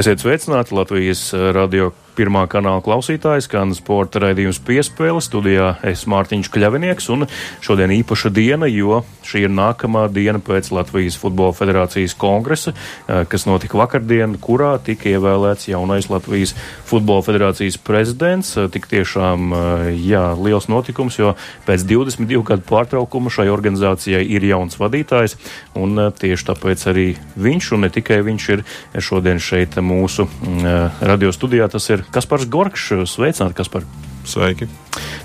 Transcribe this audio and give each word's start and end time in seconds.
Esiet 0.00 0.22
sveicināti 0.22 0.72
Latvijas 0.72 1.26
radio 1.52 1.90
pirmā 2.20 2.42
kanāla 2.50 2.82
klausītājs, 2.84 3.46
skan 3.48 3.72
sporta 3.76 4.20
raidījums 4.24 4.60
piespēle. 4.66 5.22
Studijā 5.24 5.74
es 5.86 6.06
Mārtiņš 6.10 6.50
Kļavinieks, 6.52 7.08
un 7.14 7.26
šodien 7.64 7.92
īpaša 7.94 8.32
diena, 8.34 8.68
jo 8.70 9.02
šī 9.26 9.46
ir 9.46 9.54
nākamā 9.54 10.06
diena 10.12 10.40
pēc 10.42 10.70
Latvijas 10.74 11.16
Futbola 11.20 11.54
Federācijas 11.56 12.16
kongresa, 12.18 12.74
eh, 12.74 13.24
kas 13.28 13.46
notika 13.48 13.78
vakardien, 13.78 14.36
kurā 14.36 14.78
tika 14.82 15.08
ievēlēts 15.08 15.70
jaunais 15.70 16.10
Latvijas 16.10 16.54
Futbola 16.84 17.22
Federācijas 17.22 17.78
prezidents. 17.78 18.56
Eh, 18.56 18.68
tik 18.68 18.88
tiešām, 18.90 19.52
eh, 19.52 19.92
jā, 19.96 20.36
liels 20.36 20.66
notikums, 20.66 21.16
jo 21.18 21.34
pēc 21.66 21.84
22 21.84 22.42
gadu 22.42 22.62
pārtraukuma 22.62 23.30
šai 23.30 23.48
organizācijai 23.48 24.28
ir 24.28 24.42
jauns 24.42 24.76
vadītājs, 24.76 25.36
un 25.74 25.96
tieši 25.96 26.44
tāpēc 26.44 26.86
arī 26.92 27.16
viņš, 27.38 27.72
un 27.72 27.80
ne 27.80 27.88
tikai 27.88 28.20
viņš, 28.22 28.48
ir 28.50 28.64
šodien 28.98 29.38
šeit 29.38 29.76
mūsu 29.90 30.28
mm, 30.28 31.02
radio 31.12 31.32
studijā. 31.34 31.68
Tas 31.72 31.90
ir 31.92 32.06
Kaspars 32.14 32.48
Gorkšs. 32.50 33.04
Sveicināti, 33.10 33.58
Kaspar! 33.62 33.88
Sveiki! 34.28 34.68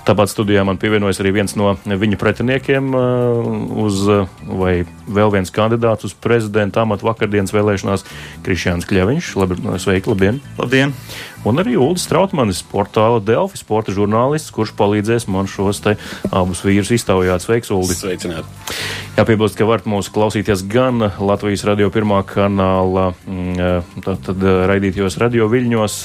Tāpat 0.06 0.30
studijā 0.30 0.62
man 0.66 0.78
pievienojas 0.78 1.18
arī 1.22 1.32
viens 1.40 1.56
no 1.58 1.72
viņa 1.82 2.18
pretiniekiem 2.20 2.92
uh, 2.94 3.48
uz, 3.86 4.04
vai 4.46 4.74
vēl 5.10 5.32
viens 5.34 5.50
kandidāts 5.54 6.06
uz 6.06 6.14
prezidenta 6.14 6.84
amatu 6.84 7.08
vakardienas 7.08 7.54
vēlēšanās- 7.54 8.06
Krišjāns 8.46 8.86
Kļaviņš. 8.86 9.32
Labi, 9.40 9.58
sveiki, 9.82 10.12
labdien! 10.12 10.38
Labdien! 10.60 10.94
Un 11.46 11.62
arī 11.62 11.76
Uldis 11.78 12.08
Trautmanis, 12.10 12.62
portāla 12.66 13.20
Delfi 13.22 13.60
sporta 13.60 13.92
žurnālists, 13.94 14.50
kurš 14.54 14.72
palīdzēs 14.78 15.28
man 15.30 15.46
šos 15.50 15.78
te 15.84 15.94
abus 16.34 16.64
vīrus 16.66 16.90
iztaujāt. 16.94 17.44
Sveiks, 17.44 17.70
Uldis! 17.74 18.00
Sveicināt! 18.02 18.46
Jāpiebilst, 19.18 19.58
ka 19.58 19.66
varat 19.68 19.86
mūs 19.86 20.10
klausīties 20.12 20.64
gan 20.70 21.06
Latvijas 21.18 21.62
radio 21.68 21.90
pirmā 21.94 22.22
kanāla, 22.26 23.12
mm, 23.26 24.02
tad, 24.06 24.26
tad 24.26 24.42
raidītajos 24.70 25.18
radio 25.22 25.46
viļņos, 25.52 26.00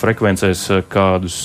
frekvencēs 0.00 0.68
kādus 0.92 1.40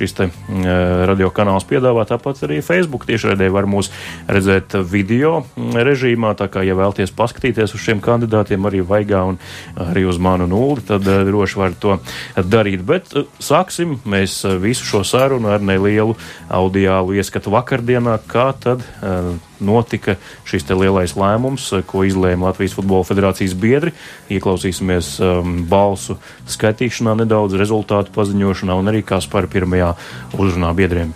šis 0.00 0.16
te, 0.16 0.28
mm, 0.30 0.64
eh, 0.64 1.04
radio 1.10 1.30
kanāls 1.34 1.66
piedāvā. 1.68 2.06
Tāpat 2.08 2.44
arī 2.46 2.60
Facebook 2.64 3.06
tiešraidē 3.08 3.50
var 3.52 3.68
mūs 3.70 3.90
redzēt 4.28 4.78
video 4.88 5.42
mm, 5.42 5.76
režīmā. 5.90 6.32
Tā 6.40 6.48
kā, 6.52 6.64
ja 6.66 6.76
vēlties 6.78 7.12
paskatīties 7.16 7.76
uz 7.76 7.84
šiem 7.84 8.00
kandidātiem, 8.04 8.64
arī 8.66 8.80
Vaigā 8.86 9.22
un 9.28 9.40
arī 9.76 10.06
uz 10.08 10.18
manu 10.18 10.48
nulli, 10.50 10.86
tad 10.88 11.06
uh, 11.06 11.22
droši 11.28 11.60
var 11.60 11.76
to 11.80 11.98
darīt. 12.36 12.84
Bet 12.86 13.12
uh, 13.14 13.28
sāksim 13.42 13.98
mēs 14.08 14.40
visu 14.62 14.88
šo 14.88 15.04
sarunu 15.04 15.52
ar 15.52 15.60
nelielu 15.60 16.16
audiālu 16.48 17.20
ieskatu 17.20 17.52
vakardienā, 17.52 18.18
kā 18.30 18.50
tad. 18.56 18.86
Uh, 19.04 19.49
notika 19.64 20.16
šis 20.48 20.66
lielais 20.70 21.14
lēmums, 21.18 21.70
ko 21.88 22.04
izlēma 22.08 22.50
Latvijas 22.50 22.76
Futbola 22.76 23.06
Federācijas 23.06 23.54
biedri. 23.58 23.94
Ieklausīsimies 24.32 25.16
um, 25.24 25.62
balsu 25.70 26.18
skaitīšanā 26.50 27.16
nedaudz, 27.22 27.58
rezultātu 27.60 28.14
paziņošanā 28.16 28.76
un 28.80 28.92
arī 28.92 29.02
kā 29.06 29.20
spēr 29.22 29.50
pirmajā 29.50 29.94
uzrunā 30.38 30.72
biedriem. 30.76 31.14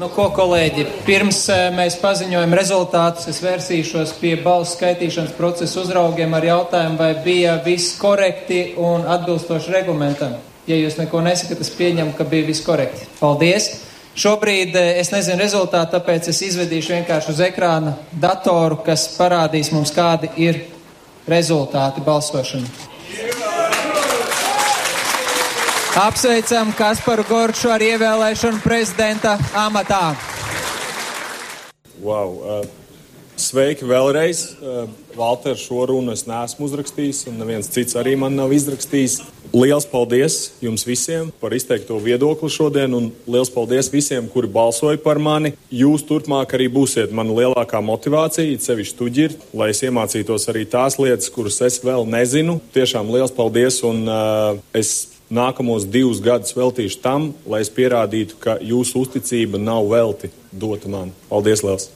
Nu, 0.00 0.08
ko, 0.10 0.30
kolēģi, 0.34 0.86
pirms 1.06 1.44
uh, 1.52 1.66
mēs 1.76 1.98
paziņojam 2.00 2.56
rezultātus, 2.56 3.28
es 3.30 3.42
vērsīšos 3.44 4.16
pie 4.18 4.32
balsu 4.42 4.78
skaitīšanas 4.78 5.36
procesa 5.36 5.82
uzraugiem 5.84 6.32
ar 6.34 6.48
jautājumu, 6.48 6.98
vai 6.98 7.12
bija 7.22 7.58
viss 7.62 7.98
korekti 8.00 8.72
un 8.80 9.06
atbilstoši 9.06 9.76
reglamentam. 9.76 10.40
Ja 10.66 10.78
jūs 10.78 10.96
neko 10.98 11.20
nesakat, 11.26 11.60
es 11.62 11.70
pieņemu, 11.76 12.16
ka 12.18 12.26
bija 12.26 12.48
viss 12.48 12.64
korekti. 12.66 13.06
Paldies! 13.20 13.91
Šobrīd 14.12 14.74
eh, 14.76 14.98
es 15.00 15.08
nezinu 15.08 15.40
rezultātu, 15.40 15.94
tāpēc 15.96 16.28
es 16.28 16.42
izvedīšu 16.44 16.92
vienkārši 16.98 17.32
uz 17.32 17.38
ekrāna 17.46 17.94
datoru, 18.12 18.82
kas 18.84 19.06
parādīs 19.16 19.72
mums, 19.72 19.92
kādi 19.94 20.28
ir 20.36 20.58
rezultāti 21.28 22.04
balsošana. 22.04 22.68
Apsveicam 26.02 26.72
Kasparu 26.76 27.24
Gorču 27.28 27.72
ar 27.72 27.80
ievēlēšanu 27.84 28.60
prezidenta 28.64 29.38
amatā. 29.56 30.14
Wow, 32.00 32.36
uh, 32.36 32.62
sveiki 33.36 33.88
vēlreiz! 33.88 34.46
Uh, 34.60 34.88
Valter, 35.16 35.56
šo 35.60 35.84
runu 35.88 36.14
es 36.16 36.24
neesmu 36.28 36.64
uzrakstījis, 36.68 37.26
un 37.28 37.36
neviens 37.40 37.68
cits 37.72 37.96
arī 38.00 38.16
man 38.16 38.36
nav 38.36 38.52
izrakstījis. 38.56 39.20
Liels 39.52 39.84
paldies 39.84 40.54
jums 40.64 40.86
visiem 40.88 41.26
par 41.36 41.52
izteikto 41.52 41.98
viedokli 42.00 42.48
šodien, 42.48 42.94
un 42.96 43.10
liels 43.28 43.50
paldies 43.52 43.90
visiem, 43.92 44.24
kuri 44.32 44.48
balsoja 44.48 44.96
par 45.04 45.20
mani. 45.20 45.52
Jūs 45.68 46.06
turpmāk 46.08 46.54
arī 46.56 46.70
būsiet 46.72 47.12
mana 47.12 47.36
lielākā 47.36 47.82
motivācija, 47.84 48.56
sevišķi 48.64 48.96
tuģir, 48.96 49.36
lai 49.52 49.68
es 49.74 49.84
iemācītos 49.84 50.48
arī 50.48 50.64
tās 50.72 50.96
lietas, 50.96 51.28
kuras 51.34 51.60
es 51.68 51.82
vēl 51.84 52.08
nezinu. 52.08 52.62
Tiešām 52.72 53.12
liels 53.12 53.36
paldies, 53.36 53.82
un 53.84 54.06
uh, 54.08 54.56
es 54.72 55.12
nākamos 55.28 55.84
divus 55.84 56.24
gadus 56.24 56.56
veltīšu 56.56 57.02
tam, 57.04 57.34
lai 57.44 57.60
es 57.66 57.72
pierādītu, 57.76 58.40
ka 58.40 58.56
jūsu 58.64 59.04
uzticība 59.04 59.60
nav 59.60 59.84
velti 59.92 60.32
dota 60.48 60.88
man. 60.88 61.12
Paldies, 61.28 61.60
liels! 61.60 61.92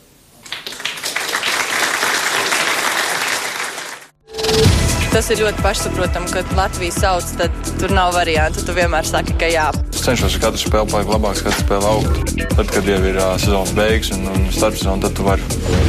Tas 5.16 5.30
ir 5.32 5.40
ļoti 5.40 5.62
pašsaprotami, 5.64 6.28
ka 6.28 6.42
Latvija 6.58 6.92
sauc, 6.92 7.30
tad 7.38 7.54
tur 7.80 7.94
nav 7.96 8.12
variantu. 8.16 8.60
Tu 8.66 8.74
vienmēr 8.76 9.08
saki, 9.08 9.36
ka 9.40 9.48
jā. 9.48 9.70
Es 9.88 10.04
cenšos 10.04 10.36
katru 10.42 10.60
spēli 10.60 10.92
palikt 10.92 11.12
labāks, 11.14 11.40
katru 11.46 11.64
spēli 11.64 11.88
augt. 11.88 12.36
Tad, 12.52 12.68
kad 12.74 12.92
jau 12.92 13.00
ir 13.00 13.16
uh, 13.16 13.32
sezonas 13.40 13.72
beigas 13.78 14.12
un, 14.12 14.28
un 14.34 14.46
starpsezona, 14.52 15.06
tad 15.06 15.16
tu 15.16 15.24
vari 15.24 15.44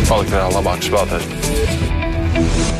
palikt 0.07 0.31
vēl 0.31 0.55
labāks 0.55 0.88
spēlētājs. 0.88 2.76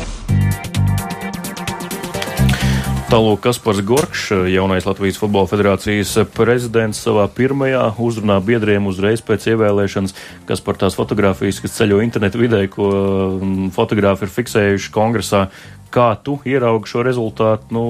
Tālāk 3.08 3.38
Kaspars 3.40 3.78
Gorkšs, 3.88 4.34
jaunais 4.52 4.84
Latvijas 4.84 5.16
Futbola 5.16 5.48
Federācijas 5.48 6.10
prezidents, 6.34 6.98
savā 7.00 7.22
pirmajā 7.32 7.86
uzrunā 8.04 8.34
biedriem 8.44 8.84
uzreiz 8.90 9.22
pēc 9.24 9.46
ievēlēšanas, 9.54 10.12
kas 10.44 10.60
par 10.60 10.76
tās 10.76 10.98
fotogrāfijas, 10.98 11.62
kas 11.64 11.78
ceļo 11.78 12.02
internetu 12.04 12.42
vidē, 12.42 12.60
ko 12.68 12.90
mm, 13.38 13.70
fotografi 13.72 14.26
ir 14.26 14.32
fiksējuši 14.34 14.92
kongresā, 14.92 15.46
kā 15.88 16.10
tu 16.20 16.36
ieraugi 16.44 16.92
šo 16.92 17.06
rezultātu, 17.08 17.72
nu, 17.72 17.86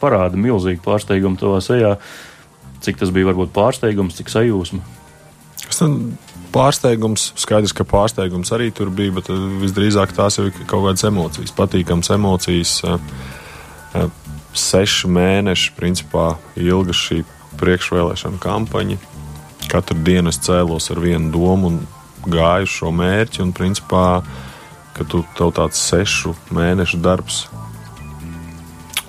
parāda 0.00 0.40
milzīgu 0.40 0.80
pārsteigumu 0.88 1.36
tavā 1.36 1.60
sejā. 1.60 1.92
Cik 2.80 3.04
tas 3.04 3.12
bija 3.12 3.28
varbūt 3.28 3.52
pārsteigums, 3.52 4.16
cik 4.22 4.32
sajūsma? 4.32 4.80
Pārsteigums, 6.56 7.28
skaidrs, 7.44 7.76
ka 7.76 7.84
pārsteigums 7.92 8.56
arī 8.56 8.72
tur 8.72 8.88
bija, 8.88 9.18
bet 9.20 9.28
uh, 9.28 9.44
visdrīzāk 9.60 10.16
tās 10.16 10.40
jau 10.40 10.48
ir 10.48 10.56
kaut 10.64 10.88
kādas 10.88 11.04
emocijas, 11.12 11.52
patīkamas 11.60 12.12
emocijas. 12.16 12.78
Seši 14.52 15.08
mēneši 15.08 15.72
principā 15.78 16.34
ilga 16.60 16.96
šī 16.96 17.22
priekšvēlēšana 17.60 18.40
kampaņa. 18.42 18.98
Katru 19.72 19.96
dienu 20.04 20.32
es 20.32 20.40
cēlos 20.42 20.90
ar 20.92 21.00
vienu 21.00 21.30
domu 21.32 21.70
un 21.70 21.80
gāju 22.28 22.68
šo 22.68 22.92
mērķi. 22.94 23.42
Un, 23.46 23.54
principā, 23.56 24.22
ka 24.96 25.08
tu 25.08 25.24
tev 25.38 25.54
tāds 25.56 25.80
sešu 25.80 26.36
mēnešu 26.52 27.00
darbs 27.02 27.46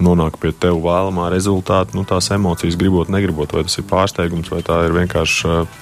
nonāk 0.03 0.38
pie 0.41 0.51
tev 0.51 0.81
vēlamā 0.83 1.29
rezultāta, 1.33 1.95
nu, 1.97 2.03
tās 2.07 2.29
emocijas 2.33 2.77
gribot, 2.79 3.12
negribot, 3.13 3.53
vai 3.56 3.63
tas 3.67 3.77
ir 3.79 3.88
pārsteigums, 3.89 4.51
vai 4.51 4.62
tā 4.65 4.81
ir 4.88 4.95
vienkārši 4.95 5.50
uh, 5.50 5.79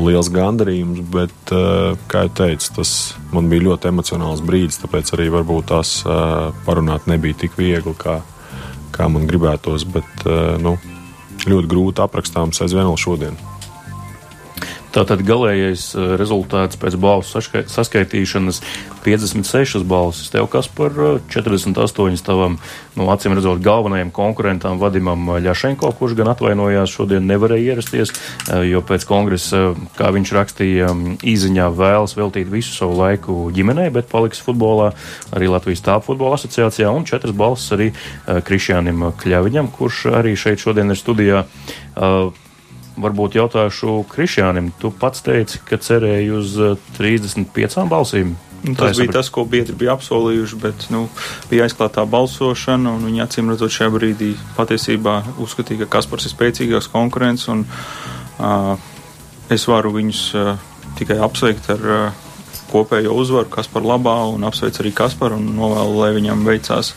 liels 0.00 0.30
gandarījums. 0.34 1.02
Bet, 1.14 1.34
uh, 1.54 1.94
kā 2.10 2.24
jau 2.26 2.34
teicu, 2.42 2.72
tas 2.80 2.94
man 3.34 3.50
bija 3.52 3.68
ļoti 3.68 3.90
emocionāls 3.92 4.42
brīdis, 4.44 4.80
tāpēc 4.82 5.14
arī 5.16 5.28
varbūt 5.34 5.70
tās 5.70 5.96
uh, 6.06 6.50
parunāt 6.66 7.08
nebija 7.10 7.44
tik 7.44 7.58
viegli, 7.60 7.94
kā, 7.98 8.20
kā 8.94 9.08
man 9.10 9.26
gribētos. 9.30 9.86
Bet 9.90 10.26
uh, 10.28 10.54
nu, 10.62 10.76
ļoti 11.44 11.70
grūti 11.70 12.04
aprakstāms 12.04 12.62
aizvien 12.64 12.88
vēl 12.88 13.00
šodien. 13.00 13.38
Tātad 14.94 15.24
galīgais 15.26 15.88
eh, 15.98 16.12
rezultāts 16.20 16.78
pēc 16.78 16.94
balsu 17.02 17.40
saskaitīšanas 17.42 18.60
56 19.02 19.82
balsis. 19.90 20.30
Tev 20.30 20.46
kas 20.52 20.68
par 20.70 20.94
48 21.32 21.74
eh, 21.74 22.20
tavam, 22.22 22.58
nu, 22.94 23.08
acīm 23.10 23.34
redzot, 23.34 23.62
galvenajam 23.64 24.12
konkurentam 24.14 24.78
Vadimam 24.78 25.32
Ļašenko, 25.42 25.90
kurš 25.98 26.14
gan 26.20 26.30
atvainojās 26.30 26.94
šodien 26.94 27.26
nevarēja 27.26 27.74
ierasties, 27.74 28.14
eh, 28.14 28.68
jo 28.70 28.84
pēc 28.86 29.06
kongresa, 29.10 29.64
kā 29.98 30.12
viņš 30.14 30.34
rakstīja, 30.38 30.92
īziņā 31.26 31.66
vēlas 31.74 32.14
veltīt 32.18 32.52
visu 32.52 32.76
savu 32.76 32.94
laiku 33.00 33.40
ģimenei, 33.54 33.90
bet 33.94 34.12
paliks 34.12 34.42
futbolā 34.46 34.92
arī 35.34 35.50
Latvijas 35.50 35.82
tāpu 35.82 36.12
futbola 36.12 36.38
asociācijā 36.38 36.94
un 36.94 37.08
četras 37.08 37.34
balsis 37.34 37.74
arī 37.74 37.90
Krišjānam 38.46 39.10
Kļaviņam, 39.18 39.74
kurš 39.74 40.06
arī 40.14 40.38
šeit 40.38 40.62
šodien 40.62 40.94
ir 40.94 41.00
studijā. 41.00 41.44
Uh, 41.94 42.30
varbūt 43.00 43.38
jautāšu 43.38 44.02
Krišjānam. 44.10 44.72
Tu 44.80 44.90
pats 45.00 45.24
teici, 45.24 45.60
ka 45.66 45.78
cerēji 45.80 46.32
uz 46.34 46.56
35 46.98 47.78
eh, 47.78 47.88
balsīm. 47.90 48.34
Nu, 48.64 48.72
tas 48.78 48.96
bija 48.96 49.12
tas, 49.18 49.28
ko 49.28 49.44
biedri 49.44 49.74
bija 49.76 49.92
apsolījuši, 49.92 50.58
bet 50.62 50.86
nu, 50.88 51.04
bija 51.50 51.66
aizklātā 51.66 52.06
balsošana, 52.08 52.94
viņi 53.02 53.20
acīm 53.26 53.52
redzot 53.52 53.74
šajā 53.74 53.92
brīdī 53.92 54.30
patiesībā 54.56 55.18
uzskatīja, 55.44 55.84
ka 55.84 55.98
Kaspars 55.98 56.24
ir 56.24 56.32
spēcīgāks 56.32 56.88
konkurents, 56.88 57.44
un 57.52 57.66
uh, 57.68 58.72
es 59.52 59.68
varu 59.68 59.92
viņus 59.98 60.22
uh, 60.40 60.54
tikai 60.96 61.18
apsveikt 61.26 61.68
ar 61.76 61.84
uh, 61.84 62.24
kopējo 62.72 63.12
uzvaru 63.20 63.52
Kaspar 63.52 63.84
labā, 63.84 64.16
un 64.32 64.48
apsveic 64.48 64.80
arī 64.80 64.94
Kasparu, 64.96 65.36
un 65.36 65.58
novēlu, 65.60 66.00
lai 66.00 66.12
viņam 66.16 66.48
veicās 66.48 66.94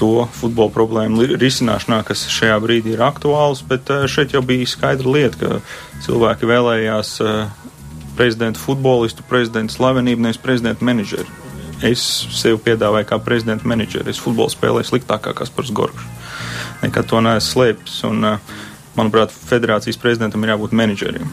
to 0.00 0.26
futbola 0.34 0.72
problēmu 0.74 1.26
risināšanā, 1.38 2.02
kas 2.06 2.26
šajā 2.32 2.56
brīdī 2.62 2.94
ir 2.94 3.04
aktuāls, 3.06 3.62
bet 3.68 3.90
šeit 4.10 4.34
jau 4.34 4.42
bija 4.46 4.66
skaidra 4.68 5.14
lieta, 5.16 5.38
ka 5.38 6.04
cilvēki 6.06 6.50
vēlējās 6.50 7.14
prezidentu 8.18 8.62
futbolistu, 8.62 9.24
prezidentu 9.28 9.74
slavenību, 9.74 10.26
nevis 10.26 10.40
prezidentu 10.42 10.86
menedžeru. 10.86 11.30
Es 11.84 12.02
sev 12.32 12.60
piedāvāju 12.64 13.08
kā 13.10 13.18
prezidentu 13.22 13.68
menedžeru. 13.68 14.08
Es 14.10 14.20
futbolu 14.22 14.52
spēlēju 14.52 14.88
sliktākā 14.88 15.34
Kaspars 15.36 15.72
Gorgs. 15.74 16.06
Nekad 16.84 17.08
to 17.10 17.20
neesmu 17.24 17.50
slēpis. 17.50 17.98
Un, 18.08 18.38
manuprāt, 18.94 19.34
federācijas 19.34 19.98
prezidentam 20.00 20.44
ir 20.44 20.54
jābūt 20.54 20.76
menedžerim. 20.76 21.26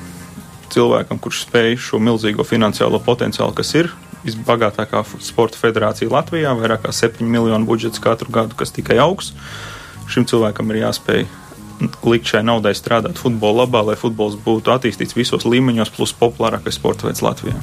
Cilvēkam, 0.73 1.19
kurš 1.21 1.45
spēj 1.45 1.77
šo 1.89 1.99
milzīgo 2.01 2.45
finansiālo 2.47 3.01
potenciālu, 3.05 3.53
kas 3.55 3.73
ir, 3.77 3.91
visbagātākā 4.25 5.03
sporta 5.23 5.59
federācija 5.61 6.11
Latvijā, 6.11 6.53
vairāk 6.57 6.85
kā 6.85 6.95
7 6.95 7.25
miljonu 7.25 7.67
budžets 7.69 8.01
katru 8.01 8.31
gadu, 8.33 8.57
kas 8.57 8.73
tikai 8.75 8.99
augs. 9.01 9.33
Šim 10.11 10.27
cilvēkam 10.29 10.71
ir 10.73 10.83
jāspēj 10.83 11.25
likt 12.05 12.29
šai 12.29 12.43
naudai 12.45 12.73
strādāt 12.77 13.19
futbola 13.21 13.63
labā, 13.63 13.83
lai 13.89 13.97
futbols 13.99 14.37
būtu 14.45 14.73
attīstīts 14.73 15.17
visos 15.17 15.47
līmeņos, 15.47 15.93
plus 15.95 16.13
populārākais 16.17 16.77
sporta 16.77 17.07
veids 17.07 17.23
Latvijā. 17.25 17.57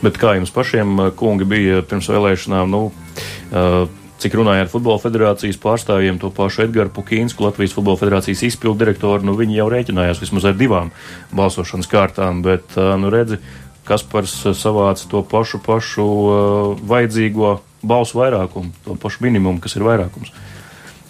Bet 0.00 0.16
kā 0.20 0.34
jums 0.36 0.52
pašiem, 0.52 1.12
kungi, 1.16 1.46
bija 1.48 1.80
pirms 1.84 2.08
vēlēšanām? 2.08 2.70
Nu, 2.72 2.86
uh, 2.90 3.82
cik 4.20 4.36
runāja 4.36 4.64
ar 4.64 4.70
Futbola 4.72 5.00
federācijas 5.00 5.58
pārstāvjiem, 5.60 6.20
to 6.20 6.30
pašu 6.32 6.66
Edgars 6.66 6.92
Pukīnsku, 6.96 7.44
Latvijas 7.44 7.74
Futbola 7.76 8.00
federācijas 8.00 8.44
izpildu 8.48 8.82
direktoru, 8.82 9.24
nu, 9.28 9.36
viņi 9.36 9.58
jau 9.60 9.68
rēķinājās 9.72 10.22
vismaz 10.24 10.48
ar 10.48 10.56
divām 10.56 10.92
balsošanas 11.36 11.88
kārtām, 11.90 12.40
bet, 12.44 12.64
uh, 12.76 12.94
nu, 13.00 13.12
redzi, 13.12 13.40
Kaspars 13.90 14.36
savāca 14.54 15.08
to 15.10 15.24
pašu, 15.26 15.58
pašu 15.64 16.06
uh, 16.06 16.82
vajadzīgo 16.86 17.56
balsu 17.82 18.20
vairākumu, 18.20 18.70
to 18.84 18.94
pašu 19.00 19.24
minimumu, 19.24 19.58
kas 19.62 19.74
ir 19.74 19.86
vairākums. 19.86 20.30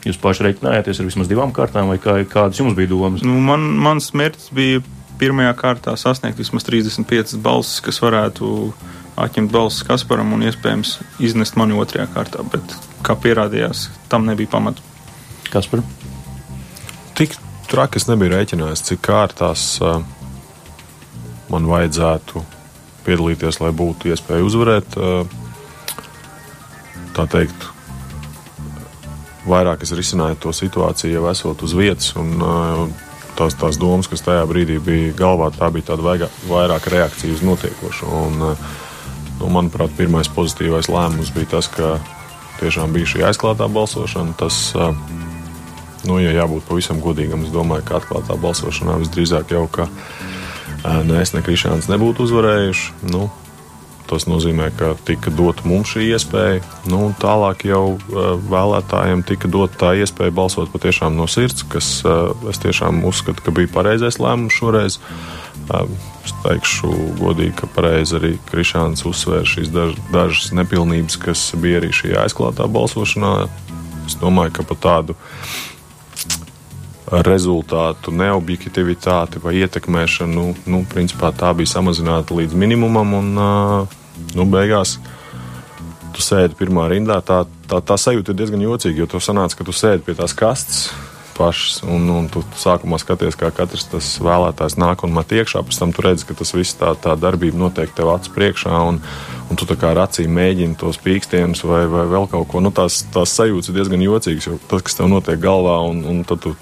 Jūs 0.06 0.16
paši 0.20 0.46
reiķinājāties 0.46 1.02
ar 1.02 1.08
vismaz 1.10 1.28
divām 1.28 1.52
kārtām, 1.52 1.90
vai 1.92 1.98
kā, 2.00 2.16
kādas 2.24 2.62
jums 2.62 2.76
bija 2.78 2.88
domas? 2.88 3.24
Nu, 3.26 3.36
man, 3.44 3.66
mans 3.84 4.08
mērķis 4.16 4.48
bija 4.56 4.80
pirmajā 5.20 5.52
kārtā 5.58 5.92
sasniegt 6.00 6.40
vismaz 6.40 6.64
35 6.64 7.36
balsis, 7.44 7.82
kas 7.84 8.00
varētu 8.00 8.70
atņemt 9.20 9.52
balsis 9.52 9.84
Kasparam 9.84 10.32
un 10.32 10.46
iespējams 10.48 10.94
iznest 11.20 11.58
mani 11.60 11.76
otrajā 11.76 12.06
kārtā, 12.14 12.44
bet, 12.48 12.76
kā 13.04 13.18
pierādījās, 13.20 13.90
tam 14.08 14.24
nebija 14.28 14.48
pamata. 14.54 14.80
Kaspar? 15.52 15.82
Tik 17.18 17.36
traki 17.68 18.00
es 18.00 18.08
nebiju 18.08 18.32
rēķinājis, 18.32 18.86
cik 18.88 19.04
kārtās 19.04 19.66
uh, 19.84 20.00
man 21.52 21.68
vajadzētu 21.68 22.40
piedalīties, 23.06 23.60
lai 23.62 23.72
būtu 23.76 24.10
iespēja 24.12 24.46
uzvarēt. 24.46 24.98
Tā 27.16 27.26
teikt, 27.30 27.68
vairāk 29.50 29.84
es 29.84 29.94
risināju 29.96 30.38
to 30.40 30.52
situāciju 30.54 31.16
jau 31.18 31.30
esot 31.30 31.64
uz 31.66 31.74
vietas. 31.76 32.12
Un, 32.20 32.36
tās, 33.38 33.56
tās 33.58 33.78
domas, 33.80 34.08
kas 34.10 34.24
tajā 34.24 34.44
brīdī 34.48 34.78
bija 34.84 35.14
galvā, 35.16 35.50
tā 35.54 35.70
bija 35.72 35.92
tāda 35.92 36.28
vairāk 36.48 36.88
reakcija 36.92 37.34
uz 37.34 37.44
notiekošo. 37.46 38.08
Un, 38.26 38.40
nu, 39.40 39.50
manuprāt, 39.52 39.94
pirmais 39.96 40.28
pozitīvais 40.32 40.90
lēmums 40.92 41.32
bija 41.36 41.56
tas, 41.56 41.70
ka 41.72 41.96
tiešām 42.60 42.92
bija 42.92 43.08
šī 43.14 43.24
aizklātā 43.30 43.68
balsošana. 43.72 44.36
Tas, 44.40 44.60
nu, 46.06 46.18
ja 46.20 46.34
jābūt 46.36 46.68
pavisam 46.68 47.00
godīgam, 47.02 47.46
es 47.46 47.54
domāju, 47.54 47.86
ka 47.88 48.00
atklātā 48.00 48.36
balsošanā 48.40 48.98
visdrīzāk 49.00 49.56
jau 49.56 49.66
ka 49.72 49.88
ne 50.84 51.20
es, 51.20 51.34
ne 51.36 51.44
Krišāns 51.44 51.90
nebūtu 51.90 52.24
uzvarējuši. 52.26 52.92
Nu, 53.12 53.28
tas 54.10 54.26
nozīmē, 54.26 54.70
ka 54.74 54.94
tika 55.06 55.30
dota 55.34 55.66
mums 55.68 55.92
šī 55.94 56.08
iespēja. 56.10 56.62
Nu, 56.90 57.12
tālāk 57.20 57.62
jau 57.68 57.98
vēlētājiem 58.50 59.22
tika 59.28 59.50
dota 59.50 59.78
tā 59.84 59.92
iespēja 60.02 60.34
balsot 60.34 60.72
patiešām 60.72 61.14
no 61.18 61.28
sirds, 61.30 61.62
kas 61.70 62.00
es 62.50 62.62
tiešām 62.64 63.04
uzskatu, 63.06 63.44
ka 63.46 63.54
bija 63.54 63.70
pareizais 63.74 64.18
lēmums 64.22 64.56
šoreiz. 64.56 64.98
Es 65.70 66.34
teikšu 66.42 66.90
godīgi, 67.20 67.54
ka 67.60 67.68
pareizi 67.70 68.16
arī 68.18 68.32
Krišāns 68.50 69.04
uzsvēra 69.06 69.46
šīs 69.46 69.70
daž, 69.70 69.94
dažas 70.10 70.50
nepilnības, 70.58 71.20
kas 71.22 71.44
bija 71.62 71.78
arī 71.78 71.92
šajā 71.94 72.24
aizklātā 72.26 72.66
balsošanā. 72.66 73.34
Es 74.08 74.18
domāju, 74.18 74.56
ka 74.58 74.66
pat 74.66 74.82
tādu 74.82 75.18
rezultātu 77.10 78.14
neobjektivitāti 78.14 79.42
vai 79.42 79.56
ietekmēšanu, 79.64 80.34
nu, 80.34 80.54
nu, 80.70 80.82
principā 80.90 81.32
tā 81.34 81.50
bija 81.58 81.72
samazināta 81.74 82.36
līdz 82.38 82.54
minimumam. 82.54 83.14
Un, 83.18 83.32
nu, 84.36 84.46
beigās 84.50 84.98
tu 86.14 86.22
sēdi 86.22 86.58
pirmā 86.58 86.86
rindā. 86.92 87.18
Tā, 87.26 87.42
tā, 87.70 87.82
tā 87.82 87.98
sajūta 87.98 88.32
ir 88.32 88.40
diezgan 88.42 88.62
jocīga, 88.62 89.02
jo 89.02 89.10
tu 89.10 89.22
sanāc, 89.22 89.56
ka 89.58 89.66
tu 89.66 89.74
sēdi 89.74 90.06
pie 90.06 90.18
tās 90.18 90.36
kastes 90.36 90.90
pašas, 91.36 91.80
un, 91.88 92.06
un 92.12 92.28
tu 92.32 92.42
sākumā 92.58 92.98
skaties, 93.00 93.36
kā 93.38 93.50
katrs 93.54 93.86
tas 93.90 94.08
vēlētājs 94.22 94.76
nāk 94.80 95.04
un 95.06 95.14
met 95.16 95.32
iekšā. 95.34 95.62
Pēc 95.66 95.78
tam 95.80 95.94
tu 95.96 96.04
redzi, 96.04 96.26
ka 96.28 96.36
tas 96.38 96.52
viss 96.56 96.78
tā, 96.78 96.92
tā 96.98 97.14
darbība 97.20 97.58
notiek 97.60 97.92
tev 97.96 98.12
acu 98.12 98.32
priekšā, 98.34 98.80
un, 98.90 99.00
un 99.50 99.60
tu 99.60 99.68
kā 99.70 99.92
ar 99.92 100.02
acīm 100.06 100.32
mēģini 100.36 100.78
tos 100.80 101.00
pīkstienus 101.04 101.64
vai, 101.68 101.84
vai 101.90 102.06
vēl 102.10 102.28
kaut 102.32 102.48
ko. 102.50 102.62
Nu, 102.64 102.72
tās, 102.74 103.02
tās 103.14 103.34
sajūtas 103.38 103.70
ir 103.70 103.78
diezgan 103.80 104.04
jocīgas, 104.04 104.48
jo 104.48 104.58
tas, 104.70 104.84
kas 104.86 104.98
tev 104.98 105.10
notiek 105.12 105.40
galvā, 105.42 105.76
un, 105.90 106.02
un 106.08 106.24
tad 106.28 106.42
tu 106.46 106.54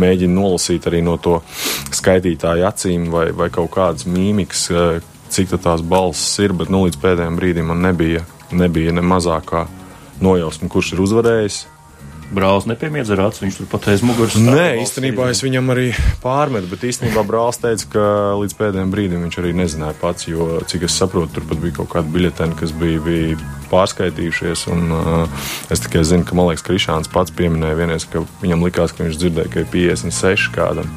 mēģini 0.00 0.36
nolasīt 0.36 0.88
arī 0.90 1.04
no 1.04 1.16
to 1.22 1.38
skaitītāju 1.94 2.66
acīm 2.68 3.10
vai, 3.14 3.28
vai 3.36 3.50
kaut 3.54 3.72
kādas 3.76 4.08
mīmikas, 4.10 4.66
eh, 4.72 4.98
cik 5.32 5.56
tās 5.60 5.82
balss 5.82 6.36
ir, 6.42 6.54
bet 6.56 6.72
nu, 6.72 6.84
līdz 6.86 7.00
pēdējiem 7.02 7.40
brīdim 7.40 7.72
man 7.72 7.82
nebija, 7.84 8.26
nebija 8.52 8.94
ne 8.94 9.02
mazākā 9.02 9.66
nojausma, 10.22 10.70
kurš 10.72 10.94
ir 10.94 11.02
uzvarējis 11.04 11.64
brālis 12.34 12.66
nepiemiedz 12.68 13.10
ar 13.14 13.22
acu, 13.26 13.42
viņš 13.44 13.58
tur 13.60 13.68
pat 13.70 13.86
aiz 13.92 14.02
muguras. 14.06 14.36
Nē, 14.40 14.80
īstenībā 14.82 15.28
es 15.32 15.42
viņam 15.44 15.70
arī 15.74 15.86
pārmetu, 16.22 16.68
bet 16.72 16.86
īstenībā 16.88 17.22
brālis 17.26 17.60
teica, 17.62 17.88
ka 17.92 18.06
līdz 18.40 18.56
pēdējiem 18.58 18.92
brīdim 18.92 19.26
viņš 19.26 19.38
arī 19.42 19.52
nezināja 19.56 19.96
pats, 20.00 20.28
jo, 20.30 20.48
cik 20.68 20.86
es 20.88 20.96
saprotu, 20.98 21.36
tur 21.36 21.46
pat 21.50 21.62
bija 21.62 21.78
kaut 21.80 21.92
kāda 21.94 22.12
biļetena, 22.14 22.58
kas 22.58 22.74
bija, 22.76 23.02
bija 23.04 23.38
pārskaitījušies. 23.70 24.66
Un, 24.74 24.96
uh, 24.96 25.44
es 25.72 25.84
tikai 25.84 26.02
zinu, 26.06 26.26
ka 26.26 26.38
man 26.38 26.50
liekas, 26.50 26.66
Krišāns 26.66 27.12
pats 27.12 27.34
pieminēja 27.36 27.78
vienreiz, 27.78 28.08
ka 28.10 28.24
viņam 28.42 28.66
likās, 28.66 28.96
ka 28.96 29.06
viņš 29.06 29.20
dzirdēja, 29.22 29.52
ka 29.52 29.62
ir 29.62 29.70
56 29.74 30.50
kādam. 30.56 30.90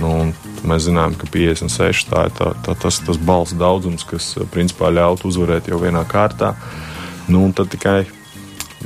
Nu, 0.00 0.30
mēs 0.64 0.86
zinām, 0.86 1.16
ka 1.18 1.28
56 1.30 2.08
tā 2.08 2.28
ir 2.28 2.36
tā, 2.36 2.54
tā, 2.64 2.76
tas, 2.78 3.00
tas 3.04 3.18
balss 3.20 3.56
daudzums, 3.58 4.06
kas 4.08 4.32
principā 4.54 4.92
ļautu 4.94 5.28
uzvarēt 5.28 5.68
jau 5.72 5.80
vienā 5.82 6.06
kārtā. 6.08 6.54
Nu, 7.30 7.44
tad 7.54 7.70
tikai 7.74 8.04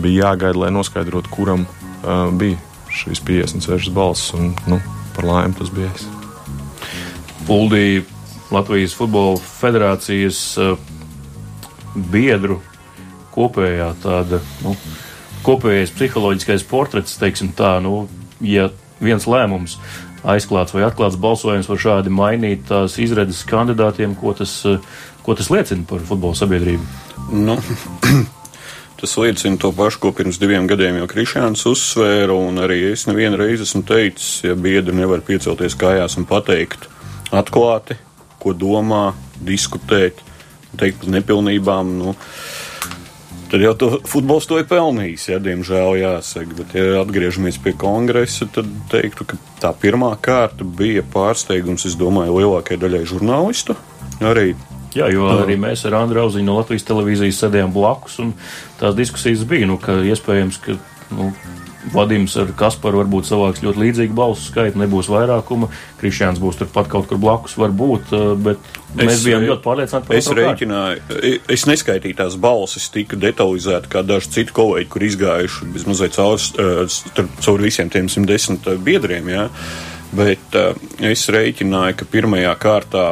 bija 0.01 0.31
jāgaida, 0.31 0.59
lai 0.65 0.73
noskaidrotu, 0.75 1.31
kuram 1.33 1.67
uh, 1.67 2.29
bija 2.35 2.59
šīs 2.95 3.23
56 3.27 3.93
balss. 3.95 4.33
Un, 4.37 4.53
nu, 4.71 4.81
par 5.17 5.29
laimi 5.29 5.57
tas 5.59 5.73
bija 5.75 5.91
es. 5.95 6.07
Puldī 7.49 8.05
Latvijas 8.55 8.95
Futbola 8.97 9.39
Federācijas 9.41 10.41
uh, 10.61 10.79
biedru 11.95 12.61
kopējā 13.35 13.91
tāda, 14.03 14.41
nu, 14.63 14.75
kopējais 15.47 15.93
psiholoģiskais 15.95 16.65
portrets, 16.71 17.19
teiksim 17.21 17.51
tā, 17.57 17.77
nu, 17.83 18.05
ja 18.41 18.69
viens 19.03 19.27
lēmums 19.29 19.79
aizklāts 20.25 20.73
vai 20.75 20.87
atklāts 20.87 21.19
balsojums 21.21 21.69
var 21.69 21.81
šādi 21.81 22.13
mainīt 22.15 22.65
tās 22.71 22.97
izredzes 23.03 23.43
kandidātiem, 23.49 24.15
ko 24.17 24.33
tas, 24.39 24.55
ko 25.27 25.37
tas 25.37 25.51
liecina 25.53 25.85
par 25.89 26.05
futbola 26.07 26.39
sabiedrību? 26.39 26.87
Nu, 27.35 27.59
Tas 29.05 29.19
liecina 29.21 29.61
to 29.61 29.69
pašu, 29.69 29.99
ko 30.01 30.11
pirms 30.17 30.39
diviem 30.41 30.65
gadiem 30.65 30.97
jau 30.97 31.05
Krišāns 31.11 31.67
uzsvēra, 31.69 32.33
un 32.33 32.57
arī 32.65 32.79
es 32.95 33.03
nevienu 33.05 33.37
reizi 33.37 33.67
esmu 33.67 33.83
teicis, 33.85 34.39
ja 34.47 34.55
biedri 34.57 34.95
nevar 34.97 35.21
piecelties 35.21 35.77
kājās 35.77 36.17
un 36.17 36.25
pateikt 36.25 36.87
atklāti, 37.29 37.99
ko 38.41 38.55
domā, 38.57 39.11
diskutēt, 39.45 40.25
teikt 40.81 41.03
par 41.03 41.13
nepilnībām. 41.19 41.93
Nu, 42.01 42.17
Tad 43.53 43.61
jau 43.61 43.77
to 43.77 43.91
futbols 44.09 44.49
to 44.49 44.57
ir 44.63 44.71
pelnījis, 44.73 45.29
ja 45.35 45.37
diemžēl 45.37 46.01
jāsaka. 46.01 46.63
Bet, 46.63 46.73
ja 46.73 47.03
atgriežamies 47.05 47.61
pie 47.61 47.77
kongresa, 47.77 48.49
tad 48.57 48.73
teiktu, 48.89 49.29
ka 49.29 49.37
tā 49.61 49.77
pirmā 49.85 50.15
kārta 50.17 50.65
bija 50.65 51.05
pārsteigums, 51.05 51.85
es 51.85 52.01
domāju, 52.01 52.41
lielākajai 52.41 52.87
daļai 52.89 53.05
žurnālistu. 53.13 53.77
Arī 54.25 54.55
Jā, 54.95 55.09
jo 55.11 55.27
arī 55.27 55.57
mēs 55.59 55.83
ar 55.89 55.97
Andru 55.99 56.21
Auziņu 56.23 56.47
no 56.47 56.55
Latvijas 56.61 56.85
televīzijas 56.87 57.41
sēdējām 57.43 57.73
blakus, 57.75 58.21
un 58.23 58.31
tās 58.85 58.97
diskusijas 58.99 59.45
bija, 59.49 59.69
nu, 59.71 59.81
ka 59.83 59.99
iespējams, 60.05 60.61
ka 60.65 60.79
nu, 61.15 61.33
Vadims 61.93 62.33
ar 62.41 62.49
Kasparu 62.57 63.03
varbūt 63.03 63.27
savāks 63.29 63.61
ļoti 63.65 63.81
līdzīgu 63.83 64.17
balsu 64.17 64.47
skaitu, 64.49 64.81
nebūs 64.81 65.11
vairākuma. 65.13 65.69
Krišjāns 66.01 66.41
būs 66.41 66.57
turpat 66.61 66.89
kaut 66.93 67.11
kur 67.11 67.21
blakus, 67.21 67.59
varbūt, 67.61 68.13
eh, 68.17 68.31
bet 68.41 68.71
es, 68.95 69.03
mēs 69.03 69.25
bijām 69.27 69.45
ļoti 69.45 69.65
pārliecināti 69.67 70.09
par 70.09 70.15
to. 70.15 70.21
Es 70.23 70.31
rēķināju, 70.39 71.35
es 71.57 71.67
neskaitīju 71.69 72.17
tās 72.23 72.39
balsis 72.41 72.89
tik 72.95 73.13
detalizēti 73.21 73.93
kā 73.93 74.05
daži 74.07 74.33
citi 74.39 74.57
kolēģi, 74.57 74.89
kur 74.89 75.05
izgājuši 75.11 75.73
bezmazliet 75.75 76.17
caur, 76.17 76.39
eh, 76.39 77.27
caur 77.45 77.59
visiem 77.61 77.91
tiem 77.93 78.09
110 78.09 78.79
biedriem. 78.81 79.29
Jā. 79.29 79.51
Bet 80.15 80.57
uh, 80.59 80.77
es 81.03 81.25
rēķināju, 81.33 81.99
ka 81.99 82.07
pirmajā 82.11 82.53
kārtā 82.63 83.05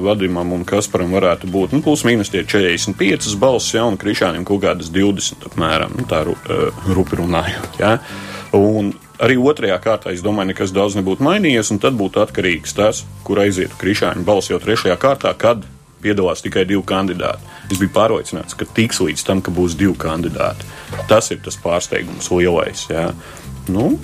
Vadimam 0.00 0.54
un 0.56 0.64
Kasparam 0.68 1.12
varētu 1.16 1.50
būt 1.52 1.74
nu, 1.76 1.82
plus 1.84 2.04
mīnus 2.08 2.32
tie 2.32 2.46
45 2.48 3.36
balss, 3.40 3.74
ja, 3.76 3.84
un 3.84 3.98
Krišānam 4.00 4.46
kaut 4.48 4.62
kādas 4.64 4.88
20 4.94 5.50
apmēram, 5.50 5.98
nu, 6.00 6.06
tā 6.08 6.22
uh, 6.24 6.86
rupi 6.96 7.20
runājot. 7.20 7.80
Ja. 7.82 7.98
Un 8.56 8.94
arī 9.20 9.36
otrajā 9.40 9.76
kārtā, 9.84 10.12
es 10.16 10.24
domāju, 10.24 10.54
nekas 10.54 10.72
daudz 10.76 10.96
nebūtu 10.96 11.24
mainījies, 11.26 11.72
un 11.74 11.80
tad 11.82 11.96
būtu 11.98 12.22
atkarīgs 12.24 12.76
tas, 12.76 13.04
kur 13.26 13.42
aizietu 13.44 13.76
Krišāņa 13.80 14.24
balss 14.26 14.52
jau 14.52 14.60
trešajā 14.62 14.96
kārtā, 15.02 15.32
kad 15.36 15.64
piedalās 16.04 16.44
tikai 16.44 16.66
divi 16.68 16.82
kandidāti. 16.86 17.54
Es 17.70 17.80
biju 17.80 17.92
pārliecināts, 17.96 18.56
ka 18.56 18.68
tiks 18.76 19.00
līdz 19.02 19.24
tam, 19.26 19.42
ka 19.42 19.54
būs 19.54 19.76
divi 19.78 19.96
kandidāti. 19.98 20.68
Tas 21.10 21.32
ir 21.34 21.40
tas 21.44 21.58
pārsteigums 21.60 22.30
lielais. 22.32 22.86
Jā. 22.92 23.10
Nu, 23.72 23.96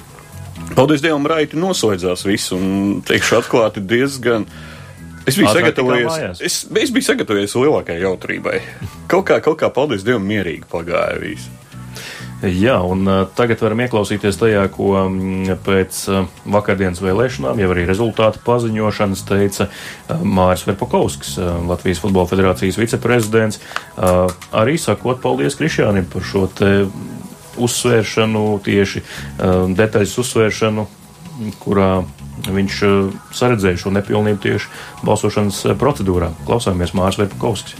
Paldies 0.72 1.02
Dievam, 1.04 1.26
raiti 1.28 1.58
noslēdzās 1.60 2.26
viss, 2.26 2.52
un 2.56 3.00
teikšu 3.06 3.40
atklāti 3.42 3.82
diezgan. 3.84 4.46
Es 5.28 5.36
biju, 5.38 5.52
sagatavojies, 5.54 6.40
es, 6.42 6.62
es 6.82 6.90
biju 6.94 7.06
sagatavojies 7.06 7.54
lielākajai 7.54 8.02
jautrībai. 8.02 8.60
Kaut 9.10 9.28
kā, 9.28 9.38
kaut 9.44 9.60
kā, 9.60 9.70
paldies 9.74 10.06
Dievam, 10.06 10.24
mierīgi 10.26 10.66
pagāja 10.72 11.20
viss. 11.22 11.50
Jā, 12.42 12.74
un 12.82 13.06
uh, 13.06 13.20
tagad 13.38 13.60
varam 13.62 13.84
ieklausīties 13.84 14.38
tajā, 14.40 14.64
ko 14.74 14.96
mm, 14.98 15.60
pēc 15.62 15.98
uh, 16.10 16.24
vakardienas 16.50 16.98
vēlēšanām, 17.04 17.60
jau 17.62 17.68
arī 17.70 17.84
rezultātu 17.86 18.42
paziņošanas 18.42 19.22
teica 19.28 19.68
uh, 19.68 20.24
Māris 20.26 20.66
Verpakovskis, 20.66 21.36
uh, 21.38 21.60
Latvijas 21.70 22.02
Futbola 22.02 22.26
Federācijas 22.26 22.80
viceprezidents, 22.82 23.62
uh, 23.94 24.26
arī 24.58 24.74
sakot 24.74 25.22
paldies 25.22 25.54
Krišjānim 25.60 26.10
par 26.10 26.26
šo 26.26 26.48
te 26.50 26.72
uzsvēršanu, 27.56 28.44
tieši 28.64 29.02
uh, 29.02 29.68
detaļas 29.76 30.18
uzsvēršanu, 30.22 30.86
kurā 31.62 31.90
viņš 32.48 32.78
uh, 32.86 33.10
saredzēja 33.34 33.82
šo 33.84 33.92
nepilnību 33.98 34.42
tieši 34.46 34.70
balsošanas 35.06 35.64
uh, 35.66 35.76
procedūrā. 35.78 36.32
Klausāmies 36.48 36.94
Māris 36.96 37.20
Verpakovskis. 37.20 37.76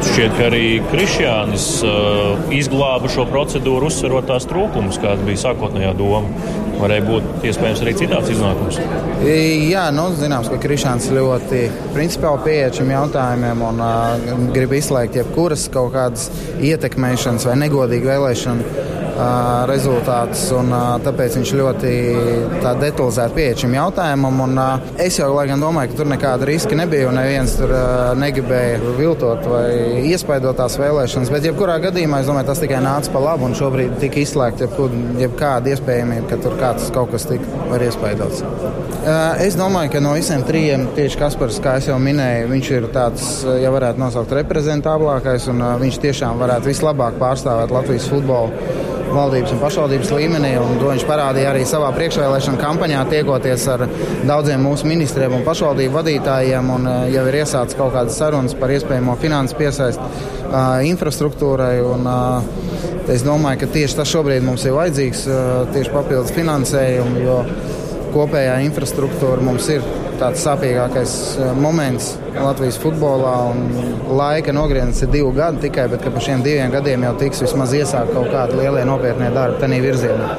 Šķiet, 0.00 0.32
ka 0.34 0.48
arī 0.48 0.64
Krišjānis 0.90 1.66
uh, 1.86 2.50
izglāba 2.56 3.10
šo 3.12 3.26
procedūru, 3.30 3.90
uzsverot 3.90 4.26
tās 4.30 4.48
trūkumus, 4.50 4.98
kāda 5.02 5.22
bija 5.26 5.44
sākotnējā 5.44 5.94
doma. 5.98 6.69
Varēja 6.80 7.04
būt 7.06 7.46
iespējams 7.50 7.82
arī 7.84 7.94
citāds 7.98 8.30
iznākums. 8.32 8.78
Jā, 9.70 9.86
nu, 9.94 10.06
zināms, 10.16 10.48
ka 10.52 10.60
Krišāns 10.62 11.10
ļoti 11.12 11.64
principiāli 11.94 12.44
pieeja 12.46 12.70
šiem 12.78 12.94
jautājumiem 12.94 13.64
un 13.66 13.82
uh, 13.84 14.30
grib 14.54 14.72
izslēgt 14.78 15.18
jebkuras 15.20 15.66
kaut 15.72 15.92
kādas 15.96 16.30
ietekmēšanas 16.64 17.48
vai 17.50 17.58
negodīgu 17.64 18.10
vēlēšanu 18.10 18.88
rezultātus. 19.70 20.46
Un, 20.56 20.72
tāpēc 21.04 21.38
viņš 21.38 21.52
ļoti 21.60 21.92
detalizēti 22.80 23.36
pieeja 23.36 23.58
šim 23.62 23.76
jautājumam. 23.76 24.42
Un, 24.46 24.60
es 25.00 25.18
jau 25.20 25.30
gan 25.36 25.62
domāju, 25.62 25.92
ka 25.92 26.00
tur 26.00 26.10
nekāda 26.10 26.48
riska 26.48 26.78
nebija 26.78 27.08
un 27.10 27.18
neviens 27.20 27.56
tur 27.58 27.74
negribēja 28.20 28.80
viltot 28.98 29.46
vai 29.50 29.66
iespaidot 30.10 30.58
tās 30.60 30.78
vēlēšanas. 30.80 31.32
Bet, 31.32 31.46
jebkurā 31.48 31.78
gadījumā, 31.86 32.22
es 32.22 32.30
domāju, 32.30 32.50
tas 32.50 32.62
tikai 32.62 32.82
nāca 32.84 33.12
pa 33.14 33.24
labu 33.24 33.48
un 33.48 33.56
šobrīd 33.58 33.98
tika 34.02 34.22
izslēgta 34.22 34.68
jebkāda 35.20 35.74
iespējamība, 35.74 36.28
ka 36.30 36.40
tur 36.44 36.58
kāds 36.60 36.90
kaut 36.94 37.14
kas 37.14 37.28
tik 37.30 37.44
var 37.70 37.84
iespaidots. 37.84 38.44
Es 39.40 39.56
domāju, 39.56 39.94
ka 39.94 40.04
no 40.04 40.12
visiem 40.16 40.44
trijiem 40.46 40.88
tieši 40.96 41.20
Kaspars, 41.20 41.60
kā 41.64 41.78
jau 41.84 41.96
minēju, 42.02 42.50
viņš 42.50 42.70
ir 42.76 42.88
tāds, 42.94 43.26
ja 43.62 43.72
varētu 43.72 44.02
nosaukt, 44.02 44.34
reprezentablākais, 44.36 45.48
un 45.52 45.64
viņš 45.80 46.00
tiešām 46.04 46.40
varētu 46.40 46.68
vislabāk 46.68 47.16
pārstāvēt 47.20 47.72
Latvijas 47.74 48.08
futbolu 48.12 48.79
valdības 49.14 49.54
un 49.54 49.60
pašvaldības 49.62 50.12
līmenī. 50.16 50.52
Un 50.60 50.78
to 50.80 50.90
viņš 50.90 51.06
parādīja 51.08 51.52
arī 51.52 51.64
savā 51.68 51.90
priekšvēlēšana 51.96 52.60
kampaņā, 52.60 53.04
tiekoties 53.10 53.66
ar 53.74 53.86
daudziem 54.28 54.62
mūsu 54.66 54.88
ministriem 54.90 55.36
un 55.38 55.46
pašvaldību 55.46 55.96
vadītājiem. 55.98 56.72
Un, 56.76 56.88
uh, 56.90 57.06
jau 57.12 57.24
ir 57.30 57.40
iesācis 57.42 57.78
kaut 57.78 57.94
kādas 57.96 58.18
sarunas 58.20 58.56
par 58.58 58.72
iespējamo 58.74 59.16
finanses 59.20 59.58
piesaisti 59.58 60.04
uh, 60.04 60.80
infrastruktūrai. 60.90 61.74
Un, 61.86 62.06
uh, 62.10 63.08
es 63.10 63.24
domāju, 63.26 63.64
ka 63.64 63.72
tieši 63.74 64.00
tas 64.00 64.12
šobrīd 64.12 64.46
mums 64.46 64.66
ir 64.66 64.76
vajadzīgs, 64.76 65.26
uh, 65.28 65.50
tieši 65.74 65.94
papildus 65.94 66.36
finansējumu. 66.36 67.24
Jo, 67.24 67.40
kopējā 68.14 68.60
infrastruktūra 68.66 69.42
mums 69.46 69.68
ir 69.70 69.84
tāds 70.20 70.44
sāpīgākais 70.46 71.14
eh, 71.40 71.50
moments 71.58 72.14
Latvijas 72.36 72.78
futbolā. 72.80 73.34
Laika 74.20 74.54
nogrieznis 74.54 75.02
ir 75.04 75.12
divi 75.14 75.32
gadi 75.36 75.66
tikai, 75.66 75.88
bet 75.92 76.06
par 76.06 76.24
šiem 76.24 76.44
diviem 76.46 76.72
gadiem 76.74 77.08
jau 77.08 77.16
tiks 77.20 77.44
vismaz 77.46 77.74
iesākt 77.76 78.14
kaut 78.16 78.30
kādi 78.34 78.60
lielie 78.60 78.86
nopietnie 78.88 79.32
darbi 79.34 79.60
tajā 79.62 79.82
virzienā. 79.86 80.30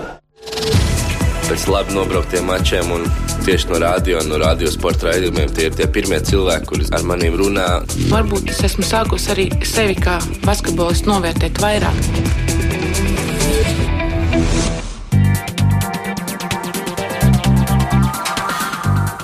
Pēc 1.51 1.65
labi 1.67 1.97
nobrauktiem 1.97 2.45
mačiem 2.47 2.93
un 2.95 3.03
tieši 3.43 3.73
no 3.73 3.79
radio 3.83 4.21
un 4.21 4.29
no 4.31 4.37
radio 4.39 4.71
sporta 4.71 5.09
raidījumiem 5.09 5.51
tie 5.55 5.67
ir 5.67 5.75
tie 5.75 5.87
pirmie 5.91 6.21
cilvēki, 6.23 6.69
kurus 6.69 6.93
ar 6.95 7.03
maniem 7.09 7.35
runā. 7.41 7.67
Varbūt 8.13 8.53
es 8.53 8.63
esmu 8.69 8.87
sākusi 8.87 9.33
arī 9.35 9.49
sevi 9.67 9.97
kā 9.99 10.21
basketbolistu 10.45 11.11
novērtēt 11.11 11.59
vairāk. 11.59 12.70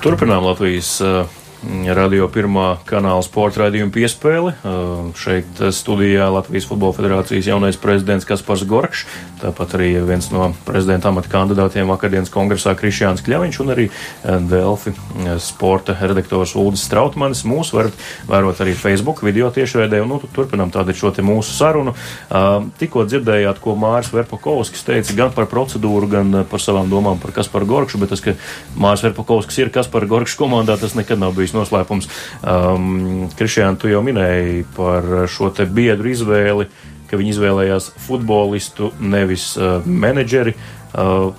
Turpinām 0.04 0.44
Latvijas 0.46 0.90
uh, 1.02 1.26
radio 1.68 2.28
pirmā 2.32 2.78
kanāla 2.88 3.20
sporta 3.24 3.62
raidījuma 3.64 3.92
piespēli. 3.92 4.52
Uh, 4.64 5.10
šeit 5.18 5.60
studijā 5.74 6.28
Latvijas 6.32 6.64
Futbola 6.68 6.96
Federācijas 6.96 7.48
jaunais 7.50 7.76
prezidents 7.80 8.24
Kaspars 8.28 8.64
Gorkšs, 8.68 9.04
tāpat 9.42 9.74
arī 9.76 9.90
viens 10.08 10.30
no 10.32 10.50
prezidenta 10.64 11.10
amata 11.12 11.28
kandidātiem 11.32 11.90
vakardienas 11.92 12.32
kongresā 12.32 12.72
Krišjāns 12.78 13.20
Kļaviņš 13.26 13.60
un 13.64 13.72
arī 13.74 13.88
uh, 13.90 14.38
Delfi 14.48 14.94
uh, 14.94 15.34
sporta 15.42 15.96
redaktors 16.00 16.54
Uldis 16.56 16.86
Strautmanis. 16.88 17.44
Mūs 17.48 17.74
varat 17.76 18.08
vērot 18.30 18.64
arī 18.64 18.72
Facebook 18.78 19.20
video 19.26 19.52
tiešraidē, 19.52 20.00
un 20.04 20.14
nu, 20.14 20.20
turpinām 20.32 20.72
tādu 20.72 20.96
šo 20.96 21.12
te 21.12 21.24
mūsu 21.26 21.52
sarunu. 21.52 21.92
Uh, 22.30 22.70
tikko 22.80 23.04
dzirdējāt, 23.10 23.60
ko 23.60 23.76
Māris 23.76 24.12
Verpakovskis 24.14 24.88
teica 24.88 25.18
gan 25.20 25.36
par 25.36 25.50
procedūru, 25.52 26.08
gan 26.16 26.32
uh, 26.40 26.48
par 26.48 26.64
savām 26.64 26.88
domām 26.88 27.20
par 27.20 27.36
Kasparu 27.36 27.68
Gorkšu, 27.68 28.00
bet 28.00 28.16
tas, 28.16 28.24
ka 28.24 28.38
Māris 28.80 29.04
Verpakovskis 29.04 29.60
ir 29.60 29.74
Kaspara 29.74 30.08
Gorkša 30.08 30.40
komandā, 30.40 30.80
tas 30.80 30.96
nekad 30.96 31.20
nav 31.20 31.36
bijis 31.36 31.57
noslēpums. 31.58 32.08
Um, 32.40 33.26
Krišjāna, 33.38 33.76
tu 33.80 33.90
jau 33.90 34.00
minēji 34.06 34.64
par 34.78 35.26
šo 35.30 35.50
te 35.54 35.66
biedru 35.66 36.14
izvēli, 36.14 36.68
ka 37.10 37.20
viņi 37.20 37.34
izvēlējās 37.34 37.92
futbolistu, 38.06 38.92
nevis 39.00 39.50
uh, 39.58 39.84
menedžeri. 39.84 40.56
Uh, 40.94 41.34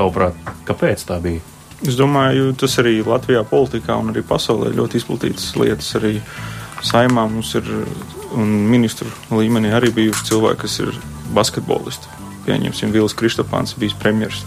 Tavuprāt, 0.00 0.36
kāpēc 0.64 1.02
tā 1.04 1.18
bija? 1.20 1.42
Es 1.84 1.96
domāju, 1.96 2.52
tas 2.60 2.74
arī 2.80 3.00
Latvijā 3.04 3.40
politikā 3.48 3.96
un 4.00 4.12
arī 4.12 4.22
pasaulē 4.26 4.70
ļoti 4.76 5.00
izplatītas 5.00 5.50
lietas. 5.56 5.88
Arī 5.98 6.18
saimā 6.84 7.26
mums 7.28 7.54
ir 7.58 7.68
un 8.36 8.52
ministru 8.70 9.08
līmenī 9.32 9.72
arī 9.76 9.90
bijuši 9.96 10.26
cilvēki, 10.30 10.60
kas 10.62 10.78
ir 10.84 10.92
basketbolisti. 11.36 12.18
Pieņemsim, 12.46 12.92
Vils 12.92 13.16
Kristopāns 13.16 13.76
bijis 13.80 13.96
premjeras. 14.00 14.44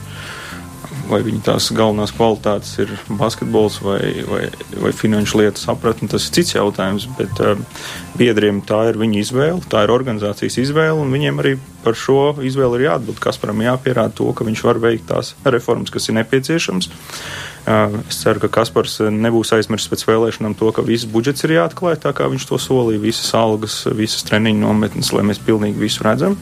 Vai 1.09 1.19
viņa 1.25 1.41
tās 1.49 1.67
galvenās 1.75 2.13
kvalitātes 2.15 2.77
ir 2.79 2.91
basketbols 3.19 3.81
vai, 3.83 4.23
vai, 4.27 4.45
vai 4.79 4.91
finanšu 4.95 5.41
lietu 5.41 5.59
sapratne, 5.59 6.07
tas 6.11 6.29
ir 6.29 6.35
cits 6.37 6.55
jautājums. 6.55 7.09
Bet 7.17 7.41
uh, 7.43 7.59
biedriem 8.19 8.61
tā 8.63 8.85
ir 8.91 8.99
viņa 9.01 9.19
izvēle, 9.19 9.63
tā 9.71 9.83
ir 9.83 9.93
organizācijas 9.93 10.61
izvēle, 10.63 10.95
un 11.03 11.11
viņiem 11.11 11.41
arī 11.43 11.57
par 11.83 11.97
šo 11.99 12.37
izvēli 12.45 12.79
ir 12.79 12.87
jāatbild. 12.87 13.19
Kasparam 13.23 13.65
jāpierāda 13.65 14.15
to, 14.15 14.29
ka 14.31 14.47
viņš 14.47 14.63
var 14.63 14.79
veikt 14.83 15.09
tās 15.11 15.33
reformas, 15.43 15.91
kas 15.91 16.07
ir 16.07 16.17
nepieciešamas. 16.21 16.87
Uh, 17.63 17.99
es 18.09 18.19
ceru, 18.19 18.41
ka 18.43 18.51
Kaspars 18.59 18.97
nebūs 19.07 19.53
aizmirsis 19.55 19.91
pēc 19.91 20.05
vēlēšanām 20.07 20.55
to, 20.59 20.71
ka 20.75 20.83
viss 20.83 21.07
budžets 21.07 21.45
ir 21.47 21.57
jāatklāj, 21.57 21.99
tā 22.03 22.11
kā 22.15 22.27
viņš 22.31 22.47
to 22.49 22.59
solīja, 22.59 23.03
visas 23.03 23.29
algas, 23.39 23.81
visas 23.95 24.23
treniņu 24.27 24.65
nometnes, 24.65 25.11
lai 25.15 25.23
mēs 25.27 25.39
pilnīgi 25.43 25.79
visu 25.83 26.03
redzam. 26.03 26.39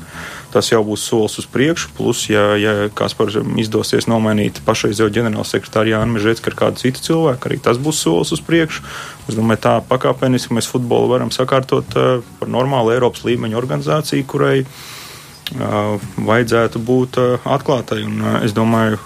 Tas 0.52 0.68
jau 0.68 0.82
būs 0.84 1.06
solis 1.08 1.38
uz 1.40 1.48
priekšu, 1.48 1.94
plus, 1.96 2.26
ja, 2.28 2.44
ja 2.60 2.74
Kasparam 2.96 3.56
izdosies 3.62 4.10
nomainīt 4.12 4.60
pašreizējo 4.68 5.08
ģenerālsekretāru 5.16 5.94
Jānu 5.94 6.18
Mežēcku 6.18 6.52
ar 6.52 6.58
kādu 6.60 6.84
citu 6.84 7.06
cilvēku, 7.06 7.48
arī 7.48 7.60
tas 7.64 7.80
būs 7.80 8.02
solis 8.04 8.34
uz 8.36 8.44
priekšu. 8.44 8.84
Es 9.32 9.38
domāju, 9.38 9.62
tā 9.64 9.78
pakāpeniski 9.88 10.58
mēs 10.58 10.68
futbolu 10.68 11.14
varam 11.14 11.32
sakārtot 11.32 11.96
uh, 11.96 12.26
par 12.40 12.52
normālu 12.52 12.92
Eiropas 12.98 13.24
līmeņa 13.28 13.60
organizāciju, 13.62 14.28
kurai 14.28 14.58
uh, 14.66 15.96
vajadzētu 16.20 16.84
būt 16.84 17.22
uh, 17.22 17.52
atklātai. 17.56 18.04
Un, 18.10 18.20
uh, 18.20 18.40
es 18.44 18.52
domāju, 18.58 19.00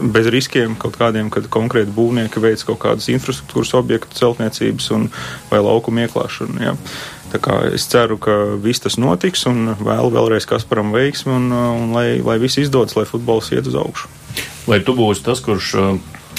bez 0.00 0.28
riskiem 0.32 0.78
kaut 0.80 0.96
kādiem, 0.98 1.28
kad 1.32 1.46
konkrēti 1.52 1.92
būvnieki 1.94 2.40
veic 2.42 2.64
kaut 2.66 2.80
kādas 2.82 3.08
infrastruktūras 3.12 3.74
objektu 3.78 4.16
celtniecības 4.18 4.88
un, 4.96 5.10
vai 5.50 5.60
laukumu 5.62 6.06
ieklāšanu. 6.06 6.64
Ja. 6.64 6.72
Kā 6.74 7.13
es 7.74 7.86
ceru, 7.90 8.18
ka 8.22 8.34
viss 8.62 8.82
tas 8.84 8.98
notiks 9.00 9.46
un 9.50 9.74
vēlu 9.78 10.12
vēlreiz 10.14 10.46
Kasparam 10.48 10.92
veiksmi 10.94 11.32
un, 11.34 11.48
un 11.52 11.94
lai, 11.96 12.20
lai 12.24 12.38
viss 12.42 12.60
izdodas, 12.62 12.96
lai 12.98 13.06
futbols 13.08 13.52
iet 13.54 13.66
uz 13.70 13.78
augšu. 13.78 14.10
Vai 14.68 14.80
tu 14.84 14.94
būsi 14.96 15.24
tas, 15.26 15.42
kurš 15.44 15.74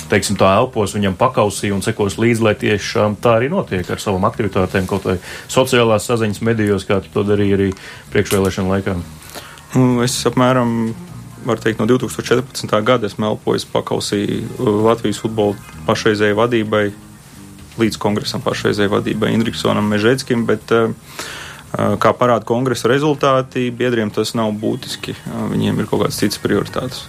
teiksim, 0.09 0.37
tā 0.39 0.51
elpos 0.59 0.93
viņam 0.95 1.17
pakausī 1.17 1.71
un 1.73 1.83
sekos 1.85 2.19
līdzi, 2.21 2.45
lai 2.45 2.53
tiešām 2.59 3.17
tā 3.21 3.37
arī 3.39 3.49
notiek 3.53 3.87
ar 3.89 4.01
savām 4.01 4.27
aktivitātēm, 4.29 4.87
kaut 4.89 5.07
vai 5.07 5.17
sociālās 5.51 6.07
saziņas 6.09 6.43
medijos, 6.45 6.85
kā 6.87 6.99
tu 7.01 7.11
to 7.13 7.25
darīji 7.27 7.57
arī 7.57 7.69
priekšvēlēšana 8.13 8.75
laikā? 8.75 8.95
Nu, 9.75 9.87
es 10.05 10.17
apmēram 10.29 10.93
var 11.45 11.61
teikt, 11.61 11.81
no 11.81 11.87
2014. 11.89 12.75
gada 12.85 13.09
esmu 13.09 13.31
elpojis 13.31 13.67
pakausī 13.69 14.21
Latvijas 14.59 15.21
futbola 15.21 15.57
pašreizējai 15.85 16.37
vadībai, 16.37 16.85
līdz 17.81 17.99
kongresam 18.01 18.43
pašreizējai 18.45 18.91
vadībai 18.93 19.33
Indriksonam 19.35 19.87
Mežēckim, 19.91 20.45
bet 20.47 20.71
kā 21.75 22.13
parāda 22.15 22.47
kongresa 22.47 22.89
rezultāti, 22.91 23.67
biedriem 23.75 24.11
tas 24.13 24.33
nav 24.37 24.53
būtiski. 24.61 25.15
Viņiem 25.51 25.81
ir 25.81 25.89
kaut 25.91 26.05
kādas 26.05 26.19
citas 26.21 26.39
prioritātes. 26.43 27.05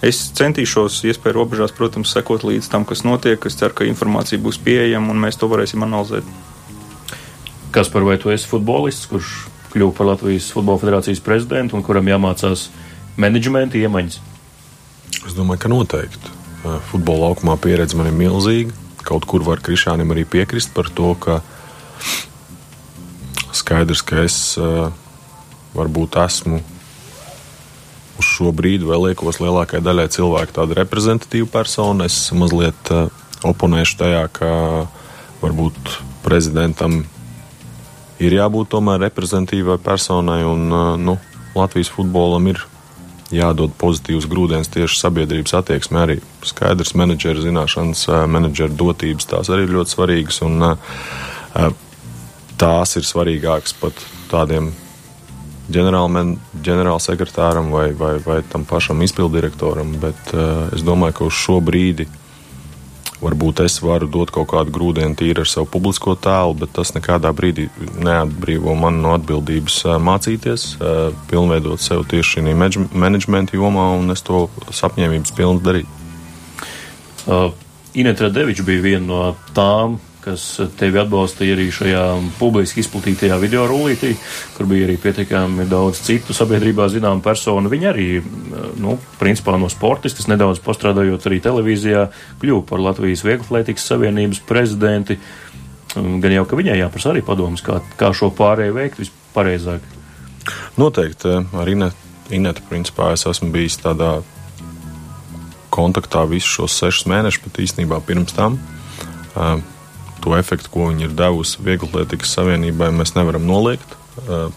Es 0.00 0.16
centīšos, 0.32 1.02
iespēju 1.10 1.36
robežās, 1.36 1.74
protams, 1.76 2.12
sekot 2.14 2.44
līdz 2.48 2.70
tam, 2.72 2.86
kas 2.88 3.02
notiek. 3.04 3.40
Es 3.44 3.58
ceru, 3.60 3.76
ka 3.76 3.84
informācija 3.84 4.40
būs 4.40 4.56
pieejama 4.64 5.12
un 5.12 5.20
mēs 5.20 5.36
to 5.40 5.48
varēsim 5.50 5.84
analizēt. 5.84 6.24
Kas 7.70 7.92
par 7.92 8.06
vai 8.08 8.16
tu 8.18 8.32
esi 8.32 8.48
futbolists, 8.48 9.10
kurš 9.10 9.34
kļuva 9.74 9.94
par 9.94 10.08
Latvijas 10.08 10.48
Futbola 10.54 10.80
Federācijas 10.80 11.20
prezidentu 11.22 11.76
un 11.76 11.84
kuram 11.86 12.08
jāmācās 12.08 12.70
menedžmenta 13.20 13.76
iemaņas? 13.78 14.16
Es 15.20 15.36
domāju, 15.36 15.60
ka 15.62 15.70
noteikti. 15.70 16.32
Futbola 16.88 17.28
laukumā 17.28 17.58
pieredze 17.60 17.98
man 18.00 18.08
ir 18.08 18.16
milzīga. 18.16 18.72
Kaut 19.10 19.26
kur 19.26 19.42
var 19.42 19.58
Krišānam 19.58 20.14
arī 20.14 20.22
piekrist 20.22 20.70
par 20.74 20.86
to, 20.94 21.12
ka 21.18 21.40
skaidrs, 23.56 24.04
ka 24.06 24.22
es 24.22 24.36
varbūt 25.74 26.18
esmu 26.22 26.60
uz 28.20 28.28
šo 28.28 28.52
brīdi 28.54 28.86
vēl 28.86 29.08
liekos 29.08 29.40
lielākajai 29.42 29.82
daļai 29.82 30.06
cilvēku 30.14 30.54
tāda 30.54 30.78
reprezentatīva 30.82 31.50
persona. 31.50 32.06
Es 32.06 32.30
mazliet 32.36 32.92
oponēšu 33.46 33.98
tajā, 33.98 34.24
ka 34.36 34.50
varbūt 35.40 35.96
prezidentam 36.24 37.00
ir 38.20 38.36
jābūt 38.36 38.70
tomēr 38.76 39.00
reprezentatīvai 39.08 39.80
personai, 39.82 40.42
un 40.44 40.68
nu, 41.00 41.16
Latvijas 41.56 41.90
futbolam 41.90 42.46
ir 42.52 42.60
jādod 43.34 43.74
pozitīvs 43.78 44.26
grūdienis 44.30 44.70
tieši 44.74 44.98
sabiedrības 44.98 45.54
attieksmē. 45.60 46.04
Arī 46.04 46.16
skaidrs, 46.46 46.94
menedžera 46.98 47.44
zināšanas, 47.44 48.06
menedžera 48.30 48.74
dotības 48.74 49.28
tās 49.30 49.50
arī 49.52 49.68
ir 49.68 49.74
ļoti 49.78 49.94
svarīgas, 49.94 50.40
un 50.46 50.54
tās 52.60 52.96
ir 52.98 53.06
svarīgākas 53.06 53.76
pat 53.80 54.06
tādiem 54.32 54.72
ģenerālsekretāram 55.70 57.70
vai, 57.70 57.90
vai, 57.94 58.16
vai 58.24 58.40
tam 58.50 58.66
pašam 58.66 59.02
izpildirektoram. 59.06 59.94
Bet 60.02 60.34
es 60.74 60.82
domāju, 60.86 61.20
ka 61.20 61.30
uz 61.30 61.38
šo 61.38 61.60
brīdi 61.62 62.08
Varbūt 63.20 63.60
es 63.66 63.76
varu 63.84 64.08
dot 64.08 64.32
kaut 64.32 64.48
kādu 64.54 64.72
grūdienu 64.72 65.16
tīri 65.18 65.42
ar 65.42 65.48
savu 65.48 65.68
publisko 65.68 66.14
tēlu, 66.16 66.54
bet 66.62 66.72
tas 66.78 66.94
nekādā 66.96 67.32
brīdī 67.36 67.66
neatbrīvo 68.00 68.72
mani 68.80 69.02
no 69.04 69.12
atbildības 69.18 69.82
mācīties, 70.00 70.68
pilnveidot 71.28 71.84
sev 71.84 72.06
tieši 72.08 72.38
šī 72.38 72.56
menedžmenta 72.56 73.58
jomā, 73.58 73.90
un 74.00 74.16
es 74.16 74.24
to 74.24 74.46
apņēmības 74.88 75.34
pilnu 75.36 75.60
darīju. 75.66 75.98
Uh, 77.28 77.50
Inēta 78.00 78.30
Deviča 78.32 78.64
bija 78.64 78.86
viena 78.86 79.04
no 79.04 79.22
tām, 79.52 79.98
kas 80.24 80.44
tevi 80.78 81.00
atbalstīja 81.00 81.54
arī 81.56 81.66
šajā 81.72 82.02
publiski 82.38 82.82
izplatītajā 82.84 83.38
video 83.40 83.64
rullītī, 83.68 84.12
kur 84.56 84.68
bija 84.70 84.86
arī 84.88 84.96
pietiekami 85.00 85.66
daudz 85.70 86.02
citu 86.04 86.36
sabiedrībā 86.36 86.88
zināmu 86.92 87.24
personu. 87.24 87.72
Viņi 87.72 87.88
arī, 87.90 88.08
nu, 88.80 88.96
principā 89.20 89.56
no 89.60 89.70
sportistas, 89.72 90.28
nedaudz 90.30 90.60
pastrādājot 90.64 91.28
arī 91.30 91.40
televīzijā, 91.44 92.06
kļuva 92.42 92.66
par 92.68 92.84
Latvijas 92.84 93.24
Vieglatlētikas 93.26 93.88
Savienības 93.92 94.42
prezidenti. 94.48 95.18
Gan 95.94 96.36
jau, 96.36 96.44
ka 96.46 96.58
viņai 96.58 96.78
jāprasa 96.82 97.14
arī 97.14 97.24
padomus, 97.26 97.64
kā, 97.66 97.80
kā 97.98 98.12
šo 98.14 98.30
pārēju 98.36 98.76
veikt 98.76 99.00
vispareizāk. 99.02 99.88
Noteikti 100.80 101.40
ar 101.40 101.72
Inetu, 102.30 102.62
principā, 102.68 103.08
es 103.16 103.26
esmu 103.26 103.50
bijis 103.50 103.80
tādā 103.82 104.20
kontaktā 105.74 106.22
visus 106.30 106.50
šos 106.50 106.76
sešus 106.78 107.08
mēnešus, 107.10 107.42
pat 107.42 107.58
īstenībā 107.64 107.98
pirms 108.06 108.34
tam. 108.36 108.58
Uh, 109.34 109.58
to 110.24 110.36
efektu, 110.38 110.70
ko 110.72 110.90
viņi 110.90 111.08
ir 111.08 111.16
devusi 111.16 111.62
Vieglatlētikas 111.64 112.36
savienībai, 112.38 112.92
mēs 112.94 113.16
nevaram 113.16 113.46
noliegt. 113.48 113.96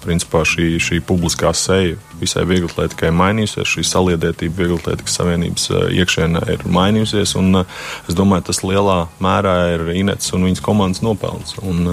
Principā 0.04 0.42
šī, 0.48 0.66
šī 0.82 0.98
publiskā 1.08 1.54
seja 1.56 1.96
visai 2.20 2.44
vieglatlētikai 2.50 3.14
mainījusies, 3.16 3.70
šī 3.70 3.84
saliedētība 3.88 4.60
vieglatlētikas 4.60 5.16
savienības 5.22 5.70
iekšienē 6.02 6.42
ir 6.52 6.66
mainījusies, 6.68 7.36
es 7.38 8.18
domāju, 8.18 8.48
tas 8.50 8.64
lielā 8.66 8.98
mērā 9.24 9.56
ir 9.76 9.86
Inets 10.02 10.34
un 10.36 10.50
viņas 10.50 10.64
komandas 10.66 11.04
nopelns. 11.06 11.56
Un, 11.64 11.86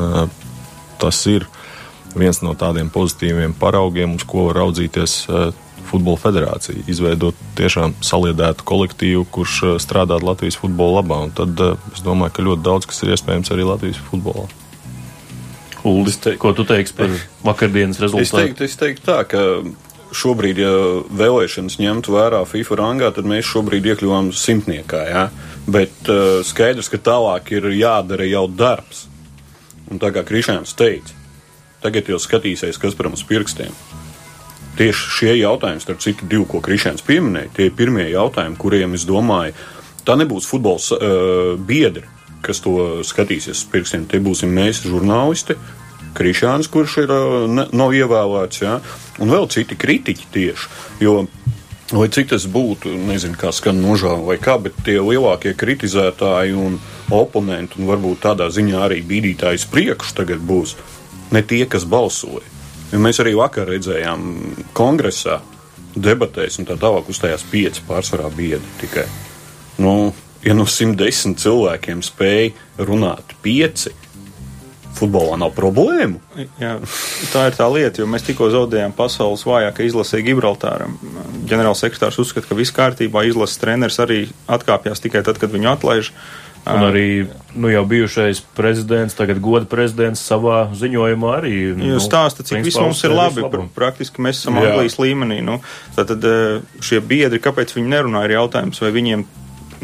tas 1.01 1.21
ir 1.31 1.47
viens 2.17 2.41
no 2.43 2.57
tādiem 2.59 2.91
pozitīviem 2.91 3.55
paraugiem, 3.61 4.17
uz 4.19 4.27
ko 4.27 4.49
raudzīties 4.57 5.21
futbola 5.91 6.21
federācija, 6.21 6.85
izveidot 6.91 7.37
tiešām 7.59 7.97
saliedētu 8.05 8.67
kolektīvu, 8.69 9.27
kurš 9.35 9.59
eh, 9.67 9.77
strādā 9.83 10.21
Latvijas 10.23 10.59
futbola 10.61 11.01
labā. 11.01 11.21
Un 11.27 11.35
tad 11.37 11.61
eh, 11.65 11.77
es 11.95 12.05
domāju, 12.07 12.37
ka 12.37 12.47
ļoti 12.47 12.67
daudz 12.67 12.89
kas 12.91 13.03
ir 13.05 13.15
iespējams 13.17 13.53
arī 13.55 13.67
Latvijas 13.69 14.01
futbolā. 14.11 14.49
Uldis, 15.87 16.19
te, 16.21 16.35
ko 16.37 16.53
tu 16.53 16.67
teiksi 16.69 16.97
par 16.97 17.13
vakardienas 17.45 18.01
rezultātu? 18.03 18.27
Es 18.27 18.35
teiktu, 18.37 18.67
es 18.69 18.77
teiktu 18.77 19.07
tā, 19.07 19.23
ka 19.29 19.45
šobrīd, 20.17 20.59
ja 20.61 20.73
vēlēšanas 21.17 21.79
ņemtu 21.81 22.13
vērā 22.13 22.43
FIFA 22.49 22.81
rangā, 22.83 23.13
tad 23.17 23.29
mēs 23.31 23.49
šobrīd 23.49 23.89
iekļuvām 23.93 24.29
simtniekā. 24.37 25.01
Ja? 25.09 25.23
Bet 25.71 26.11
uh, 26.11 26.43
skaidrs, 26.45 26.91
ka 26.93 27.01
tālāk 27.01 27.55
ir 27.57 27.71
jādara 27.79 28.29
jau 28.29 28.45
darbs. 28.51 29.07
Un 29.91 30.03
tā 30.03 30.13
kā 30.15 30.27
Krišāns 30.27 30.77
teica, 30.77 31.17
tagad 31.81 32.13
jau 32.13 32.21
skatīsies, 32.21 32.79
kas 32.83 32.99
par 32.99 33.09
mums 33.09 33.25
pirkstiem 33.27 33.73
tieši 34.79 35.11
šie 35.17 35.35
jautājumi, 35.41 35.83
starp 35.83 36.01
citu, 36.05 36.29
divi, 36.31 36.47
ko 36.51 36.63
Krišņēns 36.65 37.05
pieminēja, 37.07 37.53
tie 37.57 37.69
ir 37.69 37.77
pirmie 37.79 38.07
jautājumi, 38.11 38.59
kuriem 38.61 38.97
es 38.99 39.07
domāju, 39.09 39.57
tā 40.07 40.17
nebūs 40.21 40.49
futbols 40.51 40.91
uh, 40.95 41.57
biedri, 41.57 42.07
kas 42.45 42.63
to 42.65 43.03
skatīsies 43.07 43.59
uz 43.59 43.67
pirkstiem. 43.73 44.07
Tie 44.11 44.23
būsim 44.25 44.53
mēs, 44.57 44.85
žurnālisti, 44.87 45.59
Krišņēns, 46.17 46.71
kurš 46.73 46.97
ir, 47.05 47.13
uh, 47.15 47.45
ne, 47.51 47.67
nav 47.77 47.95
ievēlēts, 47.95 48.65
ja? 48.65 48.79
un 49.21 49.35
vēl 49.35 49.51
citi 49.53 49.79
kritiķi 49.79 50.33
tieši. 50.35 50.73
Jo, 51.05 51.21
Lai 51.91 52.07
cik 52.07 52.29
tas 52.31 52.45
būtu, 52.47 52.93
nezinu, 53.09 53.35
kā 53.35 53.51
skan 53.51 53.81
nožēla 53.83 54.23
vai 54.23 54.37
kā, 54.39 54.55
bet 54.63 54.77
tie 54.87 55.01
lielākie 55.03 55.57
kritizētāji 55.59 56.55
un 56.55 56.77
oponenti, 57.11 57.81
un 57.81 57.89
varbūt 57.91 58.23
tādā 58.29 58.47
ziņā 58.55 58.85
arī 58.87 59.01
bīdītājs 59.03 59.67
priekš 59.73 60.15
tagad 60.21 60.39
būs 60.39 60.77
ne 61.35 61.43
tie, 61.43 61.65
kas 61.67 61.83
balsoja. 61.91 62.47
Jo 62.91 62.99
mēs 63.03 63.21
arī 63.23 63.37
vakar 63.39 63.69
redzējām 63.71 64.27
kongresā 64.75 65.39
debatēs, 65.95 66.59
un 66.61 66.69
tā 66.69 66.77
tālāk 66.81 67.11
uzstājās 67.11 67.47
pieci 67.51 67.83
pārsvarā 67.87 68.31
biedri 68.35 68.77
tikai. 68.81 69.07
Nu, 69.81 70.13
ja 70.45 70.55
no 70.57 70.67
110 70.69 71.39
cilvēkiem 71.41 72.03
spēja 72.05 72.87
runāt 72.87 73.35
pieci, 73.45 73.95
futbolā 75.01 75.39
nav 75.41 75.55
problēmu. 75.57 76.21
Jā, 76.61 76.75
tā 77.33 77.47
ir 77.49 77.57
tā 77.57 77.67
lieta, 77.73 78.03
jo 78.03 78.09
mēs 78.11 78.27
tikko 78.27 78.51
zaudējām 78.53 78.95
pasaules 78.97 79.45
vājākā 79.47 79.87
izlasē 79.87 80.21
Gibraltāram. 80.27 80.97
Ģenerālsekretārs 81.49 82.21
uzskata, 82.23 82.49
ka 82.51 82.59
viss 82.59 82.75
kārtībā, 82.77 83.25
izlases 83.29 83.61
treneris 83.63 84.01
arī 84.03 84.25
atkāpjas 84.51 85.03
tikai 85.05 85.25
tad, 85.27 85.41
kad 85.41 85.53
viņu 85.55 85.71
atlaiž. 85.73 86.13
Un 86.69 86.85
arī 86.85 87.07
nu, 87.57 87.71
jau 87.73 87.83
bijušais 87.89 88.43
prezidents, 88.57 89.17
tagad 89.17 89.41
goda 89.43 89.67
prezidents 89.67 90.21
savā 90.23 90.69
ziņojumā 90.77 91.31
arī. 91.39 91.55
Nu, 91.79 91.89
Jūs 91.95 92.07
stāstat, 92.07 92.51
cik 92.51 92.63
viss 92.67 92.79
mums 92.79 93.01
ir 93.07 93.15
labi. 93.17 93.45
Praktiski 93.75 94.23
mēs 94.23 94.43
esam 94.43 94.61
Jā. 94.61 94.69
Anglijas 94.69 94.99
līmenī. 95.01 95.41
Nu, 95.47 95.59
tātad 95.97 96.25
šie 96.85 97.01
biedri, 97.01 97.41
kāpēc 97.43 97.73
viņi 97.77 97.95
nerunā, 97.95 98.27
ir 98.29 98.37
jautājums, 98.37 98.83
vai 98.85 98.93
viņiem 98.95 99.25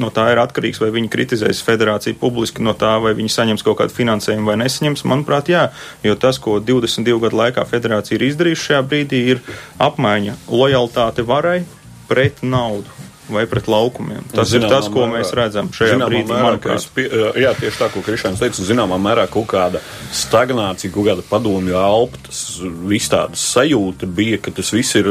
no 0.01 0.11
tā 0.13 0.29
ir 0.33 0.41
atkarīgs, 0.43 0.81
vai 0.83 0.91
viņi 0.95 1.11
kritizēs 1.13 1.63
federāciju 1.65 2.19
publiski 2.21 2.65
no 2.65 2.77
tā, 2.77 2.97
vai 3.03 3.15
viņi 3.17 3.33
saņems 3.33 3.65
kaut 3.67 3.81
kādu 3.81 3.97
finansējumu 3.97 4.51
vai 4.51 4.59
nesaņems. 4.61 5.07
Manuprāt, 5.09 5.51
jā, 5.53 5.71
jo 6.05 6.17
tas, 6.21 6.41
ko 6.43 6.59
22 6.61 7.17
gadu 7.25 7.41
laikā 7.41 7.65
federācija 7.69 8.19
ir 8.19 8.29
izdarījusi 8.29 8.69
šajā 8.71 8.85
brīdī, 8.91 9.23
ir 9.33 9.43
apmaiņa 9.83 10.37
lojalitāte 10.53 11.25
varai 11.27 11.63
pret 12.11 12.45
naudu 12.45 13.06
vai 13.33 13.47
pret 13.51 13.69
laukumiem. 13.71 14.25
Tas 14.33 14.51
zināmā 14.53 14.69
ir 14.69 14.75
tas, 14.75 14.89
ko 14.93 15.05
mērā, 15.05 15.19
mēs 15.19 15.33
redzam 15.37 15.71
šajā 15.75 15.99
brīdī. 16.03 16.29
Mērā, 16.31 16.77
pie, 16.95 17.07
jā, 17.43 17.53
tieši 17.59 17.81
tā, 17.81 17.89
ko 17.95 18.03
Krišāns 18.07 18.43
teica, 18.43 18.67
zināmā 18.67 18.99
mērā 19.03 19.27
kaut 19.33 19.49
kāda 19.51 19.83
stagnācija, 20.15 20.93
kaut 20.95 21.09
kāda 21.11 21.27
padomju 21.27 21.79
alpa, 21.81 22.21
tas 22.29 22.45
viss 22.63 23.11
tāda 23.13 23.39
sajūta 23.41 24.07
bija, 24.07 24.39
ka 24.43 24.55
tas 24.57 24.71
viss 24.75 24.99
ir 24.99 25.11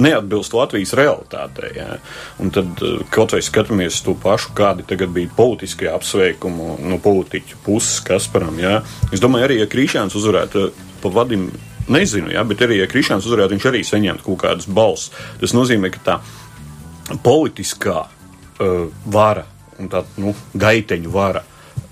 neatbilst 0.00 0.54
Latvijas 0.56 0.94
realitātei. 0.98 1.72
Jā. 1.78 1.88
Un 2.42 2.52
tad 2.54 2.82
kaut 3.14 3.34
vai 3.36 3.42
skatāmies 3.44 4.02
to 4.06 4.16
pašu, 4.18 4.54
kādi 4.56 4.86
tagad 4.88 5.14
bija 5.14 5.30
politiskie 5.36 5.90
apsveikumi 5.92 6.76
no 6.90 7.00
politiķu 7.02 7.62
puses 7.66 8.02
Kasparam. 8.06 8.58
Jā. 8.62 8.80
Es 9.14 9.22
domāju, 9.22 9.48
arī, 9.48 9.60
ja 9.62 9.70
Krišāns 9.70 10.16
uzvarētu 10.18 10.70
pa 11.00 11.12
vadim, 11.14 11.48
nezinu, 11.90 12.30
jā, 12.34 12.42
bet 12.46 12.62
arī, 12.66 12.80
ja 12.80 12.88
Krišāns 12.90 13.26
uzvarētu, 13.26 13.56
viņš 13.56 13.66
arī 13.70 13.80
saņemtu 13.86 14.26
kaut 14.26 14.42
kādas 14.44 14.68
balss. 14.70 15.10
Tas 15.40 15.54
nozīmē, 15.56 15.90
ka 15.94 16.02
tā 16.06 16.16
politiskā 17.18 18.04
uh, 18.06 18.84
vara 19.06 19.46
un 19.80 19.88
tā 19.90 20.04
nu, 20.20 20.34
gaiteņu 20.54 21.10
vara 21.10 21.42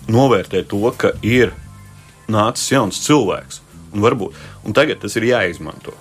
novērtē 0.09 0.63
to, 0.69 0.85
ka 0.97 1.15
ir 1.25 1.55
nācis 2.29 2.73
jauns 2.75 3.01
cilvēks. 3.07 3.63
Un, 3.95 4.05
varbūt, 4.05 4.37
un 4.69 4.77
tagad 4.77 5.01
tas 5.01 5.17
ir 5.17 5.31
jāizmanto. 5.31 5.97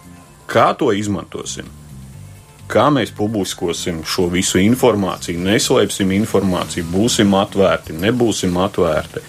Kā 0.48 0.74
to 0.78 0.92
izmantosim? 0.96 1.68
kā 2.68 2.88
mēs 2.92 3.14
publiskosim 3.16 4.02
šo 4.08 4.28
visu 4.32 4.60
informāciju, 4.60 5.40
neslēpsim 5.44 6.12
informāciju, 6.18 6.88
būsim 6.92 7.34
atvērti, 7.40 7.96
nebūsim 7.96 8.58
atvērti. 8.60 9.24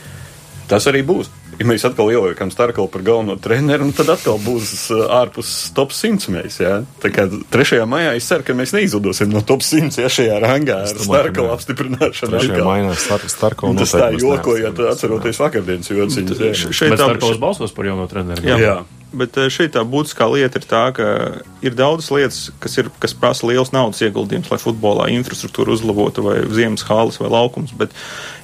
Tas 0.68 0.87
arī 0.90 1.05
būs. 1.07 1.31
Ja 1.58 1.66
mēs 1.66 1.82
atkal 1.88 2.12
ieliekam 2.12 2.52
Starkalu 2.54 2.86
par 2.92 3.02
galveno 3.06 3.34
treneru, 3.42 3.88
tad 3.96 4.12
atkal 4.14 4.38
būs 4.42 4.72
uh, 4.94 5.08
ārpus 5.18 5.50
top 5.74 5.94
100 5.96 6.30
mēs. 6.34 6.60
Ja? 6.62 6.76
Tā 7.02 7.10
kā 7.14 7.26
3. 7.26 7.80
maijā 7.90 8.12
es 8.18 8.28
ceru, 8.30 8.46
ka 8.46 8.54
mēs 8.58 8.74
neizlidosim 8.76 9.32
no 9.34 9.42
top 9.46 9.64
100 9.66 9.98
ja 10.04 10.10
šajā 10.12 10.38
rangā 10.44 10.82
ar 10.86 11.02
Starkalu 11.02 11.50
apstiprināšanu. 11.56 12.38
3. 12.38 12.62
maijā 12.62 12.94
Star 13.02 13.26
Starkalu 13.26 13.78
Tas 13.82 13.96
tā 13.96 14.12
jokojot, 14.14 14.84
atceroties 14.92 15.42
vakardienas 15.42 15.90
jociņas. 15.90 16.68
Šeit 16.70 16.94
Starkaus 16.94 17.42
balsos 17.42 17.74
par 17.74 17.90
jauno 17.90 18.06
treneru. 18.10 18.46
Jā. 18.46 18.62
jā. 18.62 18.78
Bet 19.08 19.38
eh, 19.40 19.48
šī 19.48 19.70
tā 19.72 19.80
būtiskā 19.88 20.26
lieta 20.28 20.60
ir 20.60 20.66
tā, 20.68 20.82
ka 20.92 21.06
ir 21.64 21.76
daudzas 21.76 22.10
lietas, 22.12 22.40
kas, 22.60 22.74
ir, 22.80 22.90
kas 23.00 23.14
prasa 23.16 23.46
liels 23.48 23.72
naudas 23.72 24.02
ieguldījums, 24.04 24.50
lai 24.52 24.58
futbolā 24.60 25.08
infrastruktūru 25.16 25.72
uzlabotu, 25.72 26.24
vai 26.26 26.42
ziemas 26.52 26.84
halas, 26.84 27.16
vai 27.20 27.30
laukums. 27.32 27.72
Bet 27.78 27.94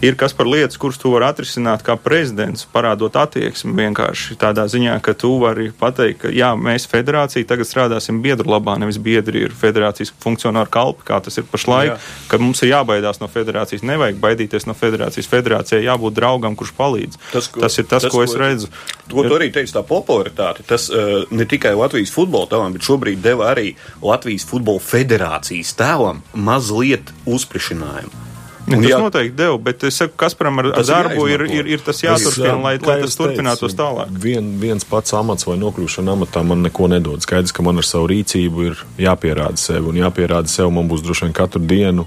ir 0.05 0.16
kas 0.20 0.33
par 0.37 0.48
lietas, 0.48 0.79
kuras 0.81 0.96
tu 1.00 1.12
vari 1.12 1.29
atrisināt 1.29 1.85
kā 1.85 1.98
prezidents, 2.00 2.64
parādot 2.72 3.16
attieksmi 3.20 3.74
vienkārši 3.77 4.38
tādā 4.40 4.64
ziņā, 4.72 4.96
ka 5.05 5.12
tu 5.18 5.35
vari 5.42 5.68
pateikt, 5.77 6.22
ka 6.24 6.33
jā, 6.33 6.55
mēs 6.57 6.88
federācija 6.88 7.44
tagad 7.48 7.68
strādāsim 7.68 8.22
biedru 8.24 8.55
labā, 8.55 8.79
nevis 8.81 8.96
biedri 8.96 9.44
ir 9.44 9.53
federācijas 9.59 10.14
funkcionāri 10.24 10.72
kalpi, 10.72 11.05
kā 11.11 11.20
tas 11.24 11.37
ir 11.40 11.48
pašlaik, 11.50 11.92
jā. 11.92 12.00
ka 12.33 12.40
mums 12.40 12.64
ir 12.64 12.72
jābaidās 12.72 13.20
no 13.20 13.29
federācijas, 13.29 13.85
nevajag 13.85 14.16
baidīties 14.22 14.68
no 14.70 14.77
federācijas. 14.79 15.29
Federācijai 15.29 15.85
jābūt 15.85 16.16
draugam, 16.16 16.57
kurš 16.57 16.72
palīdz. 16.79 17.20
Tas, 17.33 17.53
ko, 17.53 17.64
tas 17.64 17.77
ir 17.81 17.88
tas, 17.90 18.07
tas 18.07 18.12
ko, 18.12 18.22
ko 18.22 18.27
es 18.27 18.37
redzu. 18.38 18.72
To, 19.11 19.24
to 19.27 19.37
arī 19.37 19.50
teica 19.53 19.81
tā 19.81 19.85
popularitāte 19.87 20.54
rezultāti. 20.55 20.69
Tas 20.69 20.90
uh, 20.90 21.25
ne 21.31 21.45
tikai 21.45 21.75
Latvijas 21.75 22.12
futbola 22.12 22.47
tēlam, 22.47 22.73
bet 22.73 22.83
šobrīd 22.83 23.23
deva 23.23 23.53
arī 23.53 23.75
Latvijas 24.03 24.45
futbola 24.45 24.81
federācijas 24.81 25.75
tēlam 25.75 26.23
mazliet 26.35 27.12
uzprišinājumu. 27.27 28.23
Un, 28.64 28.81
tas 28.81 28.88
jā, 28.88 28.97
noteikti 28.97 29.37
deva, 29.37 29.59
bet 29.61 29.83
es 29.85 29.99
saku, 30.01 30.14
Kasparam 30.17 30.62
ar, 30.62 30.71
ar 30.73 30.87
darbu 30.88 31.27
ir, 31.29 31.43
ir, 31.53 31.67
ir 31.69 31.83
tas 31.85 31.99
jāturpina, 32.01 32.57
lai, 32.64 32.79
lai 32.81 32.97
tas 33.03 33.19
turpinātos 33.19 33.77
tālāk. 33.77 34.09
Vien, 34.09 34.55
viens 34.57 34.87
pats 34.88 35.12
amats 35.12 35.45
vai 35.45 35.59
nokļūšana 35.61 36.14
amatā 36.17 36.40
man 36.49 36.64
neko 36.64 36.88
nedod. 36.88 37.21
Skaidrs, 37.21 37.53
ka 37.53 37.61
man 37.67 37.83
ar 37.83 37.85
savu 37.85 38.09
rīcību 38.09 38.64
ir 38.64 38.81
jāpierāda 39.05 39.61
sev, 39.61 39.90
un 39.93 40.01
jāpierāda 40.01 40.49
sev 40.49 40.73
man 40.73 40.88
būs 40.88 41.05
droši 41.05 41.27
vien 41.27 41.37
katru 41.37 41.61
dienu 41.61 42.07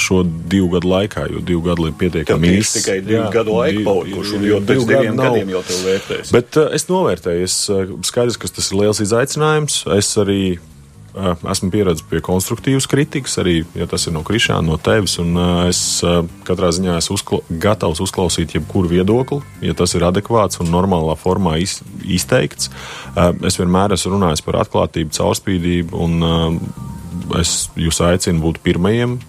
šo 0.00 0.22
divu 0.24 0.70
gadu 0.72 0.90
laikā, 0.90 1.26
jo 1.32 1.42
divu 1.44 1.62
gadu 1.68 1.88
ir 1.88 1.94
pietiekami 1.98 2.54
īsi. 2.58 2.80
Tikai 2.80 2.98
divu 3.04 3.20
jā, 3.20 3.28
gadu 3.34 3.58
laika 3.58 3.84
palikuši, 3.86 4.40
jo 4.48 4.62
pēc 4.66 4.86
diviem 4.88 5.18
nav. 5.18 5.34
gadiem 5.34 5.52
jau 5.54 5.62
tev 5.68 5.84
vērtēs. 5.86 6.32
Bet 6.34 6.58
uh, 6.58 6.72
es 6.74 6.88
novērtēju, 6.90 7.44
es 7.46 7.60
uh, 7.72 7.92
skaidrs, 8.06 8.40
ka 8.40 8.50
tas 8.58 8.72
ir 8.72 8.80
liels 8.80 9.02
izaicinājums. 9.04 9.78
Es 9.94 10.10
arī 10.18 10.40
uh, 10.56 11.30
esmu 11.52 11.70
pieredzējis 11.74 12.08
pie 12.10 12.22
konstruktīvas 12.26 12.88
kritikas, 12.90 13.38
arī, 13.42 13.60
ja 13.78 13.86
tas 13.90 14.08
ir 14.08 14.16
no 14.16 14.24
Krišāna, 14.26 14.66
no 14.66 14.80
tevis, 14.82 15.18
un 15.22 15.38
uh, 15.38 15.62
es 15.70 15.82
uh, 16.06 16.20
katrā 16.48 16.72
ziņā 16.74 16.98
esmu 16.98 17.18
uzkla 17.20 17.40
gatavs 17.62 18.02
uzklausīt 18.04 18.58
jebkuru 18.58 18.90
viedokli, 18.96 19.40
ja 19.64 19.78
tas 19.78 19.94
ir 19.94 20.06
adekvāts 20.08 20.62
un 20.62 20.72
normālā 20.74 21.14
formā 21.20 21.58
iz 21.62 21.78
izteikts. 22.02 22.72
Uh, 23.14 23.30
es 23.46 23.60
vienmēr 23.60 23.94
esmu 23.94 24.16
runājis 24.16 24.44
par 24.46 24.60
atklātību, 24.64 25.14
caurspīdību, 25.14 26.06
un 26.06 26.22
uh, 26.26 27.40
es 27.40 27.68
jūs 27.78 28.02
aicinu 28.04 28.42
būt 28.48 28.64
pirmajiem 28.66 29.20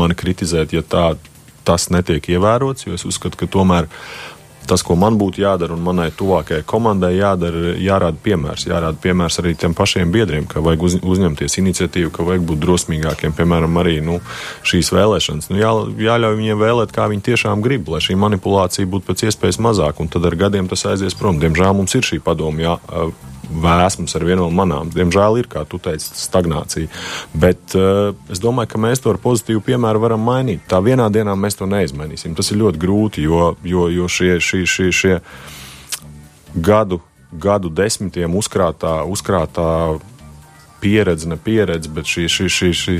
mani 0.00 0.16
kritizēt, 0.18 0.74
ja 0.76 0.82
tā, 0.82 1.08
tas 1.66 1.90
netiek 1.90 2.30
ievērots, 2.36 2.86
jo 2.86 2.96
es 2.96 3.06
uzskatu, 3.08 3.40
ka 3.40 3.50
tomēr 3.50 3.90
tas, 4.66 4.82
ko 4.82 4.96
man 4.98 5.14
būtu 5.18 5.40
jādara 5.42 5.76
un 5.76 5.82
manai 5.86 6.08
tuvākajai 6.14 6.64
komandai 6.66 7.12
jādara, 7.16 7.74
jārāda 7.78 8.18
piemērs. 8.22 8.66
Jārāda 8.66 8.98
piemērs 9.02 9.38
arī 9.42 9.54
tiem 9.58 9.76
pašiem 9.78 10.10
biedriem, 10.14 10.48
ka 10.50 10.62
vajag 10.64 10.86
uz, 10.88 10.96
uzņemties 11.06 11.58
iniciatīvu, 11.62 12.10
ka 12.14 12.26
vajag 12.26 12.46
būt 12.48 12.62
drosmīgākiem. 12.64 13.34
Piemēram, 13.36 13.78
arī 13.82 14.00
nu, 14.04 14.18
šīs 14.66 14.90
vēlēšanas. 14.96 15.50
Nu, 15.52 15.60
jā, 15.62 15.70
jāļauj 16.08 16.38
viņiem 16.40 16.62
vēlēt, 16.62 16.94
kā 16.96 17.06
viņi 17.12 17.26
tiešām 17.30 17.62
grib, 17.64 17.90
lai 17.92 18.02
šī 18.04 18.18
manipulācija 18.18 18.90
būtu 18.90 19.10
pēc 19.12 19.28
iespējas 19.30 19.62
mazāka, 19.62 20.02
un 20.02 20.10
tad 20.12 20.26
ar 20.26 20.38
gadiem 20.46 20.70
tas 20.70 20.82
aizies 20.90 21.14
prom. 21.18 21.38
Diemžēl 21.42 21.78
mums 21.78 21.94
ir 21.98 22.06
šī 22.10 22.20
padoma. 22.26 22.76
Vēsmas 23.46 24.16
ar 24.18 24.24
vienu 24.26 24.42
no 24.42 24.50
manām. 24.50 24.90
Diemžēl 24.90 25.38
ir, 25.40 25.48
kā 25.50 25.62
tu 25.68 25.78
teici, 25.82 26.08
stagnācija. 26.18 26.90
Bet 27.34 27.76
uh, 27.78 28.10
es 28.32 28.42
domāju, 28.42 28.72
ka 28.72 28.80
mēs 28.82 29.02
to 29.02 29.12
ar 29.12 29.20
pozitīvu 29.22 29.62
piemēru 29.68 30.02
varam 30.02 30.24
mainīt. 30.26 30.64
Tā 30.70 30.80
vienā 30.82 31.06
dienā 31.14 31.36
mēs 31.38 31.58
to 31.60 31.68
neizmainīsim. 31.70 32.34
Tas 32.38 32.50
ir 32.50 32.60
ļoti 32.64 32.82
grūti, 32.82 33.26
jo, 33.26 33.54
jo, 33.66 33.86
jo 33.92 34.10
šie, 34.10 34.36
šie, 34.42 34.64
šie, 34.66 34.90
šie 34.90 35.14
gadu, 36.56 37.00
gadu 37.30 37.70
desmitiem 37.70 38.34
uzkrātā, 38.34 38.98
uzkrātā 39.06 39.70
pieredze, 40.82 41.30
ne 41.30 41.38
pieredze, 41.38 41.90
bet 41.92 42.10
šī, 42.10 42.26
šī, 42.30 42.48
šī, 42.52 42.72
šī 42.82 42.96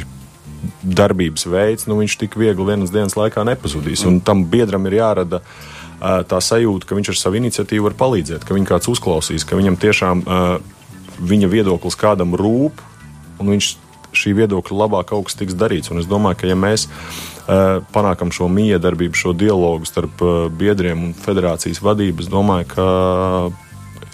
darbības 0.86 1.46
veids, 1.50 1.86
nu, 1.90 1.98
viņš 2.00 2.20
tik 2.22 2.38
viegli 2.38 2.70
vienas 2.70 2.94
dienas 2.94 3.18
laikā 3.18 3.42
nepazudīs. 3.46 4.06
Un 4.06 4.22
tam 4.24 4.46
biedram 4.50 4.86
ir 4.86 5.00
jārada 5.00 5.42
uh, 5.42 5.75
tā 6.00 6.40
sajūta, 6.42 6.88
ka 6.88 6.98
viņš 6.98 7.12
ar 7.12 7.18
savu 7.20 7.40
iniciatīvu 7.40 7.88
var 7.88 7.96
palīdzēt, 7.98 8.44
ka 8.44 8.56
viņu 8.56 8.68
kāds 8.68 8.90
uzklausīs, 8.92 9.46
ka 9.48 9.58
viņam 9.58 9.78
tiešām 9.80 10.22
viņa 11.16 11.48
viedoklis 11.48 11.96
kādam 11.96 12.36
rūp, 12.36 12.82
un 13.40 13.52
viņš 13.54 13.72
šī 14.16 14.32
viedokļa 14.38 14.76
labā 14.76 15.02
kaut 15.08 15.28
kas 15.28 15.36
tiks 15.36 15.56
darīts. 15.56 15.90
Un 15.92 16.00
es 16.00 16.08
domāju, 16.08 16.40
ka 16.40 16.50
ja 16.50 16.56
mēs 16.56 16.86
panākam 17.92 18.32
šo 18.34 18.48
miedarbību, 18.52 19.16
šo 19.16 19.34
dialogu 19.36 19.88
starp 19.88 20.22
biedriem 20.56 21.08
un 21.08 21.14
federācijas 21.16 21.82
vadību, 21.84 22.24
es 22.24 22.32
domāju, 22.32 22.70
ka 22.72 22.86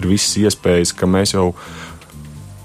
ir 0.00 0.10
visas 0.10 0.34
iespējas, 0.42 0.94
ka 0.96 1.08
mēs 1.10 1.36
jau 1.36 1.52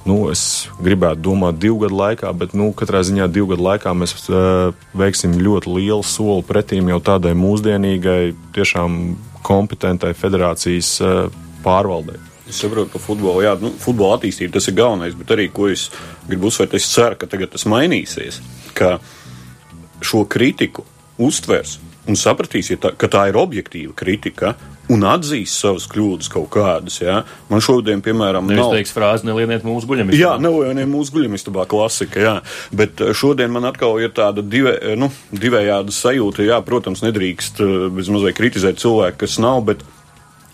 Nu, 0.07 0.29
es 0.31 0.69
gribētu 0.79 1.19
domāt 1.25 1.57
divu 1.59 1.81
gadu 1.81 1.97
laikā, 1.99 2.29
bet 2.39 2.53
nu, 2.55 2.69
katrā 2.77 3.01
ziņā 3.03 3.27
divu 3.33 3.51
gadu 3.51 3.65
laikā 3.65 3.91
mēs 3.97 4.13
uh, 4.29 4.69
veiksim 4.95 5.35
ļoti 5.35 5.73
lielu 5.73 6.05
soli 6.07 6.45
pretīm 6.47 6.87
jau 6.93 7.01
tādai 7.03 7.33
mūsdienīgai, 7.35 8.21
tiešām 8.55 8.95
kompetentai 9.47 10.13
federācijas 10.15 10.93
uh, 11.03 11.17
pārvaldei. 11.65 12.21
Es 12.47 12.61
saprotu, 12.63 12.93
ka 12.93 13.01
futbola, 13.03 13.43
jā, 13.43 13.53
nu, 13.59 13.73
futbola 13.83 14.15
attīstība 14.15 14.55
tas 14.55 14.69
ir 14.71 14.77
galvenais, 14.77 15.17
bet 15.19 15.33
arī 15.35 15.49
ko 15.51 15.67
es 15.73 15.89
gribu 16.29 16.47
uzsvērt, 16.47 16.77
es 16.79 16.87
ceru, 16.93 17.19
ka 17.19 17.27
tagad 17.27 17.51
tas 17.57 17.67
mainīsies, 17.67 18.39
ka 18.77 18.95
šo 19.99 20.23
kritiku 20.31 20.87
uztvers 21.19 21.81
un 22.07 22.15
sapratīs, 22.15 22.71
ja 22.71 22.79
tā, 22.79 22.93
ka 22.95 23.11
tā 23.11 23.25
ir 23.27 23.39
objektīva 23.41 23.91
kritika 23.97 24.55
un 24.93 25.03
atzīs 25.07 25.55
savas 25.59 25.87
kļūdas 25.91 26.29
kaut 26.31 26.49
kādas. 26.53 26.99
Ja? 27.01 27.21
Man 27.51 27.63
šodien, 27.63 28.01
piemēram, 28.03 28.47
nav... 28.51 28.71
teiks 28.75 28.93
frāzi, 28.95 29.27
nelieniet 29.27 29.65
mūsu 29.67 29.89
guļamistabā. 29.89 30.21
Jā, 30.21 30.35
nelieniet 30.41 30.89
mūsu 30.91 31.17
guļamistabā 31.17 31.67
klasika, 31.69 32.23
jā. 32.23 32.35
Bet 32.75 33.03
eh, 33.03 33.13
šodien 33.17 33.51
man 33.53 33.67
atkal 33.69 33.99
ir 34.03 34.13
tāda 34.15 34.45
dive, 34.45 34.77
eh, 34.79 34.95
nu, 34.99 35.11
divējāda 35.33 35.93
sajūta. 35.95 36.45
Jā, 36.47 36.61
protams, 36.65 37.03
nedrīkst 37.05 37.61
eh, 37.63 37.75
bezmazliet 37.99 38.39
kritizēt 38.39 38.81
cilvēku, 38.83 39.25
kas 39.25 39.37
nav, 39.43 39.61
bet 39.67 39.83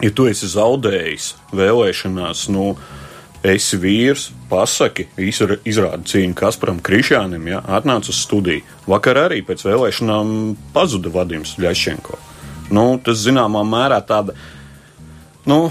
ja 0.03 0.11
tu 0.15 0.27
esi 0.31 0.49
zaudējis 0.51 1.33
vēlēšanās, 1.53 2.47
nu, 2.53 2.73
esi 3.43 3.77
vīrs, 3.77 4.29
pasaki, 4.49 5.09
izrādi 5.19 6.07
cīņu 6.09 6.37
Kasparam 6.39 6.79
Krišānam, 6.83 7.49
ja, 7.51 7.59
atnāc 7.77 8.07
uz 8.09 8.23
studiju. 8.23 8.63
Vakar 8.87 9.25
arī 9.27 9.43
pēc 9.45 9.65
vēlēšanām 9.67 10.37
pazuda 10.75 11.11
Vadims 11.11 11.57
Ļašenko 11.59 12.32
nu, 12.73 12.85
tas 13.03 13.21
zināmā 13.23 13.63
mērā 13.67 14.01
tāda 14.05 14.35
nu, 15.49 15.67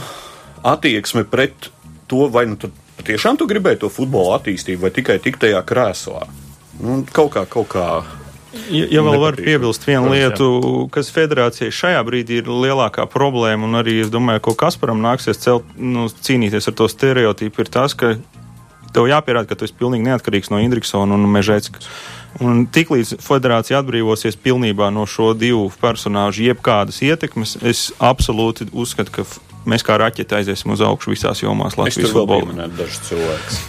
attieksme 0.62 1.24
pret 1.28 1.70
to, 2.10 2.28
vai 2.32 2.46
nu 2.50 2.58
patiešām 2.98 3.38
tu 3.40 3.48
gribēji 3.50 3.82
to 3.84 3.92
futbola 3.92 4.38
attīstību, 4.38 4.86
vai 4.86 4.94
tikai 4.94 5.18
tik 5.22 5.40
tajā 5.42 5.62
krēslā. 5.66 6.26
Nu, 6.82 7.02
kaut 7.12 7.34
kā, 7.36 7.46
kaut 7.50 7.70
kā. 7.72 7.86
Ja, 8.68 8.84
ja 8.98 9.02
vēl 9.04 9.16
var 9.20 9.36
piebilst 9.40 9.86
vienu 9.88 10.12
lietu, 10.12 10.46
kas 10.92 11.08
federācijai 11.14 11.72
šajā 11.72 12.02
brīdī 12.04 12.42
ir 12.42 12.50
lielākā 12.52 13.06
problēma, 13.08 13.64
un 13.64 13.80
arī 13.80 13.98
es 14.02 14.12
domāju, 14.12 14.42
ko 14.44 14.54
Kasparam 14.60 15.00
nāksies 15.04 15.40
celt, 15.40 15.68
nu, 15.76 16.04
cīnīties 16.12 16.68
ar 16.68 16.76
to 16.76 16.88
stereotipu, 16.92 17.64
ir 17.64 17.72
tas, 17.72 17.96
ka 17.96 18.14
tev 18.92 19.08
jāpierāda, 19.08 19.48
ka 19.48 19.56
tu 19.56 19.64
esi 19.68 19.76
pilnīgi 19.78 20.04
neatkarīgs 20.04 20.52
no 20.52 20.60
Indriksona 20.60 21.16
un 21.16 21.24
Mežēcka. 21.32 21.80
Un 22.40 22.64
tiklīdz 22.73 23.18
federācija 23.21 23.83
atbrīvosies 23.83 24.38
pilnībā 24.40 24.88
no 24.95 25.05
šo 25.05 25.33
divu 25.37 25.66
personāžu 25.83 26.47
jebkādas 26.47 27.03
ietekmes, 27.05 27.59
es 27.61 27.90
absolūti 28.01 28.71
uzskatu, 28.73 29.12
ka 29.18 29.27
mēs 29.68 29.85
kā 29.87 29.96
raķeti 30.01 30.37
aiziesim 30.38 30.72
uz 30.75 30.83
augšu 30.85 31.12
visās 31.12 31.42
jomās 31.42 31.77
Latvijas 31.79 32.12
futbolā. 32.14 32.66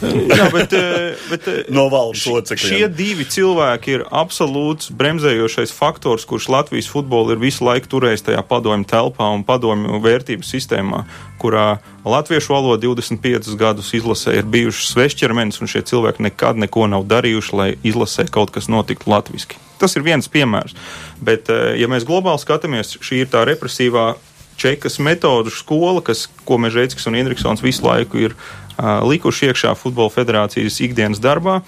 Jā, 0.39 0.47
bet, 0.53 0.75
eh, 0.77 1.25
bet 1.29 1.49
eh, 1.51 1.59
no 1.73 1.87
valsts 1.93 2.27
locekļiem. 2.29 2.73
Šie 2.73 2.89
divi 2.91 3.27
cilvēki 3.29 3.97
ir 3.97 4.05
absolūts 4.09 4.91
bremzējošais 4.97 5.73
faktors, 5.75 6.27
kurš 6.29 6.49
Latvijas 6.53 6.89
futbolu 6.91 7.35
ir 7.35 7.43
visu 7.43 7.67
laiku 7.67 7.91
turējis 7.95 8.27
tajā 8.29 8.43
padomju 8.49 8.89
telpā 8.89 9.29
un 9.35 9.45
padomju 9.47 10.01
vērtību 10.03 10.47
sistēmā, 10.47 11.03
kurā 11.41 11.77
latviešu 12.07 12.53
valoda 12.55 12.87
25 12.87 13.53
gadus 13.59 13.93
izlasē 13.95 14.37
ir 14.39 14.47
bijušas 14.49 14.93
svešķermenis, 14.95 15.61
un 15.61 15.71
šie 15.71 15.83
cilvēki 15.87 16.25
nekad 16.29 16.59
neko 16.59 16.87
nav 16.91 17.07
darījuši, 17.09 17.55
lai 17.59 17.69
izlasē 17.83 18.27
kaut 18.31 18.53
kas 18.55 18.71
notiktu 18.71 19.11
latviski. 19.11 19.59
Tas 19.81 19.97
ir 19.97 20.05
viens 20.05 20.29
piemērs. 20.31 20.75
Bet, 21.19 21.49
eh, 21.49 21.75
ja 21.81 21.89
mēs 21.91 22.07
globāli 22.07 22.39
skatāmies, 22.39 22.95
šī 23.03 23.23
ir 23.23 23.31
tā 23.31 23.43
represīvā 23.47 24.13
čekas 24.63 24.99
metodu 25.03 25.51
skola, 25.53 26.01
kas, 26.05 26.25
ko 26.47 26.59
Mežģītis 26.61 27.09
un 27.09 27.19
Indriksons 27.19 27.63
visu 27.63 27.85
laiku 27.85 28.21
ir 28.23 28.35
uh, 28.35 29.03
likuši 29.03 29.51
iekšā 29.51 29.75
Futbola 29.79 30.13
federācijas 30.13 30.79
ikdienas 30.85 31.21
darbā. 31.23 31.61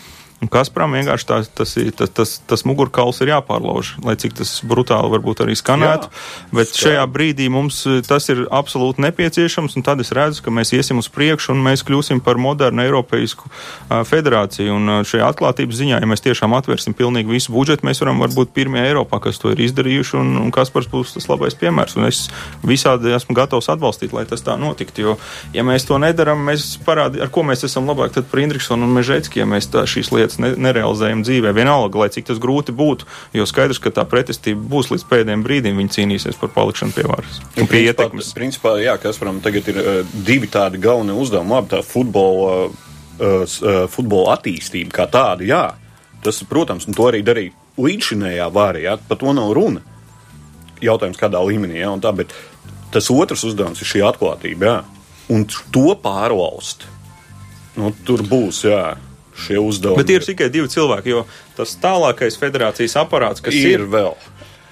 Un 0.45 0.49
Kasparam 0.53 0.93
vienkārši 0.93 1.25
tā, 1.25 1.39
tas, 1.57 1.71
tas, 1.97 2.11
tas, 2.13 2.31
tas 2.45 2.63
mugurkauls 2.69 3.17
ir 3.23 3.31
jāpārlauž, 3.31 3.95
lai 4.05 4.13
cik 4.21 4.35
tas 4.37 4.51
brutāli 4.61 5.09
varbūt 5.15 5.41
arī 5.41 5.55
skanētu. 5.57 6.09
Jā, 6.11 6.51
bet 6.53 6.69
skar. 6.69 6.81
šajā 6.83 7.05
brīdī 7.09 7.47
mums 7.49 7.79
eh, 7.89 8.03
tas 8.05 8.29
ir 8.29 8.43
absolūti 8.53 9.01
nepieciešams, 9.07 9.73
un 9.79 9.85
tad 9.87 10.03
es 10.03 10.13
redzu, 10.13 10.43
ka 10.45 10.53
mēs 10.53 10.75
iesim 10.77 11.01
uz 11.01 11.09
priekšu 11.09 11.55
un 11.55 11.63
mēs 11.65 11.81
kļūsim 11.87 12.21
par 12.21 12.37
modernu 12.41 12.83
Eiropeisku 12.83 13.49
uh, 13.49 14.03
federāciju. 14.05 14.75
Un 14.77 14.91
uh, 14.99 14.99
šajā 15.07 15.31
atklātības 15.33 15.81
ziņā, 15.81 16.03
ja 16.03 16.11
mēs 16.11 16.21
tiešām 16.27 16.53
atvērsim 16.59 16.93
pilnīgi 16.93 17.33
visu 17.33 17.55
budžetu, 17.55 17.87
mēs 17.89 18.03
varam 18.03 18.21
būt 18.21 18.53
pirmie 18.53 18.83
Eiropā, 18.85 19.17
kas 19.25 19.41
to 19.41 19.49
ir 19.55 19.65
izdarījuši, 19.65 20.19
un, 20.21 20.35
un 20.43 20.53
Kaspars 20.53 20.91
būs 20.93 21.15
tas 21.17 21.25
labais 21.31 21.57
piemērs. 21.57 21.97
Un 21.97 22.05
es 22.11 22.27
visādi 22.61 23.15
esmu 23.17 23.33
gatavs 23.37 23.71
atbalstīt, 23.73 24.13
lai 24.13 24.27
tas 24.29 24.45
tā 24.45 24.59
notiktu, 24.61 25.07
jo, 25.07 25.17
ja 25.57 25.65
mēs 25.65 25.89
to 25.89 25.97
nedaram, 26.01 26.45
mēs 26.51 26.75
parādām, 26.85 27.25
ar 27.25 27.33
ko 27.33 27.47
mēs 27.49 27.65
esam 27.65 27.89
labāk 27.89 28.13
tad 28.13 28.29
par 28.29 28.45
Indriksonu 28.45 28.85
un 28.85 28.93
Mežēcki, 28.99 29.41
ja 29.41 29.49
mēs 29.49 29.71
tā, 29.73 29.87
šīs 29.89 30.11
lietas 30.13 30.34
ne, 30.41 30.51
nerealizējam 30.59 31.23
dzīvē. 31.25 31.51
Vienalga, 31.55 31.99
lai 32.03 32.09
cik 32.13 32.27
tas 32.29 32.39
grūti 32.41 32.73
būtu, 32.75 33.07
jo 33.35 33.45
skaidrs, 33.49 33.79
ka 33.83 33.93
tā 33.93 34.05
pretestība 34.09 34.61
būs 34.71 34.91
līdz 34.93 35.05
pēdējiem 35.09 35.45
brīdim, 35.45 35.79
viņi 35.81 35.93
cīnīsies 35.97 36.39
par 36.41 36.51
palikšanu 36.55 36.95
pie 36.95 37.05
varas. 37.09 37.39
Un 37.59 37.69
pie 37.71 37.85
ietekmes. 37.87 38.33
Principā, 38.37 38.75
jā, 38.83 38.97
Kasparam 39.01 39.41
tagad 39.45 39.69
ir 39.71 39.81
uh, 39.81 40.17
divi 40.27 40.49
tādi 40.51 40.81
galvenie 40.81 41.15
uzdevumi. 41.17 41.55
Labi, 41.55 41.71
tā 41.75 41.81
futbola, 41.85 42.55
uh, 42.67 43.21
uh, 43.21 43.85
futbola 43.91 44.35
attīstība 44.37 44.95
kā 44.99 45.07
tāda, 45.11 45.47
jā. 45.47 45.63
Tas, 46.25 46.41
protams, 46.49 46.87
to 46.89 47.09
arī 47.11 47.21
darīja 47.25 47.53
līdzšinējā 47.81 48.49
vārā, 48.55 48.83
jā, 48.87 48.97
par 49.09 49.21
to 49.21 49.35
nav 49.35 49.53
runa. 49.55 49.83
Jautājums, 50.83 51.19
kādā 51.19 51.39
līmenī, 51.45 51.79
jā, 51.81 51.91
un 51.93 52.03
tā, 52.03 52.11
bet 52.15 52.33
tas 52.93 53.07
otrs 53.11 53.43
uzdevums 53.47 53.81
ir 53.81 53.89
šī 53.89 54.03
atklātība, 54.07 54.69
jā. 54.69 54.77
Un 55.35 55.47
to 55.73 55.89
pārvalst, 55.97 56.85
nu, 57.79 57.89
tur 58.05 58.21
būs, 58.29 58.65
jā 58.69 58.95
šie 59.35 59.59
uzdevumi. 59.59 60.03
Bet 60.03 60.13
ir 60.13 60.25
tikai 60.25 60.49
divi 60.53 60.71
cilvēki, 60.71 61.11
jo 61.11 61.25
tas 61.57 61.75
tālākais 61.81 62.39
federācijas 62.39 62.97
aparāts, 63.01 63.43
kas 63.43 63.55
ir, 63.57 63.79
ir 63.79 63.89
vēl. 63.91 64.15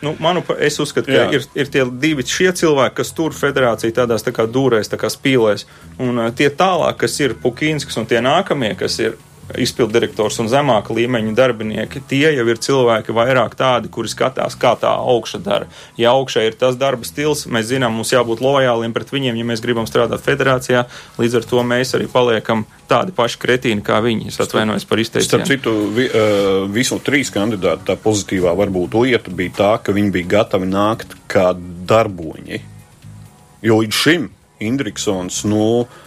Nu, 0.04 0.12
manuprāt, 0.20 0.60
es 0.66 0.80
uzskatu, 0.84 1.08
ka 1.08 1.20
Jā. 1.22 1.28
ir, 1.38 1.46
ir 1.56 1.70
tie 1.72 1.84
divi 1.88 2.26
šie 2.28 2.50
cilvēki, 2.60 2.98
kas 2.98 3.14
tur 3.16 3.36
federāciju 3.36 3.96
tādās 3.96 4.26
tā 4.26 4.34
kā 4.36 4.44
dūrēs, 4.52 4.92
tā 4.92 5.00
kā 5.00 5.08
spīlēs, 5.12 5.64
un 6.04 6.20
uh, 6.20 6.32
tie 6.36 6.50
tālāk, 6.52 6.98
kas 7.06 7.16
ir 7.24 7.38
Pukīnskas, 7.40 8.02
un 8.02 8.10
tie 8.10 8.20
nākamie, 8.24 8.74
kas 8.80 9.00
ir 9.00 9.16
izpildirektors 9.60 10.40
un 10.42 10.50
zemāka 10.52 10.94
līmeņa 10.96 11.34
darbinieki, 11.38 12.02
tie 12.10 12.32
jau 12.34 12.46
ir 12.48 12.60
cilvēki 12.64 13.16
vairāk 13.16 13.56
tādi, 13.60 13.90
kuri 13.94 14.12
skatās, 14.12 14.56
kā 14.60 14.74
tā 14.80 14.92
augša 14.94 15.40
dara. 15.44 15.68
Ja 16.00 16.14
augšā 16.18 16.46
ir 16.48 16.58
tas 16.60 16.78
darba 16.80 17.06
stils, 17.08 17.46
mēs 17.52 17.68
zinām, 17.72 17.96
mums 17.98 18.14
jābūt 18.14 18.44
lojāliem 18.44 18.94
pret 18.96 19.12
viņiem, 19.14 19.40
ja 19.40 19.48
mēs 19.48 19.64
gribam 19.64 19.88
strādāt 19.90 20.24
federācijā, 20.26 20.86
līdz 21.20 21.40
ar 21.40 21.50
to 21.50 21.66
mēs 21.68 21.94
arī 21.98 22.08
paliekam 22.12 22.66
tādi 22.90 23.16
paši 23.16 23.42
kretīni 23.42 23.84
kā 23.86 24.00
viņi. 24.04 24.30
Es 24.32 24.40
atvainojos 24.44 24.88
par 24.90 25.02
izteicienu. 25.04 25.44
Starp 25.44 25.50
citu, 25.50 25.76
vi, 25.96 26.08
uh, 26.08 26.64
visu 26.72 27.00
trīs 27.04 27.34
kandidātu 27.34 27.88
tā 27.92 27.98
pozitīvā 28.00 28.56
varbūt 28.60 28.98
lieta 29.04 29.34
bija 29.34 29.58
tā, 29.60 29.74
ka 29.84 29.96
viņi 29.96 30.14
bija 30.14 30.32
gatavi 30.38 30.70
nākt 30.72 31.18
kā 31.32 31.52
darboņi. 31.90 32.64
Jo 33.64 33.84
līdz 33.84 34.02
šim 34.06 34.32
Indriksons, 34.64 35.44
nu, 35.50 35.64
uh, 35.84 36.02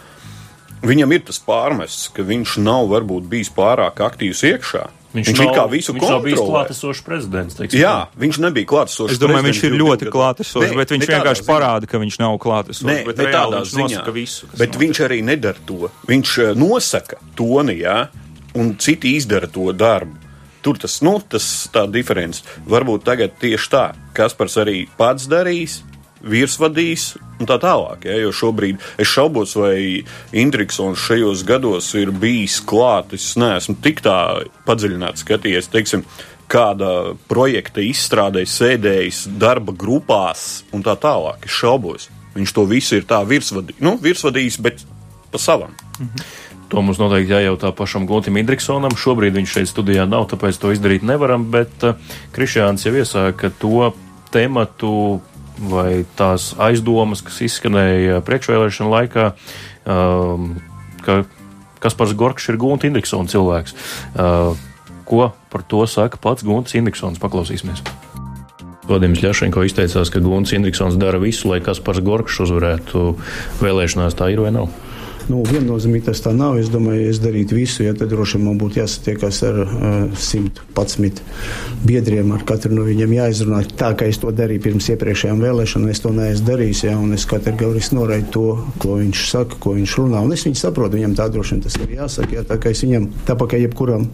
Viņam 0.85 1.15
ir 1.15 1.23
tas 1.25 1.39
pārmests, 1.41 2.11
ka 2.13 2.25
viņš 2.27 2.59
nav 2.61 2.91
varbūt 2.91 3.25
bijis 3.31 3.49
pārāk 3.53 4.01
aktīvs 4.05 4.43
iekšā. 4.51 4.85
Viņš, 5.17 5.29
viņš 5.31 5.39
nav, 5.39 5.53
kā 5.55 5.63
visu 5.71 5.93
viņš 5.95 6.03
kontrolē. 6.03 6.23
Viņš 6.27 6.37
bija 6.37 6.47
klātesošs 6.51 7.01
prezidents. 7.05 7.57
Teiksim. 7.57 7.79
Jā, 7.81 7.95
viņš 8.19 8.39
nebija 8.43 8.69
klātesošs. 8.69 9.15
Es 9.15 9.21
domāju, 9.21 9.47
viņš 9.47 9.61
ir 9.63 9.77
ļoti 9.79 10.11
klātesošs, 10.13 10.75
bet 10.77 10.93
viņš 10.93 11.07
vienkārši 11.09 11.41
ziņā. 11.41 11.47
parāda, 11.47 11.89
ka 11.89 12.01
viņš 12.03 12.19
nav 12.21 12.37
klātesošs. 12.43 12.85
Nē, 12.85 12.97
bet 13.07 13.21
tādā 13.23 13.63
ziņā. 13.65 14.03
Visu, 14.13 14.49
bet 14.51 14.75
notiek. 14.75 14.79
viņš 14.83 15.01
arī 15.07 15.19
nedara 15.25 15.65
to. 15.65 15.89
Viņš 16.11 16.35
eh, 16.43 16.53
nosaka 16.59 17.21
toni, 17.39 17.79
jā, 17.81 17.97
un 18.59 18.75
citi 18.83 19.15
izdara 19.17 19.49
to 19.49 19.71
darbu. 19.73 20.19
Tur 20.65 20.77
tas, 20.81 20.99
nu, 21.05 21.15
tas 21.23 21.45
tā 21.71 21.85
diference. 21.89 22.43
Varbūt 22.67 23.05
tagad 23.07 23.37
tieši 23.39 23.69
tā, 23.71 23.85
Kaspars 24.17 24.57
arī 24.59 24.81
pats 24.99 25.29
darīs, 25.31 25.79
virsvadīs 26.21 27.11
un 27.39 27.49
tā 27.49 27.59
tālāk. 27.61 28.07
Ja, 28.07 28.17
jo 28.21 28.31
šobrīd 28.35 28.81
es 29.01 29.11
šaubos, 29.11 29.55
vai 29.59 30.03
Indriksons 30.35 31.01
šajos 31.03 31.43
gados 31.47 31.91
ir 31.99 32.11
bijis 32.11 32.59
klāt. 32.65 33.13
Es 33.17 33.35
neesmu 33.39 33.77
tik 33.83 34.01
tā 34.05 34.17
padziļināts 34.67 35.25
skatījies, 35.25 35.71
teiksim, 35.73 36.05
kāda 36.51 37.15
projekta 37.27 37.83
izstrādē 37.83 38.45
sēdējis 38.47 39.25
darba 39.39 39.75
grupās 39.75 40.63
un 40.73 40.85
tā 40.85 40.95
tālāk. 40.99 41.47
Es 41.47 41.55
šaubos. 41.59 42.09
Viņš 42.37 42.53
to 42.53 42.67
visu 42.69 42.99
ir 42.99 43.07
tā 43.09 43.23
virsvadī, 43.27 43.75
nu, 43.81 43.95
virsvadījis, 44.01 44.59
bet 44.61 44.83
pa 45.31 45.41
savam. 45.41 45.73
Mhm. 45.99 46.27
To 46.67 46.81
mums 46.83 46.99
noteikti 46.99 47.31
jājautā 47.31 47.71
pašam 47.71 48.03
Guntim 48.07 48.37
Indriksonam. 48.41 48.95
Šobrīd 48.99 49.37
viņš 49.37 49.53
šeit 49.55 49.69
studijā 49.71 50.03
nav, 50.09 50.25
tāpēc 50.27 50.59
to 50.59 50.73
izdarīt 50.75 51.05
nevaram, 51.07 51.45
bet 51.51 51.85
uh, 51.87 51.95
Krišjāns 52.35 52.83
jau 52.83 52.91
iesāka 52.99 53.53
to 53.61 53.93
tematu 54.33 55.21
vai 55.59 56.05
tās 56.17 56.51
aizdomas, 56.61 57.23
kas 57.25 57.41
izskanēja 57.47 58.21
priekšvēlēšana 58.27 58.93
laikā, 58.93 59.27
um, 59.89 60.55
ka 61.05 61.23
Kaspars 61.83 62.15
Gorkšs 62.17 62.51
ir 62.51 62.59
Gunta 62.61 62.89
Indriksona 62.89 63.29
cilvēks. 63.29 63.77
Uh, 64.17 64.57
ko 65.07 65.31
par 65.51 65.63
to 65.69 65.85
saka 65.89 66.19
pats 66.21 66.45
Gunts 66.45 66.75
Indriksons? 66.77 67.21
Paklausīsimies! 67.21 67.83
Vladimirs 68.87 69.19
Ļašenko 69.19 69.65
izteicās, 69.67 70.09
ka 70.11 70.21
Gunts 70.23 70.53
Indriksons 70.55 70.95
dara 70.99 71.19
visu, 71.19 71.49
lai 71.51 71.59
Kaspars 71.63 71.99
Gorkšs 72.05 72.45
uzvarētu 72.47 73.09
vēlēšanās. 73.59 74.15
Tā 74.15 74.31
ir 74.31 74.45
vai 74.45 74.53
nav? 74.55 74.71
Nu, 75.27 75.41
viennozīmīgi 75.43 76.07
tas 76.07 76.21
tā 76.23 76.31
nav. 76.35 76.55
Es 76.61 76.69
domāju, 76.71 77.01
ja 77.03 77.11
es 77.11 77.19
darītu 77.19 77.57
visu, 77.57 77.83
ja 77.83 77.93
tad 77.97 78.11
droši 78.13 78.37
vien 78.37 78.45
man 78.47 78.59
būtu 78.61 78.79
jāsatiekas 78.79 79.41
ar 79.47 79.59
uh, 79.63 79.73
eh, 79.89 80.21
111 80.23 81.21
biedriem, 81.87 82.31
ar 82.35 82.45
katru 82.47 82.77
no 82.77 82.85
viņiem 82.87 83.17
jāizrunā 83.17 83.61
tā, 83.77 83.91
kā 83.99 84.07
es 84.07 84.21
to 84.21 84.31
darīju 84.35 84.63
pirms 84.69 84.87
iepriekšējām 84.95 85.43
vēlēšanām. 85.43 85.91
Es 85.91 86.03
to 86.03 86.13
neesmu 86.15 86.47
darījis, 86.47 86.85
ja, 86.87 86.95
un 87.01 87.11
es 87.17 87.27
kategoriski 87.29 87.99
noraidu 87.99 88.31
to, 88.37 88.45
ko 88.83 88.99
viņš 89.01 89.25
saka, 89.33 89.59
ko 89.63 89.75
viņš 89.75 89.97
runā. 89.99 90.23
Un 90.23 90.35
es 90.37 90.47
viņu 90.47 90.61
saprotu, 90.63 90.99
viņam 90.99 91.17
tā 91.19 91.27
droši 91.33 91.57
vien 91.57 91.65
tas 91.67 91.79
ir 91.81 91.95
jāsaka, 91.97 92.39
ja, 92.39 92.47
tā 92.47 92.59
kā 92.61 92.71
es 92.71 92.85
viņam, 92.87 93.11
tāpat 93.27 93.55
kā 93.55 93.61
jebkuram 93.65 94.07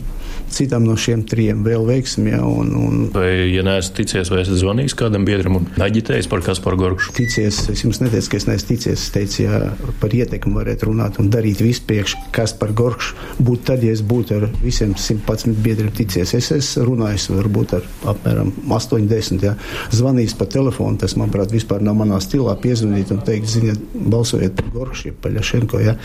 citam 0.53 0.85
no 0.85 0.95
šiem 0.99 1.23
trim 1.27 1.63
vēl 1.65 1.85
veiksim. 1.87 2.27
Ja, 2.29 2.41
un, 2.45 2.73
un... 2.77 2.99
Vai, 3.13 3.49
ja 3.53 3.63
neesat 3.65 3.95
ticies, 3.97 4.31
vai 4.31 4.43
esat 4.43 4.59
zvanījis 4.61 4.95
kādam 4.97 5.25
biedram 5.27 5.59
un 5.59 5.67
aģitējis 5.81 6.29
par 6.31 6.43
Kasparu 6.45 6.79
Gorkšu? 6.79 7.13
Ticies, 7.17 7.63
es 7.73 7.83
jums 7.85 8.01
neteicu, 8.03 8.31
ka 8.33 8.39
es 8.41 8.47
neesmu 8.49 8.69
ticies. 8.69 9.07
Es 9.07 9.13
teicu, 9.13 9.43
ja 9.47 9.61
par 10.01 10.13
ietekmi 10.13 10.53
varētu 10.55 10.91
runāt 10.91 11.02
runāt 11.03 11.19
un 11.19 11.29
darīt 11.29 11.61
visu 11.61 11.83
priekš, 11.87 12.15
kas 12.31 12.53
par 12.57 12.71
gorkšu 12.71 13.15
būtu 13.43 13.63
tad, 13.67 13.83
ja 13.83 13.93
es 13.93 14.01
būtu 14.01 14.37
ar 14.37 14.47
visiem 14.63 14.93
111 14.95 15.61
biedriem 15.63 15.91
ticies. 15.91 16.33
Es 16.33 16.51
esmu 16.51 16.85
runājis 16.87 17.29
varbūt 17.29 17.75
ar 17.77 17.87
apmēram 18.13 18.51
80, 18.69 19.43
ja. 19.43 19.55
zvanījis 19.91 20.37
pa 20.37 20.45
telefonu, 20.45 20.97
tas, 20.97 21.15
manuprāt, 21.15 21.51
vispār 21.51 21.83
nav 21.83 21.97
manā 21.99 22.19
stilā 22.21 22.55
piezvanīt 22.55 23.11
un 23.11 23.23
teikt, 23.25 23.47
ziniet, 23.47 23.79
balsojiet 23.93 24.55
par 24.55 24.69
gorkšu, 24.73 25.15
pa 25.21 25.33
Ļašenko, 25.33 25.83
ja. 25.83 25.97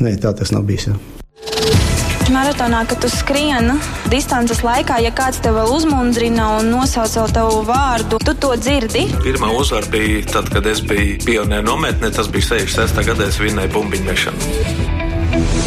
Nē, 0.00 0.18
tā 0.20 0.34
tas 0.36 0.52
nav 0.52 0.66
bijis, 0.68 0.90
ja. 0.90 1.25
Maratonā, 2.32 2.80
kad 2.90 2.98
tu 3.02 3.08
skrieni 3.12 3.76
distances 4.10 4.62
laikā, 4.66 4.98
ja 5.04 5.12
kāds 5.14 5.38
tev 5.44 5.58
uzmundrina 5.62 6.48
un 6.58 6.72
nosauc 6.74 7.14
vēl 7.18 7.34
tavu 7.36 7.60
vārdu, 7.68 8.18
tu 8.24 8.34
to 8.42 8.50
dzirdi. 8.58 9.06
Pirmā 9.22 9.52
uzvara 9.54 9.86
bija 9.92 10.24
tad, 10.32 10.50
kad 10.54 10.66
es 10.66 10.82
biju 10.82 11.20
pionieru 11.26 11.68
nometnē, 11.70 12.10
tas 12.16 12.30
bija 12.32 12.50
66. 12.56 13.06
gadā, 13.12 13.30
es 13.30 13.40
vinnēju 13.42 13.74
bumbiņu 13.78 14.10
mešanu. 14.10 15.65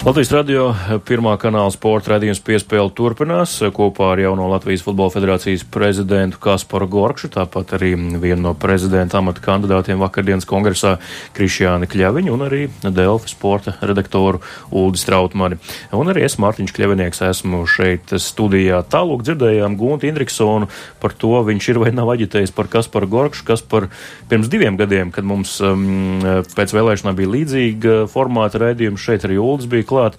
Latvijas 0.00 0.30
radio 0.32 0.70
pirmā 1.04 1.34
kanāla 1.36 1.68
sporta 1.74 2.14
raidījums 2.14 2.38
piespēle 2.40 2.88
turpinās 2.96 3.58
kopā 3.76 4.06
ar 4.14 4.20
jauno 4.22 4.46
Latvijas 4.48 4.80
futbola 4.86 5.12
federācijas 5.12 5.66
prezidentu 5.68 6.38
Kasparu 6.40 6.86
Gorkšu, 6.88 7.28
tāpat 7.34 7.74
arī 7.76 7.90
vienu 8.22 8.46
no 8.46 8.52
prezidenta 8.56 9.18
amata 9.20 9.44
kandidātiem 9.44 10.00
vakardienas 10.00 10.48
kongresā 10.48 10.94
Krišjāni 11.36 11.84
Kļaviņu 11.92 12.32
un 12.32 12.44
arī 12.46 12.60
Delfi 12.80 13.28
sporta 13.34 13.74
redaktoru 13.82 14.40
Uldi 14.72 15.02
Strautmani. 15.02 15.58
Un 15.92 16.08
arī 16.08 16.24
es, 16.24 16.38
Mārtiņš 16.40 16.72
Kļavinieks, 16.78 17.20
esmu 17.28 17.60
šeit 17.68 18.16
studijā. 18.16 18.80
Tālūk 18.88 19.26
dzirdējām 19.28 19.76
Gunti 19.76 20.08
Indriksonu 20.08 20.70
par 21.04 21.12
to, 21.12 21.34
viņš 21.50 21.70
ir 21.74 21.82
vai 21.84 21.92
nav 21.92 22.14
aģitējis 22.14 22.56
par 22.56 22.72
Kasparu 22.72 23.10
Gorkšu, 23.18 23.44
kas 23.52 23.60
par 23.60 23.90
pirms 24.32 24.48
diviem 24.48 24.80
gadiem, 24.80 25.12
kad 25.12 25.28
mums 25.28 25.58
um, 25.60 26.24
pēc 26.56 26.72
vēlēšanām 26.78 27.20
bija 27.20 27.34
līdzīga 27.36 28.00
formāta 28.08 28.64
raidījums, 28.64 29.04
šeit 29.04 29.28
arī 29.28 29.36
Uldis 29.44 29.68
bija 29.68 29.89
klāt, 29.90 30.18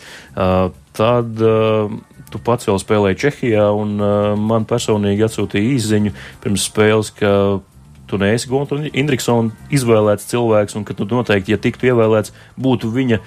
tad 0.97 1.41
tu 2.31 2.39
pats 2.45 2.67
vēl 2.69 2.79
spēlēji 2.79 3.19
Čehijā, 3.25 3.65
un 3.75 3.97
man 4.39 4.67
personīgi 4.69 5.27
atsūtīja 5.27 5.75
īziņu 5.75 6.15
pirms 6.43 6.67
spēles, 6.69 7.11
ka 7.17 7.33
tu 8.11 8.19
neesi 8.19 8.49
Gunta 8.51 8.75
Indriksona 8.91 9.55
izvēlēts 9.71 10.27
cilvēks, 10.31 10.75
un 10.75 10.83
ka 10.87 10.95
tu 10.97 11.07
noteikti, 11.07 11.55
ja 11.55 11.59
tiktu 11.61 11.91
ievēlēts, 11.91 12.33
būtu 12.59 12.91
viņa 12.91 13.21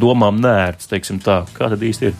domām 0.00 0.40
nērts, 0.44 0.90
teiksim 0.90 1.20
tā. 1.24 1.42
Kā 1.56 1.70
tad 1.72 1.84
īsti 1.84 2.10
ir? 2.10 2.18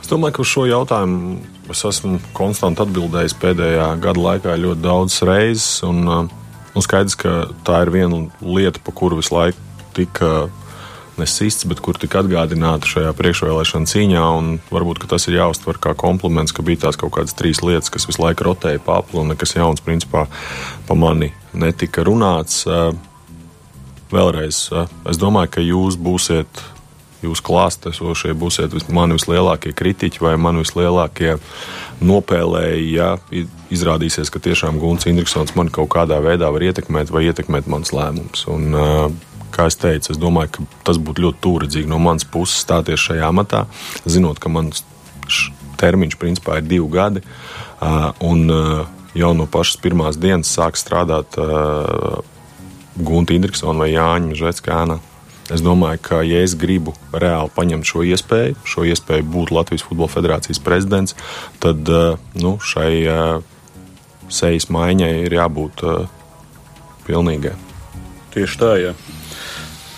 Es 0.00 0.08
domāju, 0.08 0.36
ka 0.36 0.44
uz 0.44 0.50
šo 0.52 0.64
jautājumu 0.68 1.38
es 1.72 1.80
esmu 1.88 2.18
konstanti 2.36 2.84
atbildējis 2.84 3.36
pēdējā 3.40 3.86
gada 4.04 4.24
laikā 4.26 4.56
ļoti 4.60 4.84
daudz 4.84 5.20
reizes. 5.24 5.68
Un, 5.86 6.02
un 6.08 6.84
skaidrs, 6.84 7.16
ka 7.20 7.36
tā 7.64 7.84
ir 7.84 7.92
viena 7.94 8.24
lieta, 8.40 8.82
pa 8.84 8.92
kuru 8.96 9.20
visu 9.20 9.32
laiku 9.36 9.60
tika 9.96 10.46
nesists, 11.20 11.66
bet 11.68 11.80
kur 11.84 11.98
tika 12.00 12.22
atgādināta 12.22 12.88
šajā 12.90 13.14
priekšvēlēšana 13.18 13.90
cīņā. 13.90 14.26
Varbūt 14.74 15.06
tas 15.10 15.28
ir 15.30 15.38
jāuztver 15.38 15.80
kā 15.82 15.94
kompliments, 15.98 16.54
ka 16.54 16.66
bija 16.66 16.86
tās 16.86 17.00
kaut 17.00 17.14
kādas 17.16 17.36
trīs 17.38 17.62
lietas, 17.64 17.92
kas 17.92 18.08
visu 18.10 18.22
laiku 18.24 18.48
rotēja 18.50 18.82
pa 18.84 19.00
apli 19.02 19.22
un 19.22 19.32
nekas 19.34 19.56
jauns 19.56 19.84
principā 19.84 20.26
pa 20.88 20.98
mani 20.98 21.32
netika 21.54 22.04
runāts. 22.06 22.64
Vēlreiz, 24.14 24.68
es 25.10 25.18
domāju, 25.18 25.56
ka 25.56 25.64
jūs 25.64 25.98
būsiet 25.98 26.64
jūs 27.24 27.42
klāstesošie 27.44 28.34
būsiet 28.36 28.74
mani 28.92 29.18
vislielākie 29.18 29.72
kritiķi 29.76 30.22
vai 30.24 30.34
mani 30.40 30.64
vislielākie 30.64 31.36
nopēlēji, 32.04 32.88
ja 32.94 33.14
izrādīsies, 33.72 34.32
ka 34.32 34.42
tiešām 34.44 34.80
Gunts 34.82 35.08
Indriksons 35.10 35.54
man 35.58 35.70
kaut 35.72 35.92
kādā 35.94 36.20
veidā 36.24 36.50
var 36.52 36.66
ietekmēt 36.66 37.12
vai 37.14 37.26
ietekmēt 37.30 37.70
mans 37.70 37.94
lēmums. 37.96 38.44
Un, 38.52 38.76
kā 39.54 39.68
es 39.70 39.78
teicu, 39.80 40.12
es 40.12 40.20
domāju, 40.20 40.52
ka 40.56 40.66
tas 40.90 41.00
būtu 41.00 41.26
ļoti 41.26 41.42
tūredzīgi 41.44 41.90
no 41.90 42.00
manas 42.02 42.26
puses 42.26 42.60
stāties 42.64 43.02
šajā 43.06 43.30
amatā, 43.30 43.64
zinot, 44.04 44.40
ka 44.42 44.52
mans 44.52 44.84
termiņš 45.80 46.18
principā 46.20 46.58
ir 46.60 46.68
divi 46.68 46.90
gadi. 46.92 47.24
Un 48.24 48.44
jau 49.14 49.32
no 49.38 49.48
pašas 49.50 49.80
pirmās 49.82 50.18
dienas 50.20 50.52
sāk 50.54 50.78
strādāt 50.80 51.38
Gunta 52.94 53.34
Indriksona 53.34 53.84
vai 53.84 53.90
Jāņa 53.94 54.38
Žetskāna 54.38 55.00
Es 55.52 55.60
domāju, 55.60 56.00
ka, 56.00 56.22
ja 56.24 56.40
es 56.40 56.54
gribu 56.56 56.94
reāli 57.12 57.52
paņemt 57.52 57.84
šo 57.84 58.00
iespēju, 58.08 58.56
šo 58.64 58.86
iespēju 58.88 59.26
būt 59.28 59.52
Latvijas 59.52 59.84
Futbola 59.84 60.08
Federācijas 60.08 60.60
prezidents, 60.64 61.16
tad 61.60 61.84
nu, 62.40 62.54
šai 62.64 63.42
sejas 64.32 64.70
maiņai 64.72 65.10
ir 65.26 65.36
jābūt 65.36 65.84
pilnīgai. 67.04 67.52
Tieši 68.32 68.60
tā, 68.62 68.72
jā. 68.80 68.94
Ja, 68.94 69.23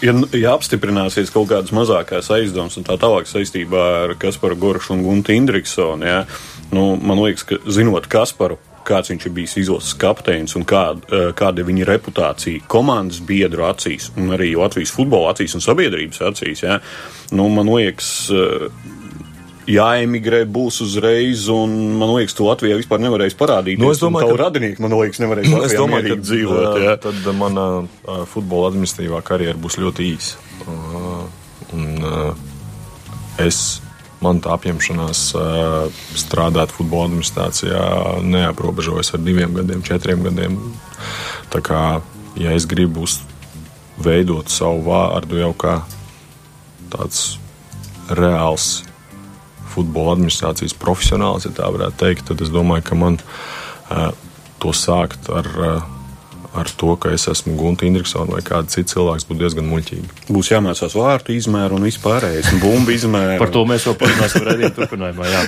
ja 0.05 0.53
apstiprināsies 0.53 1.33
kaut 1.35 1.51
kādas 1.53 1.73
mazākās 1.77 2.31
aizdomas 2.35 2.77
un 2.77 2.87
tā 2.87 2.99
tālāk 3.01 3.29
saistībā 3.31 3.85
ar 4.05 4.15
Kasparu 4.21 4.59
Goršu 4.61 4.97
un 4.97 5.05
Guntu 5.07 5.35
Indriksonu, 5.37 6.07
ja, 6.07 6.23
nu, 6.75 6.95
man 7.01 7.23
liekas, 7.23 7.47
ka 7.49 7.61
zinot 7.73 8.09
Kasparu, 8.13 8.59
kāds 8.87 9.11
viņš 9.11 9.27
ir 9.27 9.35
bijis 9.35 9.57
izlases 9.65 9.97
kapteinis 9.99 10.55
un 10.59 10.67
kā, 10.69 10.85
eh, 10.95 11.33
kāda 11.37 11.63
ir 11.63 11.69
viņa 11.71 11.89
reputācija 11.89 12.67
komandas 12.71 13.19
biedru 13.21 13.67
acīs, 13.67 14.11
un 14.17 14.31
arī 14.37 14.55
Latvijas 14.57 14.95
futbola 14.95 15.35
acīs 15.35 15.57
un 15.59 15.65
sabiedrības 15.65 16.23
acīs. 16.31 16.63
Ja? 16.63 16.79
Nu, 17.33 17.49
man 17.49 17.67
liekas, 17.67 18.31
eh, 18.31 18.69
jāemigrē 19.71 20.45
būs 20.51 20.81
uzreiz, 20.85 21.47
un 21.53 21.73
man 21.99 22.13
liekas, 22.15 22.37
to 22.39 22.47
Latvijā 22.47 22.79
vispār 22.79 23.03
nevarēs 23.03 23.37
parādīt. 23.39 23.81
Nu, 23.83 23.91
es 23.95 24.03
domāju, 24.03 24.33
ka 24.35 24.45
radinieki, 24.47 24.83
man 24.85 24.95
liekas, 24.95 25.21
nevarēs 25.23 25.51
nu, 25.51 25.63
domāju, 25.75 26.15
ka, 26.15 26.19
dzīvot. 26.23 26.79
Ja? 26.85 26.95
Tad 27.03 27.27
mana 27.39 27.67
futbola 28.31 28.71
administratīvā 28.71 29.23
karjera 29.27 29.59
būs 29.59 29.79
ļoti 29.83 30.07
īsa. 30.13 30.39
Uh, 30.67 31.27
un, 31.75 31.89
uh, 32.07 33.43
es 33.43 33.83
man 34.25 34.41
tā 34.41 34.55
apņemšanās 34.57 35.23
strādāt 36.17 36.73
futbola 36.73 37.11
administrācijā 37.11 37.83
neaprobežojas 38.25 39.13
ar 39.15 39.23
diviem 39.23 39.53
gadiem, 39.59 39.85
četriem 39.87 40.25
gadiem. 40.25 40.57
Tā 41.53 41.61
kā, 41.65 41.83
ja 42.41 42.55
es 42.57 42.65
gribu 42.71 43.05
veidot 44.03 44.49
savu 44.53 44.87
vārdu 44.89 45.43
jau 45.43 45.53
kā 45.57 45.77
tāds 46.93 47.37
reāls 48.09 48.87
futbola 49.77 50.17
administrācijas 50.17 50.77
profesionāls, 50.81 51.47
ja 51.47 51.55
tā 51.55 51.69
varētu 51.73 52.01
teikt, 52.03 52.27
tad 52.31 52.43
es 52.45 52.53
domāju, 52.53 52.89
ka 52.89 52.99
man 52.99 53.21
to 54.63 54.73
sākt 54.75 55.29
ar 55.31 55.53
ar 56.57 56.71
to, 56.77 56.95
ka 56.97 57.13
es 57.15 57.27
esmu 57.29 57.55
Gunta 57.59 57.87
Indriksona 57.87 58.37
vai 58.37 58.43
kāds 58.45 58.77
cits 58.77 58.95
cilvēks, 58.95 59.27
būtu 59.29 59.43
diezgan 59.43 59.69
muļķīgi. 59.69 60.27
Būs 60.33 60.51
jāmācās 60.53 60.97
vārtu 60.97 61.35
izmēru 61.37 61.79
un 61.79 61.87
vispārējais, 61.87 62.51
un 62.55 62.63
bumbu 62.63 62.95
izmēru. 62.97 63.39
Par 63.43 63.53
to 63.55 63.65
mēs 63.69 63.87
vēl 63.89 63.99
parunāsim 64.01 64.47
redzēt 64.47 64.77
turpinājumā, 64.79 65.31
jā. 65.33 65.43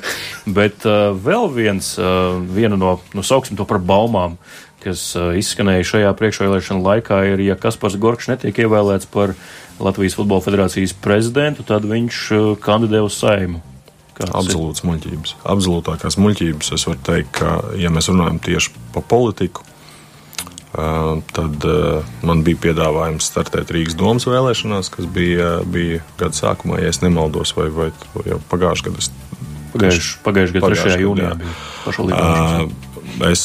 Bet 0.59 0.87
uh, 0.89 1.11
vēl 1.17 1.49
viens, 1.55 1.95
uh, 2.01 2.37
viena 2.55 2.79
no, 2.81 2.99
nu, 3.17 3.25
sauksim 3.27 3.59
to 3.59 3.67
par 3.69 3.81
baumām, 3.81 4.37
kas 4.85 5.11
uh, 5.19 5.33
izskanēja 5.39 5.89
šajā 5.95 6.13
priekšvēlēšana 6.21 6.85
laikā, 6.85 7.23
ir, 7.33 7.47
ja 7.49 7.59
Kaspars 7.61 7.99
Gorkš 8.01 8.33
netiek 8.35 8.63
ievēlēts 8.67 9.09
par 9.13 9.35
Latvijas 9.81 10.19
Futbola 10.19 10.45
Federācijas 10.45 10.95
prezidentu, 10.95 11.67
tad 11.67 11.89
viņš 11.89 12.23
uh, 12.37 12.53
kandidē 12.63 13.03
uz 13.07 13.19
saimu. 13.19 13.65
Absolūts 14.27 14.83
muļķības. 14.87 15.35
Absolūtākās 15.47 16.19
muļķības. 16.19 16.73
Es 16.75 16.87
varu 16.89 17.03
teikt, 17.07 17.33
ka, 17.39 17.59
ja 17.79 17.93
mēs 17.95 18.11
runājam 18.11 18.41
tieši 18.43 18.75
par 18.95 19.07
politiku, 19.11 19.67
Tad 21.33 21.65
man 22.29 22.43
bija 22.47 22.59
piedāvājums 22.69 23.31
startēt 23.31 23.71
Rīgas 23.73 23.97
domas 23.99 24.29
vēlēšanās, 24.29 24.91
kas 24.93 25.07
bija, 25.11 25.63
bija 25.65 26.03
gada 26.21 26.37
sākumā, 26.37 26.83
ja 26.83 26.93
nemaldos, 27.03 27.55
vai, 27.57 27.71
vai 27.73 27.89
jau 28.29 28.39
pagājušajā 28.53 28.93
gadā. 28.93 29.07
Pagājušajā 29.73 30.21
pagājuš 30.27 30.53
gada 30.55 30.71
3. 30.77 30.99
jūnijā 31.03 31.31
bija 31.41 31.55
pašvaldības. 31.87 32.77
Es 33.31 33.43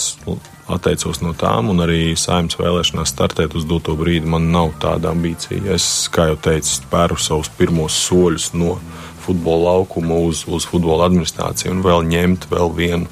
atteicos 0.74 1.22
no 1.24 1.32
tām, 1.38 1.72
un 1.74 1.82
arī 1.84 2.14
saimnes 2.20 2.60
vēlēšanās 2.60 3.16
startēt 3.16 3.56
uz 3.58 3.66
doto 3.68 3.96
brīdi. 4.00 4.30
Man 4.30 4.52
nav 4.54 4.76
tāda 4.84 5.12
ambīcija. 5.16 5.64
Es, 5.76 5.88
kā 6.14 6.30
jau 6.32 6.38
teicu, 6.44 6.70
spēru 6.76 7.18
savus 7.20 7.50
pirmos 7.58 7.98
soļus 8.04 8.52
no 8.60 8.78
futbola 9.24 9.74
laukuma 9.74 10.20
uz, 10.28 10.44
uz 10.48 10.68
futbola 10.70 11.08
administrāciju 11.10 11.74
un 11.74 11.84
vēl 11.86 12.08
ņemt 12.12 12.50
vēl 12.52 12.74
vienu 12.78 13.10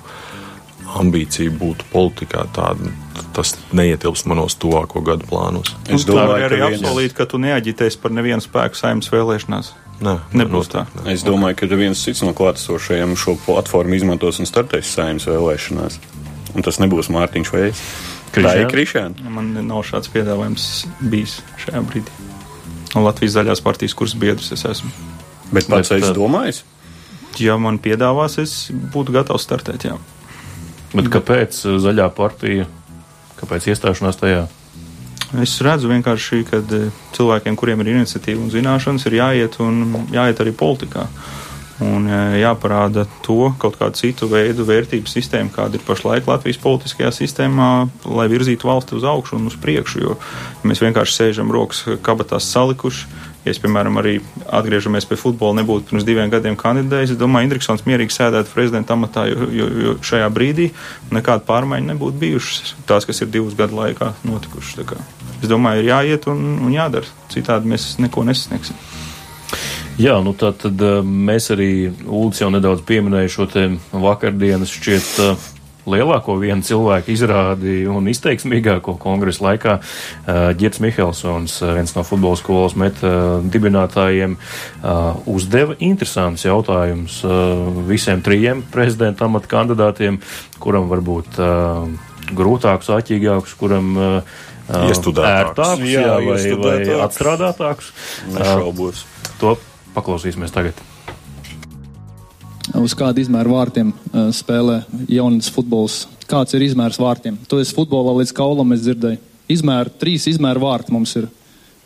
ambīcija 0.99 1.53
būt 1.55 1.85
politikā, 1.91 2.43
tāda, 2.55 2.91
tas 3.35 3.53
neietilps 3.75 4.25
manos 4.27 4.57
tuvāko 4.59 5.03
gadu 5.07 5.27
plānos. 5.29 5.71
Es 5.87 6.03
domāju, 6.07 6.35
ka 6.35 6.49
arī 6.49 6.59
apsolīt, 6.67 7.15
ka 7.15 7.27
tu 7.31 7.39
neaģitēsi 7.41 8.01
par 8.03 8.13
nevienu 8.15 8.43
spēku 8.43 8.79
saimnes 8.79 9.11
vēlēšanās. 9.13 9.71
Nē, 10.01 10.15
nebūs 10.33 10.71
tā. 10.71 10.87
Ne. 10.97 11.13
Es 11.13 11.23
domāju, 11.23 11.59
ka 11.61 11.69
viens 11.77 12.01
cits 12.01 12.23
no 12.25 12.33
klātesošajiem 12.37 13.13
šo 13.19 13.37
platformu 13.45 13.95
izmantos 13.99 14.41
un 14.41 14.49
startēs 14.49 14.89
saimnes 14.95 15.29
vēlēšanās. 15.29 15.99
Un 16.57 16.65
tas 16.65 16.81
nebūs 16.81 17.11
Mārtiņš 17.13 17.53
vai 17.53 17.67
es. 17.69 17.83
Tā 18.35 18.55
ir 18.63 18.67
Krišāna. 18.71 19.29
Man 19.31 19.53
nav 19.67 19.85
šāds 19.87 20.11
piedāvājums 20.11 20.67
bijis 21.11 21.39
šajā 21.61 21.83
brīdī. 21.87 22.29
No 22.95 23.05
Latvijas 23.05 23.37
zaļās 23.37 23.63
partijas 23.63 23.95
kuras 23.95 24.15
biedrs 24.19 24.51
es 24.55 24.65
esmu. 24.67 24.91
Bet 25.51 25.67
pats 25.71 25.91
es 25.95 26.07
domāju? 26.15 26.63
Ja 27.39 27.57
man 27.59 27.79
piedāvās, 27.79 28.37
es 28.41 28.55
būtu 28.71 29.13
gatavs 29.15 29.45
startēt, 29.47 29.85
jā. 29.87 29.97
Bet 30.91 31.07
kāpēc 31.11 31.61
uh, 31.65 31.77
zaļā 31.79 32.09
partija, 32.15 32.67
kāpēc 33.39 33.69
iestāšanās 33.71 34.19
tajā? 34.19 34.47
Es 35.39 35.53
redzu 35.63 35.91
vienkārši, 35.91 36.41
ka 36.49 36.59
uh, 36.59 36.89
cilvēkiem, 37.15 37.55
kuriem 37.59 37.83
ir 37.83 37.93
iniciatīva 37.93 38.43
un 38.43 38.51
zināšanas, 38.51 39.07
ir 39.07 39.19
jāiet 39.21 39.59
un 39.63 40.03
jāiet 40.11 40.43
arī 40.43 40.55
politikā. 40.55 41.07
Un 41.81 42.05
uh, 42.05 42.35
jāparāda 42.37 43.07
to 43.25 43.51
kaut 43.61 43.79
kādu 43.79 43.97
citu 43.97 44.29
veidu 44.29 44.67
vērtību 44.67 45.09
sistēmu, 45.09 45.53
kāda 45.55 45.79
ir 45.79 45.85
pašlaik 45.87 46.29
Latvijas 46.29 46.61
politiskajā 46.61 47.09
sistēmā, 47.15 47.71
lai 48.05 48.27
virzītu 48.31 48.69
valsti 48.69 48.99
uz 48.99 49.07
augšu 49.07 49.39
un 49.39 49.49
uz 49.49 49.57
priekšu. 49.61 50.05
Jo 50.05 50.17
mēs 50.67 50.83
vienkārši 50.83 51.17
sēžam 51.17 51.53
rokas 51.53 51.83
kabatās 52.05 52.51
salikuši 52.53 53.29
Ja 53.41 53.49
es, 53.49 53.57
piemēram, 53.57 53.95
arī 53.97 54.19
atgriežamies 54.53 55.07
pie 55.09 55.17
futbola, 55.17 55.55
nebūtu 55.57 55.87
pirms 55.89 56.03
diviem 56.05 56.29
gadiem 56.29 56.53
kandidējis, 56.59 57.15
es 57.15 57.17
domāju, 57.17 57.47
Indriksons 57.47 57.87
mierīgi 57.87 58.13
sēdētu 58.13 58.53
prezidenta 58.53 58.93
amatā, 58.93 59.23
jo, 59.31 59.47
jo, 59.49 59.69
jo 59.81 59.93
šajā 60.05 60.27
brīdī 60.33 60.67
nekāda 61.09 61.41
pārmaiņa 61.47 61.89
nebūtu 61.89 62.21
bijušas. 62.21 62.75
Tās, 62.85 63.07
kas 63.09 63.23
ir 63.25 63.31
divus 63.33 63.57
gadu 63.57 63.79
laikā 63.79 64.11
notikušas. 64.29 64.93
Es 65.41 65.49
domāju, 65.49 65.81
ir 65.81 65.89
jāiet 65.89 66.29
un, 66.29 66.43
un 66.67 66.75
jādara. 66.75 67.09
Citādi 67.33 67.73
mēs 67.73 67.95
neko 68.03 68.27
nesasniegsim. 68.29 68.77
Jā, 69.99 70.19
nu 70.23 70.31
tā 70.37 70.53
tad 70.55 70.79
eh, 70.81 70.99
mēs 71.03 71.51
arī 71.53 71.71
Ulds 72.07 72.39
jau 72.41 72.51
nedaudz 72.53 72.85
pieminēja 72.87 73.33
šo 73.33 73.47
te 73.51 73.65
vakardienas 73.91 74.71
šķiet 74.71 75.09
uh, 75.25 75.49
lielāko 75.89 76.35
vienu 76.41 76.63
cilvēku 76.65 77.13
izrādi 77.13 77.85
un 77.89 78.09
izteiksmīgāko 78.11 78.95
kongresa 79.01 79.45
laikā. 79.47 79.77
Girts 80.59 80.81
Mihelsons, 80.83 81.57
viens 81.75 81.95
no 81.95 82.03
futbola 82.07 82.39
skolas 82.39 82.75
meta 82.79 83.41
dibinātājiem, 83.41 84.37
uzdeva 85.31 85.77
interesants 85.79 86.45
jautājums 86.45 87.21
visiem 87.89 88.21
trijiem 88.25 88.63
prezidenta 88.73 89.27
amata 89.27 89.49
kandidātiem, 89.51 90.21
kuram 90.61 90.89
varbūt 90.91 91.41
grūtāks, 92.37 92.91
āķīgāks, 92.99 93.57
kuram 93.59 93.97
ērtāks, 94.71 95.83
jā, 95.89 96.05
jā, 96.05 96.13
vai, 96.29 96.39
vai 96.61 97.01
atstrādātāks. 97.07 97.91
Nešaubos. 98.37 99.03
To 99.41 99.57
paklausīsimies 99.95 100.53
tagad 100.55 100.79
uz 102.79 102.93
kādu 102.97 103.21
izmēru 103.23 103.55
vārtiem 103.55 103.91
uh, 103.91 104.29
spēlē 104.35 104.81
jaunas 105.11 105.49
futbols. 105.51 106.05
Kāds 106.29 106.55
ir 106.55 106.63
izmērs 106.65 106.99
vārtiem? 107.01 107.37
To 107.51 107.59
es 107.59 107.73
futbolā 107.75 108.13
līdz 108.21 108.33
kaulam 108.37 108.71
dzirdēju. 108.77 109.19
Izmēra, 109.51 109.91
trīs 109.99 110.29
izmēru 110.31 110.63
vārti 110.63 110.93
mums 110.95 111.15
ir 111.19 111.27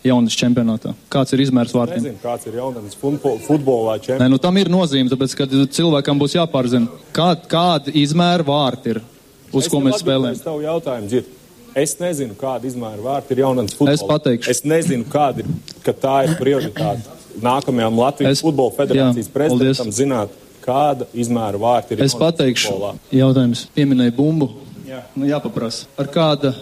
jaunas 0.05 0.35
čempionātā. 0.37 0.93
Kāds 1.09 1.33
ir 1.33 1.41
izmērs 1.47 1.73
vārtiem? 1.73 2.03
Nezinu, 2.03 2.21
kāds 2.21 2.45
ir 2.45 2.59
jaunas 2.59 2.97
futbolā 2.99 3.95
čempionātā. 3.97 4.21
Nē, 4.21 4.29
nu 4.35 4.41
tam 4.41 4.59
ir 4.61 4.69
nozīme, 4.69 5.09
tāpēc, 5.09 5.33
ka 5.39 5.47
cilvēkam 5.49 6.21
būs 6.21 6.37
jāpārzina, 6.37 7.01
kā, 7.15 7.31
kāda 7.49 7.95
izmēra 8.03 8.45
vārti 8.45 8.93
ir, 8.93 9.01
uz 9.49 9.65
es 9.65 9.71
ko 9.71 9.81
mēs 9.81 10.03
spēlējam. 10.03 10.37
Es 10.37 10.45
tev 10.45 10.61
jautājumu 10.67 11.09
dzirdu. 11.09 11.41
Es 11.75 11.97
nezinu, 11.99 12.37
kāda 12.39 12.69
izmēra 12.69 13.01
vārti 13.03 13.33
ir 13.35 13.41
jaunas 13.41 13.73
futbolā. 13.75 13.97
Es 13.97 14.05
pateikšu. 14.07 14.53
Es 14.53 14.61
nezinu, 14.63 15.09
kāda 15.11 15.41
ir, 15.41 15.49
ka 15.83 15.95
tā 16.05 16.21
ir 16.29 16.37
prioritāte. 16.39 17.14
Nākamajam 17.41 17.97
Latvijas 17.99 18.38
Es- 18.39 18.41
futbola 18.45 18.71
federācijas 18.77 19.27
jā, 19.27 19.33
prezidentam 19.33 19.91
zināt, 19.91 20.29
kāda 20.65 21.05
izmēra 21.13 21.59
vārti 21.61 21.91
ir. 21.93 22.03
Es 22.03 22.15
pateikšu, 22.15 22.71
futbolā. 22.71 22.95
jautājums 23.11 23.67
pieminēja 23.75 24.15
bumbu. 24.15 24.49
Jā. 24.88 25.01
Nu, 25.15 25.25
jāpaprasa. 25.25 25.86
Ar 25.97 26.05
kāda 26.07 26.53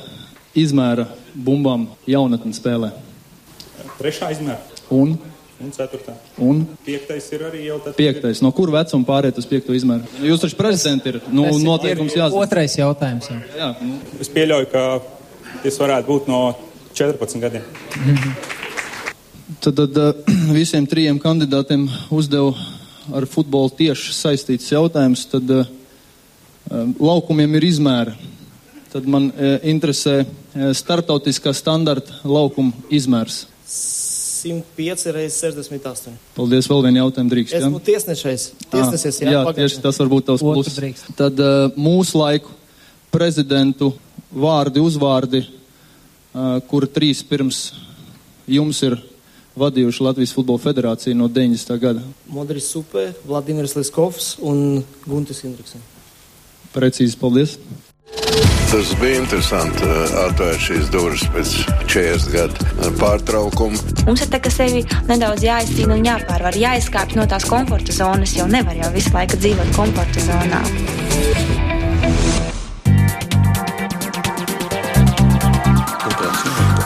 izmēra 0.55 1.07
bumbām 1.35 1.87
jaunatne 2.07 2.53
spēlē? 2.53 2.91
Trešā 3.99 4.31
izmēra 4.31 4.57
Un, 4.91 5.17
un 5.63 5.71
ceturtā. 5.71 6.13
un 6.37 6.65
Piektais 6.85 7.31
ir 7.33 7.39
arī 7.39 7.65
jau 7.65 7.79
tāds. 7.79 7.95
piektais. 7.95 8.41
No 8.41 8.51
kur 8.51 8.69
vecuma 8.71 9.05
pāriet 9.05 9.37
uz 9.37 9.45
piekto 9.45 9.73
izmēru? 9.73 10.03
Jūs 10.21 10.39
taču 10.41 10.55
prezidenti 10.55 11.07
ir. 11.09 11.21
Nu, 11.31 11.43
Tas 11.45 11.55
ir- 11.55 11.65
noteikums 11.67 12.11
ir 12.15 12.21
jāzina. 12.23 12.41
Otrais 12.43 12.75
jautājums. 12.77 13.27
jā. 13.29 13.41
Jā, 13.57 13.75
nu. 13.81 13.99
Es 14.19 14.29
pieļauju, 14.29 14.71
ka 14.71 15.01
tas 15.63 15.77
varētu 15.77 16.05
būt 16.05 16.27
no 16.27 16.55
14 16.93 17.39
gadiem. 17.39 17.63
Tad, 19.59 19.75
tad 19.75 19.97
eh, 19.97 20.33
visiem 20.59 20.87
trijiem 20.87 21.19
kandidātiem 21.19 21.87
uzdevu 22.13 22.53
ar 23.11 23.25
futbolu 23.27 23.71
tieši 23.75 24.13
saistīts 24.15 24.71
jautājums. 24.71 25.25
Tad 25.31 25.49
eh, 25.51 25.65
laukumiem 26.99 27.57
ir 27.59 27.67
izmēra. 27.67 28.15
Tad 28.93 29.09
man 29.09 29.31
eh, 29.33 29.57
interesē 29.73 30.21
eh, 30.21 30.69
startautiskā 30.77 31.53
standarta 31.57 32.21
laukuma 32.23 32.85
izmērs. 32.93 33.43
105 34.43 35.13
reizes 35.15 35.39
68. 35.39 36.17
Paldies, 36.35 36.67
vēl 36.67 36.81
vienu 36.87 37.03
jautājumu 37.05 37.31
drīkst. 37.31 37.55
ja? 37.55 37.63
Esmu 37.63 37.79
tiesnešais. 37.83 38.49
Tiesnesis, 38.67 39.21
jā, 39.23 39.31
jā 39.31 39.43
pagaidiet. 39.47 39.71
tieši 39.71 39.83
tas 39.85 39.99
var 40.01 40.11
būt 40.11 40.27
tavs 40.27 40.43
pluss. 40.43 41.05
Tad 41.15 41.39
mūsu 41.79 42.19
laiku 42.19 42.51
prezidentu 43.13 43.93
vārdi, 44.33 44.83
uzvārdi, 44.83 45.45
kur 46.67 46.87
trīs 46.91 47.21
pirms 47.23 47.61
jums 48.49 48.81
ir 48.83 48.97
vadījuši 49.59 50.03
Latvijas 50.03 50.33
Futbola 50.35 50.61
Federāciju 50.61 51.17
no 51.17 51.29
90. 51.29 51.77
gada. 51.81 52.03
Modris 52.33 52.69
Supe, 52.73 53.11
Vladimirs 53.27 53.75
Leskovs 53.77 54.35
un 54.41 54.83
Guntis 55.05 55.43
Indriksons. 55.47 55.89
Precīzi, 56.73 57.17
paldies. 57.21 57.57
Tas 58.73 58.89
bija 58.97 59.19
interesanti 59.21 59.85
uh, 59.85 60.15
atvērt 60.23 60.61
šīs 60.65 60.87
durvis 60.93 61.25
pēc 61.33 61.51
40 61.85 62.31
gadu 62.33 62.93
pārtraukuma. 62.97 63.77
Mums 64.07 64.25
ir 64.25 64.31
tā, 64.33 64.39
ka 64.41 64.49
sevi 64.53 64.81
nedaudz 65.09 65.45
jāizcīna 65.45 65.99
un 65.99 66.07
jāpārvar, 66.09 66.57
jāizkāpj 66.57 67.19
no 67.19 67.27
tās 67.29 67.45
komforta 67.49 67.93
zonas, 67.93 68.33
jo 68.37 68.49
nevar 68.49 68.79
jau 68.81 68.89
visu 68.95 69.13
laiku 69.13 69.37
dzīvot 69.37 69.77
komforta 69.77 70.25
zonā. 70.25 70.63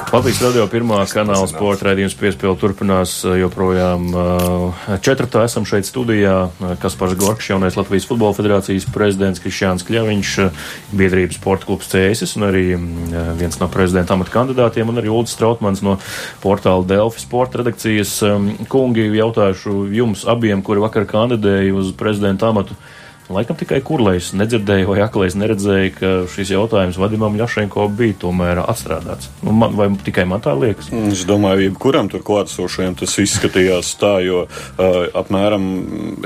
Latvijas 0.08 0.38
radio 0.40 0.64
pirmā 0.72 1.02
kanāla 1.12 1.50
sporta 1.52 1.90
raidījums 1.90 2.14
piespēle 2.16 2.56
turpinās 2.56 3.18
uh, 3.26 3.34
joprojām. 3.42 4.06
uh, 4.16 4.86
Četratā 5.04 5.42
esam 5.44 5.66
šeit 5.68 5.84
studijā. 5.84 6.36
uh, 6.48 6.76
Kaspars 6.80 7.18
Gorkš, 7.20 7.50
jaunais 7.52 7.76
Latvijas 7.76 8.08
futbola 8.08 8.32
federācijas 8.38 8.88
prezidents 8.96 9.44
Krišjāns 9.44 9.84
Kļaviņš, 9.84 10.32
biedrības 10.96 11.42
sporta 11.42 11.68
klubs 11.68 11.92
Cēsis 11.92 12.38
un 12.40 12.48
arī 12.48 12.64
viens 13.36 13.60
no 13.60 13.68
prezidenta 13.74 14.16
amata 14.16 14.32
kandidātiem 14.32 14.88
un 14.88 15.02
arī 15.02 15.12
Ulds 15.12 15.36
Strautmans 15.36 15.84
no 15.84 15.98
portāla 16.40 16.88
Delfi 16.88 17.26
sporta 17.26 17.60
redakcijas. 17.60 18.16
Kungi, 18.72 19.10
jautāšu 19.12 19.90
jums 19.92 20.24
abiem, 20.24 20.64
kuri 20.64 20.88
vakar 20.88 21.10
kandidēja 21.10 21.76
uz 21.76 21.92
prezidenta 22.00 22.48
amatu. 22.54 22.80
Laikam 23.28 23.58
tikai 23.60 23.82
kurlais 23.84 24.30
nedzirdēja 24.40 24.88
vai 24.88 25.02
aklais 25.04 25.36
neredzēja, 25.36 25.90
ka 25.98 26.12
šis 26.32 26.54
jautājums 26.54 26.96
Vadimam 27.00 27.36
Ļašenko 27.36 27.90
bija 27.92 28.16
tomēr 28.22 28.62
atstrādāts. 28.64 29.28
Nu, 29.44 29.52
man, 29.52 29.76
vai 29.76 29.90
tikai 30.06 30.24
man 30.30 30.40
tā 30.46 30.54
liekas? 30.56 30.88
Es 31.12 31.26
domāju, 31.28 31.66
jebkuram 31.66 32.08
tur 32.12 32.24
klātesošajam 32.28 32.96
tas 33.02 33.18
izskatījās 33.20 33.90
tā, 34.00 34.14
jo 34.24 34.46
uh, 34.48 34.98
apmēram 35.20 35.68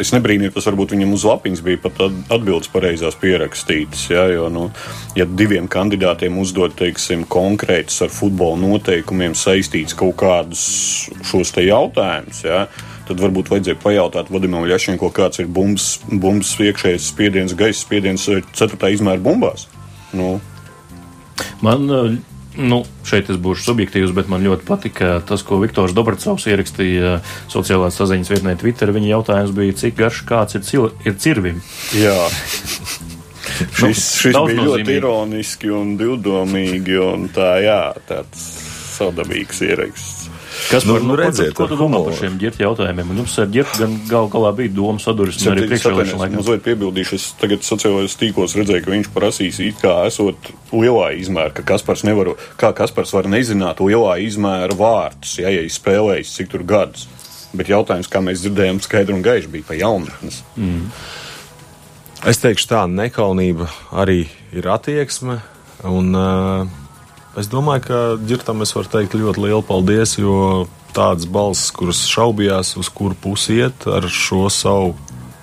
es 0.04 0.14
nebrīnījos, 0.14 0.54
tas 0.60 0.70
varbūt 0.70 0.93
viņam 0.93 1.16
uz 1.18 1.26
lapiņas 1.26 1.64
bija 1.66 1.82
pat 1.88 2.04
at- 2.06 2.22
atbildes 2.38 2.70
pareizās 2.70 3.18
pierakstītas. 3.22 4.06
Ja, 4.14 4.28
jo, 4.30 4.52
nu, 4.54 4.68
ja 5.18 5.26
diviem 5.26 5.72
kandidātiem 5.72 6.38
uzdod, 6.43 6.78
teiksim, 6.78 7.26
konkrētus 7.26 7.97
ar 8.06 8.14
futbola 8.14 8.62
noteikumiem 8.62 9.34
saistīts 9.38 9.97
kaut 9.97 10.20
kādus 10.22 10.64
šos 11.26 11.56
te 11.58 11.66
jautājumus, 11.66 12.45
ja, 12.45 12.68
tad 13.12 13.22
varbūt 13.22 13.51
vajadzēja 13.51 13.80
pajautāt 13.84 14.32
Vadimam 14.34 14.66
Ļašenko, 14.70 15.12
kāds 15.16 15.43
ir 15.43 15.51
bumbas, 15.51 15.93
bumbas 16.09 16.55
iekšējais 16.57 17.12
spiediens, 17.14 17.57
gaisa 17.59 17.84
spiediens 17.84 18.26
eh, 18.32 18.41
ceturtā 18.57 18.89
izmēra 18.95 19.22
bumbās. 19.22 19.68
Nu, 20.16 20.39
Man, 21.62 21.89
uh, 21.89 22.12
nu, 22.57 22.82
šeit 23.07 23.30
es 23.32 23.39
būšu 23.41 23.66
subjektīvs, 23.70 24.14
bet 24.18 24.30
man 24.32 24.43
ļoti 24.45 24.66
patika 24.68 25.14
tas, 25.26 25.43
ko 25.45 25.59
Viktors 25.62 25.93
Dobracovs 25.97 26.47
ierakstīja 26.49 27.20
sociālās 27.51 27.97
saziņas 28.01 28.34
vietnē 28.34 28.55
Twitter. 28.62 28.91
Viņa 28.93 29.14
jautājums 29.14 29.55
bija, 29.57 29.78
cik 29.78 29.97
garš 29.99 30.24
kāds 30.30 30.57
ir, 30.57 30.66
cil 30.68 30.89
ir 31.05 31.18
cirvim. 31.22 31.62
Jā. 31.97 32.18
Šis, 33.51 33.99
šis 34.18 34.34
Daudz 34.34 34.49
bija 34.49 34.64
ļoti 34.64 34.70
nozīmīgi. 34.70 34.93
ironiski 34.97 35.70
un 35.76 35.91
divdomīgi, 35.99 36.95
un 37.03 37.28
tā, 37.34 37.49
jā, 37.62 37.82
tāds 38.09 38.41
savdabīgs 38.95 39.62
ieraksts. 39.68 40.20
Kas 40.70 40.86
Nu, 40.86 40.93
par 40.93 41.01
nu, 41.03 41.16
redziet, 41.18 41.53
ko, 41.55 41.64
ko 41.66 41.68
tu 41.72 41.76
domā 41.80 41.97
humoru. 41.97 42.12
par 42.12 42.20
šiem 42.20 42.36
ģirta 42.39 42.62
jautājumiem? 42.64 43.09
Un 43.09 43.18
jums 43.24 43.38
ar 43.41 43.47
ģirtu 43.51 43.80
gan 43.82 43.95
gal 44.07 44.28
galā 44.30 44.51
bija 44.55 44.74
doma 44.76 44.99
sadursme 45.01 45.51
arī 45.55 45.64
priekšvēlēšana 45.72 46.14
Es 46.14 46.22
laikā. 46.22 46.36
mazliet 46.38 46.64
piebildīšu, 46.68 47.14
es 47.18 47.26
tagad 47.41 47.66
sociālajos 47.66 48.18
tīklos 48.22 48.55
redzēju, 48.59 48.84
ka 48.86 48.91
viņš 48.91 49.09
prasīs, 49.16 49.59
it 49.59 49.82
kā 49.82 49.95
esot 50.07 50.51
lielā 50.72 51.07
izmēra, 51.18 51.53
ka 51.53 51.64
Kaspars 51.64 52.03
nevar, 52.07 52.36
kā 52.62 52.74
Kaspars 52.78 53.14
var 53.14 53.24
nezināt 53.32 53.82
lielā 53.82 54.20
izmēra 54.28 54.76
vārtus, 54.78 55.39
ja, 55.41 55.49
ja 55.49 55.62
ir 55.66 55.70
spēlējis 55.74 56.36
cik 56.38 56.51
tur 56.53 56.64
gadus. 56.64 57.07
Bet 57.53 57.68
jautājums, 57.68 58.07
kā 58.07 58.22
mēs 58.24 58.45
dzirdējām, 58.45 58.80
skaidri 58.86 59.14
un 59.18 59.22
gaiši 59.26 59.47
bija 59.51 59.64
pa 59.68 59.74
jaunatnes. 59.76 60.43
Mm. 60.55 60.91
Es 62.30 62.38
teikšu, 62.38 62.68
tā 62.70 62.84
nekaunība 62.88 63.66
arī 63.91 64.28
ir 64.53 64.68
attieksme. 64.70 65.39
Un, 65.84 66.14
uh, 66.16 66.68
es 67.39 67.49
domāju, 67.51 67.86
ka 67.88 67.99
ģirtam 68.27 68.63
es 68.65 68.73
varu 68.75 68.91
teikt 68.91 69.15
ļoti 69.19 69.45
lielu 69.45 69.63
paldies, 69.65 70.17
jo 70.19 70.67
tādas 70.95 71.27
balss, 71.29 71.71
kuras 71.75 72.01
šaubījās, 72.11 72.75
uz 72.82 72.89
kuru 72.91 73.15
pusi 73.15 73.61
iet 73.61 73.88
ar 73.88 74.07
šo 74.11 74.49
savu 74.51 74.95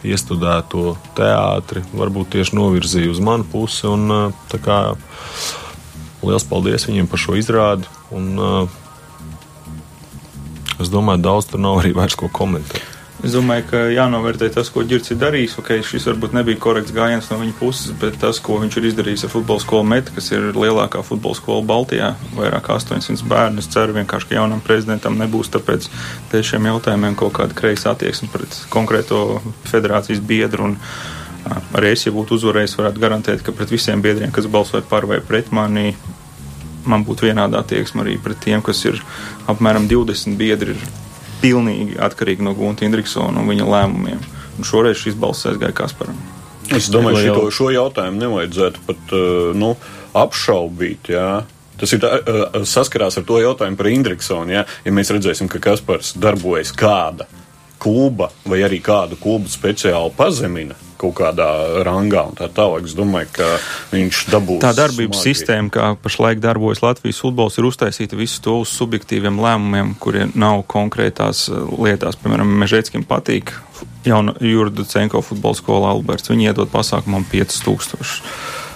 iestudēto 0.06 0.92
teātri, 1.18 1.82
varbūt 1.96 2.34
tieši 2.36 2.56
novirzīja 2.58 3.10
uz 3.12 3.22
manu 3.24 3.46
pusi. 3.48 3.86
Un, 3.90 4.10
uh, 4.12 4.58
kā 4.62 4.78
liels 6.22 6.46
paldies 6.48 6.86
viņiem 6.88 7.08
par 7.10 7.22
šo 7.22 7.38
izrādi. 7.38 7.88
Un, 8.14 8.30
uh, 8.38 8.68
es 10.78 10.92
domāju, 10.92 11.24
daudz 11.24 11.50
tur 11.50 11.62
nav 11.62 11.80
arī 11.82 11.94
vairs 11.96 12.18
ko 12.18 12.30
komentēt. 12.30 12.97
Es 13.18 13.32
domāju, 13.34 13.64
ka 13.66 13.78
jānovērtē 13.90 14.46
tas, 14.54 14.68
ko 14.70 14.84
Girts 14.86 15.10
ir 15.10 15.18
darījis. 15.18 15.56
Okay, 15.58 15.82
šis 15.82 16.04
varbūt 16.06 16.36
nebija 16.36 16.60
korekts 16.62 16.94
gājiens 16.94 17.26
no 17.32 17.40
viņa 17.40 17.54
puses, 17.58 17.90
bet 17.98 18.14
tas, 18.22 18.38
ko 18.38 18.60
viņš 18.62 18.76
ir 18.78 18.86
izdarījis 18.92 19.26
ar 19.26 19.32
futbola 19.32 19.62
skolu 19.64 19.88
metu, 19.90 20.14
kas 20.14 20.30
ir 20.36 20.52
lielākā 20.54 21.02
futbola 21.02 21.34
skola 21.34 21.64
Baltijā, 21.66 22.12
vairāk 22.36 22.68
kā 22.68 22.76
800 22.78 23.26
bērnu. 23.26 23.58
Es 23.58 23.70
ceru, 23.74 23.96
vienkārši, 23.96 24.30
ka 24.30 24.38
jaunam 24.38 24.62
prezidentam 24.62 25.18
nebūs 25.18 25.50
tāpēc 25.50 25.88
pēc 26.30 26.52
šiem 26.52 26.70
jautājumiem 26.70 27.18
kaut 27.18 27.34
kāda 27.40 27.58
kreisa 27.58 27.90
attieksme 27.90 28.30
pret 28.30 28.60
konkrēto 28.70 29.40
federācijas 29.66 30.22
biedru. 30.22 30.70
Un, 30.70 30.78
Arī 31.48 31.94
es, 31.94 32.02
ja 32.04 32.12
būtu 32.12 32.36
uzvarējis, 32.36 32.74
varētu 32.76 33.00
garantēt, 33.00 33.42
ka 33.46 33.54
pret 33.56 33.70
visiem 33.72 34.02
biedriem, 34.04 34.28
kas 34.34 34.48
balsoja 34.52 34.84
par 34.84 35.06
vai 35.08 35.20
pret 35.24 35.48
mani, 35.54 35.94
man 36.84 37.06
būtu 37.08 37.24
vienāda 37.28 37.62
attieksme 37.62 38.04
arī 38.04 38.18
pret 38.20 38.42
tiem, 38.44 38.60
kas 38.64 38.84
ir 38.84 39.00
apmēram 39.48 39.88
20 39.88 40.36
biedri. 40.36 40.76
Pilnīgi 41.42 41.98
atkarīgi 42.02 42.42
no 42.42 42.54
Gunta 42.58 42.84
Indriksona 42.86 43.40
un 43.42 43.48
viņa 43.50 43.66
lēmumiem. 43.68 44.22
Un 44.58 44.66
šoreiz 44.66 44.98
šis 44.98 45.14
balss 45.18 45.46
aizgāja 45.46 45.76
Kasparam. 45.84 46.16
Es 46.74 46.90
domāju, 46.92 47.20
ka 47.22 47.44
jau- 47.44 47.52
šo 47.54 47.68
jautājumu 47.72 48.18
nevajadzētu 48.24 48.82
pat 48.86 49.14
uh, 49.16 49.52
nu, 49.56 49.76
apšaubīt. 50.18 51.12
Jā. 51.14 51.44
Tas 51.78 51.92
ir 51.94 52.02
tā, 52.02 52.10
uh, 52.18 52.58
saskarās 52.66 53.16
ar 53.20 53.24
to 53.28 53.38
jautājumu 53.40 53.78
par 53.78 53.86
Indriksonu. 53.92 54.50
Jā. 54.52 54.64
Ja 54.84 54.92
mēs 54.92 55.12
redzēsim, 55.14 55.48
ka 55.48 55.60
Kaspars 55.62 56.12
darbojas 56.18 56.74
kāda 56.76 57.28
kluba 57.78 58.32
vai 58.44 58.58
arī 58.66 58.80
kādu 58.82 59.16
klubu 59.22 59.46
speciāli 59.48 60.10
pazemina 60.18 60.74
kaut 60.98 61.14
kādā 61.20 61.48
rangā 61.86 62.24
un 62.30 62.36
tā 62.38 62.48
tālāk, 62.52 62.88
es 62.88 62.96
domāju, 62.98 63.30
ka 63.38 63.48
viņš 63.92 64.22
dabūs. 64.32 64.60
Tā 64.64 64.74
darbības 64.76 65.20
smagi. 65.20 65.34
sistēma, 65.34 65.72
kā 65.74 65.88
pašlaik 66.02 66.42
darbojas 66.44 66.82
Latvijas 66.84 67.22
futbols, 67.22 67.58
ir 67.58 67.68
uztaisīta 67.70 68.18
visu 68.18 68.42
to 68.44 68.58
uz 68.64 68.74
subjektīviem 68.74 69.40
lēmumiem, 69.42 69.94
kuriem 70.02 70.34
nav 70.38 70.64
konkrētās 70.70 71.46
uh, 71.52 71.66
lietās. 71.78 72.18
Piemēram, 72.22 72.50
Mežēckim 72.64 73.06
patīk 73.08 73.54
jauna 74.06 74.34
Jurda 74.42 74.86
Cenko 74.88 75.22
futbola 75.24 75.58
skola 75.58 75.92
Alberts. 75.94 76.32
Viņi 76.32 76.50
iedod 76.50 76.72
pasākumam 76.72 77.26
5000. 77.30 77.94
Uh, 77.98 78.66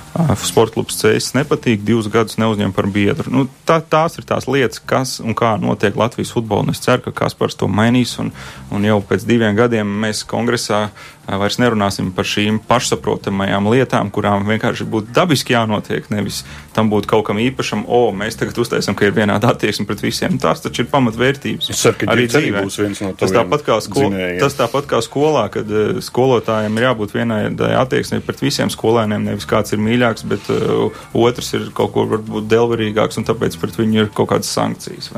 Sporta 0.45 0.75
klubs 0.77 0.99
CS 1.01 1.33
nepatīk, 1.33 1.81
divus 1.89 2.11
gadus 2.13 2.37
neuzņem 2.37 2.75
par 2.77 2.85
biedru. 2.93 3.33
Nu, 3.33 3.47
tā, 3.65 3.79
tās 3.81 4.19
ir 4.21 4.27
tās 4.29 4.45
lietas, 4.45 4.83
kas 4.85 5.15
un 5.25 5.33
kā 5.33 5.55
notiek 5.61 5.97
Latvijas 5.97 6.35
futbolā. 6.37 6.75
Es 6.75 6.83
ceru, 6.85 7.07
ka 7.07 7.15
Kaspars 7.23 7.57
to 7.57 7.65
mainīs. 7.65 8.19
Un, 8.21 8.29
un 8.69 8.85
jau 8.85 8.99
pēc 9.09 9.25
diviem 9.29 9.57
gadiem 9.57 9.89
mēs 10.05 10.21
kongresā 10.29 10.91
vairs 11.27 11.59
nerunāsim 11.63 12.11
par 12.15 12.27
šīm 12.27 12.59
pašsaprotamajām 12.67 13.69
lietām, 13.71 14.11
kurām 14.15 14.47
vienkārši 14.49 14.87
būtu 14.91 15.15
dabiski 15.15 15.55
jānotiek. 15.55 16.09
Nevis 16.13 16.43
tam 16.75 16.91
būtu 16.93 17.11
kaut 17.13 17.27
kam 17.29 17.39
īpašam, 17.43 17.85
o, 17.87 18.05
mēs 18.17 18.39
tagad 18.41 18.59
uztaisām, 18.63 18.97
ka 18.99 19.07
ir 19.07 19.15
vienāda 19.17 19.53
attieksme 19.53 19.87
pret 19.89 20.03
visiem. 20.03 20.39
Tās 20.43 20.65
taču 20.65 20.85
ir 20.85 20.91
pamatvērtības. 20.93 21.71
Es 21.73 21.85
ceru, 21.85 22.01
ka 22.01 22.11
arī 22.15 22.27
dzīvē 22.31 22.65
būs 22.67 22.81
viens 22.83 23.05
no 23.05 23.13
tas 23.19 23.35
tāpat, 23.35 23.65
kā 23.69 23.79
sko 23.85 24.09
tas 24.43 24.59
tāpat 24.59 24.91
kā 24.91 25.03
skolā, 25.05 25.47
kad 25.55 25.71
uh, 25.71 26.03
skolotājiem 26.03 26.79
ir 26.81 26.89
jābūt 26.89 27.17
vienādai 27.17 27.73
attieksmei 27.79 28.23
pret 28.25 28.43
visiem 28.43 28.73
skolēniem. 28.73 29.31
Nevis 29.31 29.49
kāds 29.49 29.77
ir 29.77 29.83
mīļāks, 29.83 30.27
bet 30.29 30.53
uh, 30.53 31.03
otrs 31.15 31.55
ir 31.59 31.71
kaut 31.77 31.95
ko 31.95 32.07
varbūt 32.17 32.51
delvarīgāks, 32.51 33.21
un 33.21 33.31
tāpēc 33.31 33.59
pret 33.63 33.79
viņu 33.79 34.07
ir 34.07 34.15
kaut 34.15 34.33
kādas 34.35 34.53
sankcijas. 34.53 35.13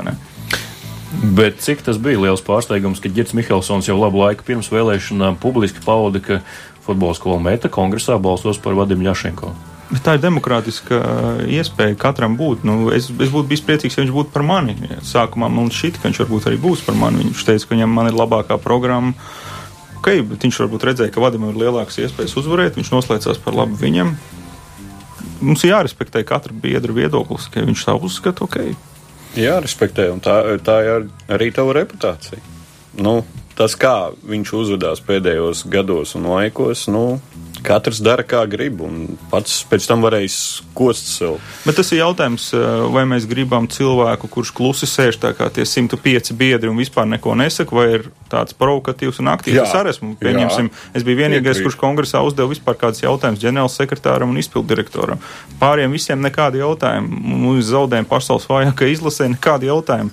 Bet 1.13 1.61
cik 1.63 1.83
tas 1.85 1.99
bija 2.01 2.19
liels 2.23 2.43
pārsteigums, 2.45 2.99
ka 3.01 3.11
Girts 3.13 3.35
Mihelsons 3.37 3.87
jau 3.87 3.95
labu 3.99 4.23
laiku 4.23 4.45
pirms 4.47 4.71
vēlēšanām 4.73 5.37
publiski 5.41 5.83
pauda, 5.85 6.21
ka 6.23 6.41
futbola 6.85 7.15
skola 7.17 7.39
meta 7.41 7.69
kongresā 7.71 8.17
balsos 8.21 8.59
par 8.61 8.75
Vadimu 8.77 9.07
Ļašenko. 9.07 9.53
Bet 9.85 10.01
tā 10.01 10.15
ir 10.17 10.21
demokrātiska 10.23 10.97
iespēja 11.45 11.97
katram 12.01 12.35
būt. 12.39 12.63
Nu, 12.65 12.89
es, 12.93 13.11
es 13.21 13.29
būtu 13.29 13.51
bijis 13.51 13.61
priecīgs, 13.67 13.97
ja 13.97 14.01
viņš 14.01 14.13
būtu 14.15 14.33
par 14.33 14.45
mani. 14.45 14.73
Sākumā 15.05 15.49
man 15.53 15.69
šķita, 15.73 16.01
ka 16.01 16.09
viņš 16.09 16.21
varbūt 16.23 16.47
arī 16.49 16.57
būs 16.61 16.81
par 16.87 16.97
mani. 16.97 17.21
Viņš 17.27 17.43
teica, 17.45 17.67
ka 17.67 17.75
viņam 17.75 18.01
ir 18.07 18.17
labākā 18.17 18.57
programma. 18.61 19.13
Okay, 20.01 20.25
bet 20.25 20.41
viņš 20.45 20.57
varbūt 20.63 20.87
redzēja, 20.89 21.13
ka 21.13 21.21
Vadimam 21.21 21.53
ir 21.53 21.61
lielākas 21.61 21.99
iespējas 22.01 22.33
uzvarēt. 22.41 22.79
Viņš 22.79 22.91
noslēdzās 22.95 23.41
par 23.45 23.57
labu 23.57 23.77
viņam. 23.77 24.15
Mums 25.45 25.65
ir 25.65 25.75
jārespektē 25.75 26.25
katra 26.25 26.53
biedra 26.53 26.93
viedoklis, 26.93 27.45
ka 27.53 27.61
viņš 27.65 27.85
tā 27.85 27.97
uzskata. 27.97 28.45
Okay. 28.49 28.73
Jā, 29.35 29.57
respektē, 29.63 30.07
un 30.13 30.21
tā, 30.23 30.37
tā 30.63 30.77
ir 30.85 31.07
arī 31.35 31.49
tava 31.55 31.73
reputācija. 31.75 32.39
Nu, 33.03 33.17
tas, 33.55 33.75
kā 33.79 34.11
viņš 34.27 34.53
uzvedās 34.59 35.01
pēdējos 35.05 35.65
gados 35.71 36.15
un 36.19 36.27
laikos, 36.29 36.87
nu, 36.91 37.05
katrs 37.65 38.01
dara 38.03 38.23
kā 38.27 38.43
grib, 38.49 38.81
un 38.85 39.15
pats 39.31 39.63
pēc 39.69 39.87
tam 39.89 40.03
varēs 40.05 40.37
kost 40.77 41.07
sev. 41.09 41.39
Bet 41.65 41.79
tas 41.79 41.89
ir 41.93 42.03
jautājums, 42.03 42.51
eh, 42.53 42.65
vai 42.93 43.05
mēs 43.09 43.27
gribam 43.29 43.67
cilvēku, 43.71 44.29
kurš 44.29 44.51
klusi 44.55 44.89
sēž 44.89 45.19
tā 45.21 45.33
kā 45.37 45.49
tie 45.53 45.65
105 45.65 46.33
biedri 46.37 46.69
un 46.69 46.77
vispār 46.77 47.07
neko 47.09 47.35
nesaka, 47.35 47.75
vai 47.75 47.87
ir 47.95 48.11
tāds 48.29 48.53
provokatīvs 48.53 49.19
un 49.23 49.31
aktīvs. 49.33 49.59
Jā. 49.61 49.63
Es 49.63 49.73
arī 49.79 49.93
esmu, 49.93 50.15
pieņemsim, 50.19 50.69
es 50.93 51.03
biju 51.03 51.21
vienīgais, 51.23 51.63
kurš 51.63 51.79
kongresā 51.79 52.21
uzdeva 52.25 52.51
vispār 52.51 52.77
kādus 52.77 53.01
jautājumus 53.01 53.41
ģenerālsekretāram 53.41 54.29
un 54.29 54.41
izpildirektoram. 54.41 55.19
Pāriem 55.61 55.91
visiem 55.91 56.21
nekādi 56.21 56.61
jautājumi. 56.61 57.09
Mums 57.45 57.71
zaudējumi 57.71 58.09
pasaules 58.09 58.47
vājākajai 58.49 58.97
izlasē 58.97 59.29
nekādi 59.31 59.71
jautājumi 59.71 60.11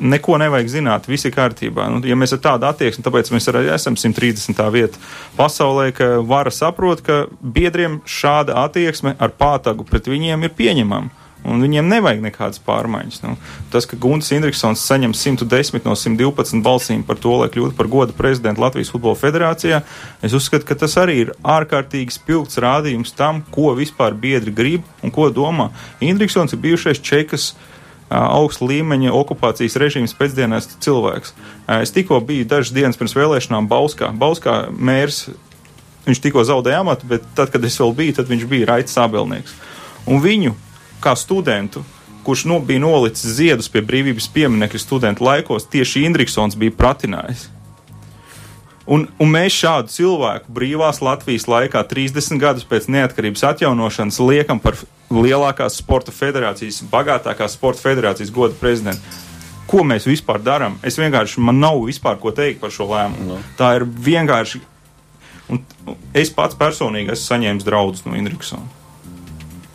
neko 0.00 0.38
nevajag 0.40 0.68
zināt, 0.72 1.08
viss 1.10 1.28
ir 1.28 1.34
kārtībā. 1.34 1.86
Nu, 1.92 2.00
ja 2.06 2.16
mēs 2.18 2.34
ar 2.36 2.42
tādu 2.44 2.68
attieksmi, 2.70 3.04
tāpēc 3.04 3.30
mēs 3.34 3.48
arī 3.52 3.66
esam 3.74 3.96
130. 4.00 4.60
vieta 4.72 5.00
pasaulē, 5.38 5.90
ka 5.96 6.10
vara 6.26 6.52
saprot, 6.54 7.04
ka 7.04 7.24
biedriem 7.40 8.00
šāda 8.08 8.58
attieksme 8.64 9.16
ar 9.20 9.34
pātagu 9.36 9.86
pret 9.88 10.10
viņiem 10.10 10.48
ir 10.48 10.54
pieņemama. 10.56 11.16
Un 11.40 11.62
viņiem 11.64 11.86
nevajag 11.88 12.18
nekādas 12.20 12.60
pārmaiņas. 12.66 13.22
Nu, 13.24 13.38
tas, 13.72 13.86
ka 13.88 13.96
Gunts 13.96 14.28
Indriksons 14.36 14.82
saņem 14.84 15.14
110 15.16 15.86
no 15.88 15.94
112 15.96 16.60
balsīm 16.64 17.00
par 17.08 17.16
to, 17.16 17.32
lai 17.40 17.48
kļūtu 17.48 17.78
par 17.78 17.88
goda 17.88 18.12
prezidentu 18.16 18.60
Latvijas 18.60 18.92
Futbola 18.92 19.16
Federācijā, 19.16 19.80
es 20.20 20.36
uzskatu, 20.36 20.68
ka 20.68 20.76
tas 20.82 20.98
arī 21.00 21.16
ir 21.22 21.32
ārkārtīgi 21.40 22.12
spilgts 22.12 22.60
rādījums 22.60 23.16
tam, 23.16 23.40
ko 23.56 23.72
vispār 23.78 24.12
biedri 24.20 24.52
grib 24.52 24.84
un 25.00 25.16
ko 25.16 25.30
domā. 25.32 25.70
Indriksons 26.04 26.52
ir 26.52 26.60
bijušais 26.60 27.00
čekas 27.00 27.54
uh, 27.54 27.79
augsta 28.10 28.66
līmeņa 28.66 29.12
okupācijas 29.14 29.78
režīmas 29.78 30.16
pēcdienās 30.18 30.66
cilvēks. 30.82 31.34
Es 31.80 31.94
tikko 31.94 32.18
biju 32.26 32.48
dažas 32.50 32.74
dienas 32.74 32.98
pirms 32.98 33.14
vēlēšanām 33.14 33.68
Bauskā. 33.70 34.10
Bauskā 34.18 34.64
mērs, 34.74 35.28
viņš 36.08 36.22
tikko 36.24 36.44
zaudēja 36.48 36.82
amatu, 36.82 37.06
bet 37.10 37.24
tad, 37.38 37.52
kad 37.54 37.64
es 37.64 37.78
vēl 37.80 37.94
biju, 38.02 38.18
tad 38.18 38.30
viņš 38.32 38.48
bija 38.50 38.72
Raits 38.72 38.98
Sābelnieks. 38.98 39.54
Un 40.10 40.22
viņu, 40.24 40.56
kā 41.04 41.14
studentu, 41.18 41.84
kurš 42.26 42.44
no, 42.50 42.58
bija 42.60 42.82
nolicis 42.82 43.38
ziedus 43.38 43.70
pie 43.72 43.84
brīvības 43.86 44.28
pieminiekļa 44.34 44.82
studentu 44.82 45.24
laikos, 45.24 45.68
tieši 45.70 46.04
Indriksons 46.08 46.58
bija 46.58 46.74
pratinājis. 46.76 47.48
Un, 48.90 49.04
un 49.22 49.28
mēs 49.30 49.54
šādu 49.54 49.92
cilvēku 49.94 50.50
brīvās 50.50 50.98
Latvijas 51.04 51.46
laikā, 51.46 51.84
30 51.86 52.40
gadus 52.42 52.66
pēc 52.66 52.88
neatkarības 52.90 53.44
atjaunošanas, 53.52 54.18
liekam 54.24 54.58
par 54.58 54.80
lielākās 55.10 55.78
sporta 55.80 56.14
federācijas, 56.14 56.82
bagātākās 56.90 57.56
sporta 57.58 57.82
federācijas 57.88 58.32
goda 58.34 58.56
prezidentu. 58.58 59.02
Ko 59.70 59.84
mēs 59.86 60.08
vispār 60.08 60.42
darām? 60.42 60.80
Es 60.86 60.98
vienkārši, 60.98 61.42
man 61.46 61.60
nav 61.62 61.78
vispār 61.86 62.18
ko 62.22 62.32
teikt 62.34 62.62
par 62.62 62.74
šo 62.74 62.88
lēmumu. 62.90 63.28
No. 63.28 63.38
Tā 63.58 63.76
ir 63.78 63.86
vienkārši. 63.86 64.62
Un 65.50 65.62
es 66.14 66.30
pats 66.34 66.58
personīgi 66.58 67.14
esmu 67.14 67.26
saņēmis 67.26 67.66
draudus 67.66 68.06
no 68.06 68.18
Indriksona 68.18 68.78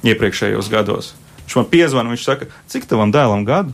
iepriekšējos 0.05 0.69
gados. 0.69 1.13
Viņš 1.45 1.57
man 1.59 1.67
piezvanīja, 1.71 2.13
viņš 2.13 2.25
saka, 2.25 2.47
cik 2.71 2.88
tavam 2.89 3.11
dēlam 3.13 3.45
gadu? 3.47 3.73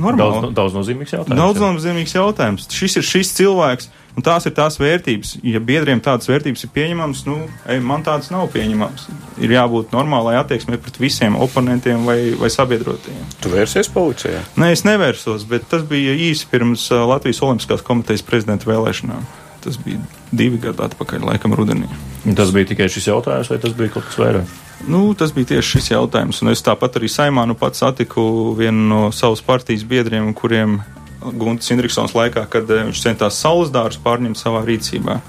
Normāli. 0.00 0.40
Daudz, 0.40 0.54
daudz 0.56 0.76
nozīmīgs 0.78 1.12
jautājums. 1.12 1.38
Daudz 1.38 1.60
nozīmīgs 1.60 2.14
jautājums. 2.16 2.68
Šis 2.72 2.96
ir 3.00 3.06
šis 3.06 3.34
cilvēks, 3.36 3.90
un 4.16 4.24
tās 4.26 4.46
ir 4.48 4.54
tās 4.56 4.78
vērtības. 4.80 5.36
Ja 5.46 5.60
biedriem 5.64 6.02
tādas 6.04 6.30
vērtības 6.30 6.66
ir 6.66 6.72
pieņemamas, 6.74 7.24
nu, 7.28 7.38
ej, 7.70 7.82
man 7.84 8.04
tādas 8.06 8.30
nav 8.32 8.48
pieņemamas. 8.54 9.08
Ir 9.40 9.54
jābūt 9.56 9.94
normālai 9.94 10.36
attieksmei 10.40 10.80
pret 10.80 11.00
visiem 11.00 11.38
oponentiem 11.40 12.06
vai, 12.08 12.18
vai 12.40 12.50
sabiedrotajiem. 12.52 13.28
Tu 13.42 13.52
vērsies 13.52 13.92
policijā? 13.94 14.42
Nē, 14.60 14.72
es 14.76 14.86
nevērsos, 14.88 15.46
bet 15.50 15.68
tas 15.70 15.86
bija 15.88 16.16
īsi 16.30 16.48
pirms 16.50 16.88
Latvijas 16.90 17.42
Olimpiskās 17.46 17.84
komitejas 17.86 18.26
prezidenta 18.26 18.70
vēlēšanām. 18.70 19.28
Tas 19.60 19.76
bija 19.76 20.00
divi 20.32 20.56
gadi 20.60 20.80
atpakaļ, 20.86 21.26
laikam, 21.32 21.52
rudenī. 21.56 21.88
Tas 22.36 22.52
bija 22.54 22.70
tikai 22.72 22.88
šis 22.92 23.10
jautājums, 23.10 23.50
vai 23.52 23.58
tas 23.60 23.74
bija 23.76 23.92
kaut 23.92 24.06
kas 24.08 24.20
vairāk? 24.20 24.54
Nu, 24.88 25.02
tas 25.14 25.34
bija 25.36 25.50
tieši 25.54 25.76
šis 25.76 25.90
jautājums. 25.92 26.40
Un 26.40 26.52
es 26.54 26.64
tāpat 26.64 26.96
arī 26.96 27.10
saimā 27.12 27.44
nu 27.48 27.56
pats 27.58 27.82
satiku 27.82 28.54
vienu 28.56 28.86
no 28.88 29.00
savas 29.12 29.42
partijas 29.44 29.84
biedriem, 29.84 30.32
kuriem 30.36 30.78
Gunts 31.25 31.71
Indriksons 31.73 32.13
laikā, 32.13 32.45
kad 32.51 32.69
eh, 32.69 32.85
viņš 32.89 33.01
centās 33.01 33.39
saules 33.41 33.71
dārzus 33.73 34.01
pārņemt 34.03 34.37
savā 34.37 34.61
rīcībā. 34.67 35.19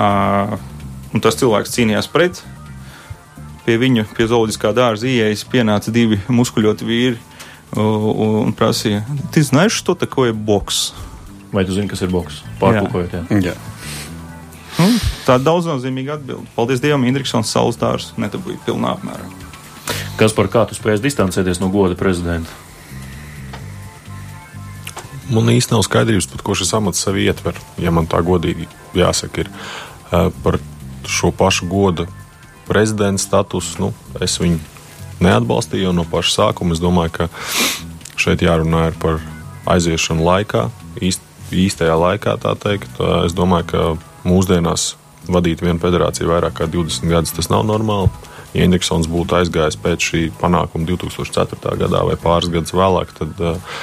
Uh, 0.00 0.56
un 1.14 1.22
tas 1.24 1.36
cilvēks 1.40 1.72
cīnījās 1.74 2.08
pret. 2.12 2.42
Pie 3.66 3.76
viņa, 3.80 4.06
pie 4.16 4.26
zooloģiskā 4.30 4.72
dārza 4.76 5.08
ieejas, 5.08 5.44
pienāca 5.48 5.92
divi 5.92 6.20
muskuļoti 6.32 6.86
vīri 6.88 7.18
un, 7.76 8.46
un 8.46 8.54
prasīja, 8.56 9.04
tu 9.32 9.42
zini, 9.42 9.68
что 9.68 9.94
такое 9.94 10.32
boks? 10.32 10.92
Vai 11.52 11.64
tu 11.64 11.72
zini, 11.72 11.88
kas 11.88 12.00
ir 12.02 12.10
boks? 12.10 12.42
Pārtulkojot, 12.60 13.12
jā. 13.12 13.40
jā. 13.50 13.54
Nu, 14.78 14.88
tā 15.26 15.36
ir 15.36 15.44
daudznozīmīga 15.44 16.16
atbilde. 16.16 16.46
Paldies 16.56 16.80
Dievam, 16.80 17.04
Indriksons 17.04 17.50
saules 17.50 17.78
dārs 17.78 18.12
nedabūja 18.16 18.60
pilnā 18.64 18.94
apmērā. 18.96 19.28
Kas 20.16 20.34
par 20.36 20.48
kā 20.52 20.64
tu 20.68 20.78
spēj 20.78 21.00
distancēties 21.02 21.60
no 21.60 21.68
goda 21.72 21.98
prezidenta? 21.98 22.52
Man 25.33 25.49
īsti 25.49 25.73
nav 25.73 25.81
skaidrības, 25.87 26.27
pat 26.29 26.43
ko 26.45 26.53
šis 26.57 26.73
amats 26.77 27.01
sev 27.01 27.17
ietver. 27.17 27.57
Ja 27.81 27.93
man 27.95 28.05
tā 28.09 28.21
godīgi 28.25 28.67
jāsaka, 28.93 29.45
ir 29.45 30.31
par 30.43 30.59
šo 31.09 31.31
pašu 31.33 31.69
goda 31.69 32.05
prezidenta 32.67 33.23
statusu. 33.23 33.79
Nu, 33.81 33.93
es 34.21 34.37
viņu 34.41 34.59
neatbalstīju 35.25 35.89
jau 35.89 35.95
no 35.97 36.05
paša 36.09 36.35
sākuma. 36.35 36.75
Es 36.75 36.83
domāju, 36.83 37.15
ka 37.17 37.29
šeit 38.21 38.45
jārunā 38.45 38.91
par 39.01 39.17
aiziešanu 39.69 40.25
laikā, 40.25 40.67
īst, 41.01 41.25
īstajā 41.49 41.97
laikā. 41.97 42.37
Es 43.25 43.37
domāju, 43.37 43.69
ka 43.71 44.29
mūsdienās 44.29 44.93
vadīt 45.31 45.63
vienu 45.65 45.81
federāciju 45.81 46.29
vairāk 46.29 46.59
kā 46.59 46.69
20 46.69 47.09
gadus, 47.09 47.33
tas 47.33 47.49
nav 47.49 47.65
normāli. 47.65 48.11
Ja 48.55 48.63
Indriksons 48.63 49.09
būtu 49.11 49.35
aizgājis 49.35 49.75
pēc 49.83 50.05
šī 50.11 50.19
panākuma 50.39 50.87
2004. 50.87 51.73
gadā 51.81 52.03
vai 52.07 52.15
pāris 52.19 52.51
gadus 52.53 52.71
vēlāk, 52.77 53.11
tad 53.17 53.41
uh, 53.43 53.73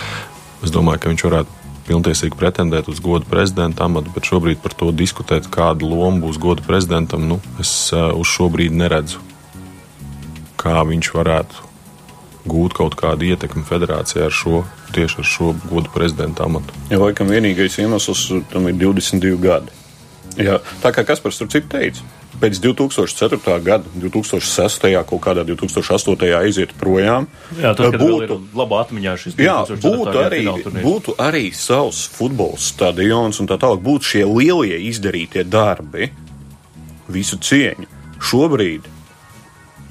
es 0.63 0.73
domāju, 0.75 1.03
ka 1.03 1.13
viņš 1.13 1.27
varētu 1.29 1.61
pilntiesīgi 1.87 2.39
pretendēt 2.39 2.89
uz 2.89 3.01
godu 3.03 3.27
prezidenta 3.29 3.87
amatu, 3.89 4.13
bet 4.15 4.29
šobrīd 4.29 4.63
par 4.63 4.75
to 4.79 4.93
diskutēt, 4.95 5.51
kāda 5.53 5.87
loma 5.89 6.23
būs 6.23 6.39
godu 6.43 6.65
prezidentam, 6.67 7.27
nu, 7.29 7.41
es 7.63 7.91
uh, 7.95 8.13
uz 8.15 8.31
šo 8.31 8.49
brīdi 8.53 8.79
neredzu, 8.79 9.23
kā 10.63 10.79
viņš 10.87 11.13
varētu 11.17 11.69
gūt 12.47 12.75
kaut 12.75 12.97
kādu 12.99 13.29
ietekmi 13.31 13.63
federācijā 13.67 14.27
ar 14.27 14.35
šo, 14.35 14.63
tieši 14.95 15.23
ar 15.23 15.29
šo 15.29 15.53
godu 15.69 15.93
prezidenta 15.95 16.47
amatu. 16.47 16.75
Ja, 16.91 16.99
laikam 17.03 17.31
vienīgais 17.31 17.79
iemesls 17.83 18.25
tam 18.51 18.67
ir 18.71 18.79
22 18.81 19.39
gadi. 19.43 19.79
Jā, 20.41 20.59
tā 20.83 20.93
kā 20.95 21.05
Kaspars 21.07 21.39
tur 21.39 21.51
citu 21.53 21.71
teica. 21.75 22.07
Pēc 22.41 22.59
2004. 22.64 23.59
gada, 23.64 23.91
2006. 24.01 24.87
kaut 25.09 25.20
kādā 25.24 25.45
2008. 25.45 26.30
aiziet 26.39 26.72
projām. 26.80 27.28
Jā, 27.59 27.74
tas 27.76 27.93
būtu 28.01 28.39
labi 28.57 28.78
atmiņā 28.80 29.16
šis 29.20 29.37
jā, 29.37 29.59
būtu 29.68 30.16
arī, 30.22 30.47
būtu 30.80 31.16
arī 31.20 31.51
savs 31.57 32.07
futbola 32.14 32.57
stadions 32.57 33.43
un 33.43 33.51
tā 33.51 33.61
tālāk. 33.61 33.85
Būtu 33.85 34.14
šie 34.14 34.24
lielie 34.24 34.80
izdarītie 34.89 35.45
darbi, 35.45 36.09
visu 37.12 37.37
cieņu. 37.37 37.91
Šobrīd 38.22 38.89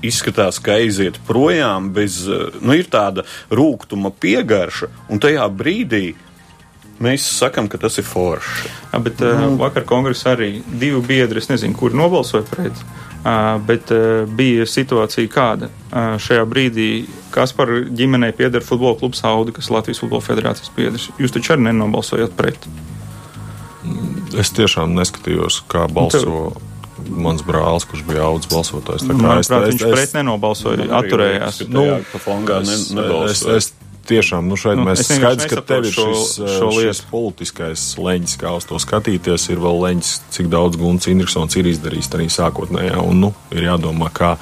izskatās, 0.02 0.58
ka 0.64 0.80
aiziet 0.82 1.20
projām 1.28 1.92
bez, 1.94 2.24
nu, 2.62 2.74
ir 2.74 2.90
tāda 2.92 3.26
rūkuma 3.54 4.12
piegarša, 4.18 4.90
un 5.14 5.22
tajā 5.22 5.46
brīdī 5.54 6.16
mēs 7.02 7.26
sakam, 7.40 7.68
ka 7.72 7.78
tas 7.82 7.98
ir 8.02 8.06
forši. 8.08 8.70
Jā, 8.94 9.00
bet 9.04 9.22
uh, 9.26 9.46
vakar 9.60 9.84
kongresā 9.90 10.36
arī 10.38 10.52
divi 10.68 11.02
biedri, 11.06 11.42
es 11.44 11.50
nezinu, 11.52 11.76
kuri 11.78 11.98
nobalsoja 12.00 12.46
pret. 12.50 12.78
Uh, 13.22 13.60
bet 13.68 13.92
uh, 13.94 14.24
bija 14.26 14.64
situācija 14.66 15.30
kāda. 15.30 15.68
Uh, 15.92 16.16
šajā 16.22 16.46
brīdī 16.50 16.88
Kaspar 17.32 17.70
ģimenei 17.94 18.32
pieder 18.34 18.64
futbola 18.66 18.98
klubs 18.98 19.22
Audi, 19.30 19.54
kas 19.54 19.70
ir 19.70 19.76
Latvijas 19.78 20.02
Futbola 20.02 20.26
Federācijas 20.26 20.72
biedrs. 20.76 21.10
Jūs 21.22 21.36
taču 21.36 21.54
arī 21.54 21.68
nenobalsojat 21.70 22.34
pret. 22.40 22.66
Es 24.42 24.52
tiešām 24.56 24.94
neskatījos, 24.98 25.62
kā 25.72 25.86
balso. 25.92 26.52
Mans 27.12 27.42
brālis, 27.44 27.84
kurš 27.90 28.04
bija 28.08 28.24
augs 28.28 28.46
balsotājs. 28.52 29.04
Tā 29.08 29.16
kā 29.16 29.22
Manuprāt, 29.22 29.64
es- 29.68 29.74
viņš 29.74 29.86
es- 29.88 29.94
pret 29.96 30.12
nenobalsoja, 30.20 30.86
atturējās. 31.00 31.62
Nu, 31.68 31.86
es, 33.26 33.42
es, 33.42 33.42
es 33.58 33.72
tiešām, 34.08 34.48
nu 34.50 34.56
šeit 34.60 34.78
Nu, 34.80 34.86
mēs 34.88 35.04
skaidrs, 35.08 35.48
ka 35.52 35.62
tev 35.62 35.86
ir 35.86 35.94
šis, 35.94 36.38
šo- 36.40 36.48
šo 36.58 36.70
šis 36.78 37.02
politiskais 37.12 37.84
leņķis, 37.98 38.38
kā 38.42 38.56
uz 38.58 38.66
to 38.70 38.80
skatīties, 38.82 39.50
ir 39.54 39.62
vēl 39.64 39.80
leņķis, 39.86 40.14
cik 40.32 40.50
daudz 40.52 40.78
Gunts 40.80 41.08
Indriksons 41.12 41.56
ir 41.60 41.66
izdarījis 41.72 42.10
arī 42.18 42.28
sākotnējā, 42.32 42.98
un, 43.04 43.20
nu, 43.28 43.34
ir 43.52 43.64
jādomā, 43.70 44.10
kā, 44.14 44.38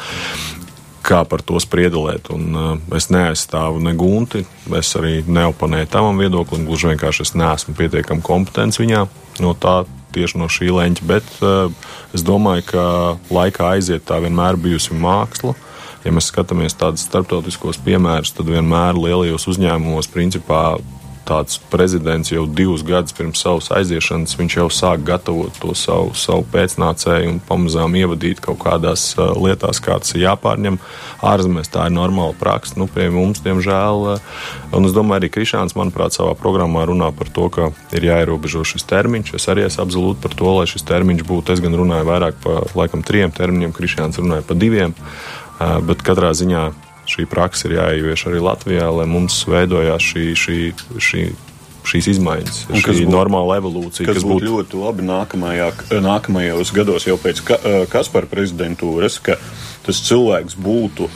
kā 1.03 1.22
par 1.28 1.41
to 1.41 1.60
spriedelēt, 1.60 2.30
un 2.36 2.55
uh, 2.55 2.97
es 2.97 3.10
neaizstāvu 3.10 3.80
ne 3.82 3.93
Gunti, 3.97 4.45
es 4.78 4.91
arī 4.99 5.24
neoponēju 5.26 5.88
tavam 5.89 6.18
viedoklim, 6.22 6.66
gluži 6.68 6.91
vienkārši 6.93 7.22
es 7.28 7.34
neesmu 7.39 7.76
pietiekami 7.80 8.22
kompetents 8.22 8.80
viņā 8.82 9.07
no 9.39 9.53
tā, 9.55 9.86
tieši 10.14 10.38
no 10.41 10.47
šī 10.51 10.70
leņķa, 10.74 11.05
bet 11.07 11.24
uh, 11.41 11.72
es 12.14 12.24
domāju, 12.26 12.66
ka 12.74 12.84
laikā 13.34 13.76
aiziet 13.78 14.05
tā 14.10 14.18
vienmēr 14.24 14.57
bijusi 14.60 14.93
māksla. 14.97 15.55
Ja 16.06 16.14
mēs 16.16 16.30
skatāmies 16.32 16.78
tādus 16.80 17.04
starptautiskos 17.10 17.82
piemērus, 17.84 18.32
tad 18.38 18.47
vienmēr 18.47 18.95
lielajos 19.00 19.50
uzņēmumos 19.52 20.08
principā 20.14 20.64
tāds 21.30 21.60
prezidents 21.70 22.32
jau 22.32 22.45
divus 22.47 22.84
gadus 22.86 23.14
pirms 23.16 23.41
savas 23.43 23.70
aiziešanas, 23.76 24.38
viņš 24.39 24.56
jau 24.58 24.68
sāk 24.74 25.04
gatavot 25.06 25.54
to 25.62 25.76
savu, 25.78 26.14
savu 26.18 26.45
pēcnācēju 26.54 27.34
un 27.34 27.39
pamazām 27.45 27.97
ievadīt 28.00 28.41
kaut 28.43 28.60
kādās 28.64 29.12
lietās, 29.18 29.82
kā 29.84 30.00
tas 30.02 30.16
ir 30.16 30.26
jāpārņem. 30.26 30.80
Ārzemēs 31.30 31.72
tā 31.74 31.86
ir 31.89 31.95
normāla 31.95 32.34
praksa, 32.39 32.80
nu, 32.82 32.88
pie 32.89 33.10
mums, 33.14 33.43
diemžēl. 33.45 34.16
Un 34.76 34.88
es 34.89 34.95
domāju, 34.95 35.22
arī 35.22 35.32
Krišāns, 35.34 35.76
manuprāt, 35.78 36.18
savā 36.18 36.34
programmā 36.39 36.86
runā 36.89 37.12
par 37.16 37.30
to, 37.36 37.50
ka 37.54 37.70
ir 37.95 38.10
jāierobežo 38.10 38.64
šis 38.68 38.88
termiņš. 38.89 39.36
Es 39.38 39.50
arī 39.52 39.68
esmu 39.68 39.86
absolūti 39.86 40.24
par 40.26 40.38
to, 40.39 40.54
lai 40.58 40.70
šis 40.70 40.88
termiņš 40.89 41.28
būtu. 41.30 41.54
Es 41.54 41.64
gan 41.66 41.78
runāju 41.78 42.10
vairāk 42.10 42.41
par 42.45 42.74
laikam 42.80 43.06
trim 43.06 43.36
termiņiem, 43.36 43.76
Krišāns 43.76 44.22
runāja 44.22 44.47
par 44.50 44.58
diviem. 44.62 44.95
Uh, 44.97 45.39
bet 45.60 46.03
katrā 46.05 46.32
ziņā 46.36 46.64
šī 47.10 47.26
praksa 47.30 47.68
ir 47.70 47.78
jāievieš 47.80 48.28
arī 48.30 48.41
Latvijā, 48.45 48.89
lai 48.93 49.05
mums 49.10 49.41
veidojās 49.49 50.03
šī, 50.12 50.26
šī, 50.38 50.57
šī, 51.01 51.24
šīs 51.89 52.07
izmaiņas, 52.14 52.60
Un 52.70 52.84
šī 52.84 52.93
būtu- 52.99 53.10
normāla 53.16 53.57
evolūcija. 53.57 54.05
Kas, 54.05 54.20
kas 54.20 54.28
būtu 54.30 54.45
ļoti 54.51 54.78
labi 54.84 55.07
nākamajā, 55.07 55.70
nākamajos 56.05 56.72
gados, 56.76 57.07
jau 57.10 57.18
pēc 57.18 57.41
ka, 57.47 57.57
Kaspara 57.89 58.30
prezidentūras, 58.30 59.18
ka 59.24 59.39
tas 59.86 60.01
cilvēks 60.05 60.53
būtu 60.60 61.10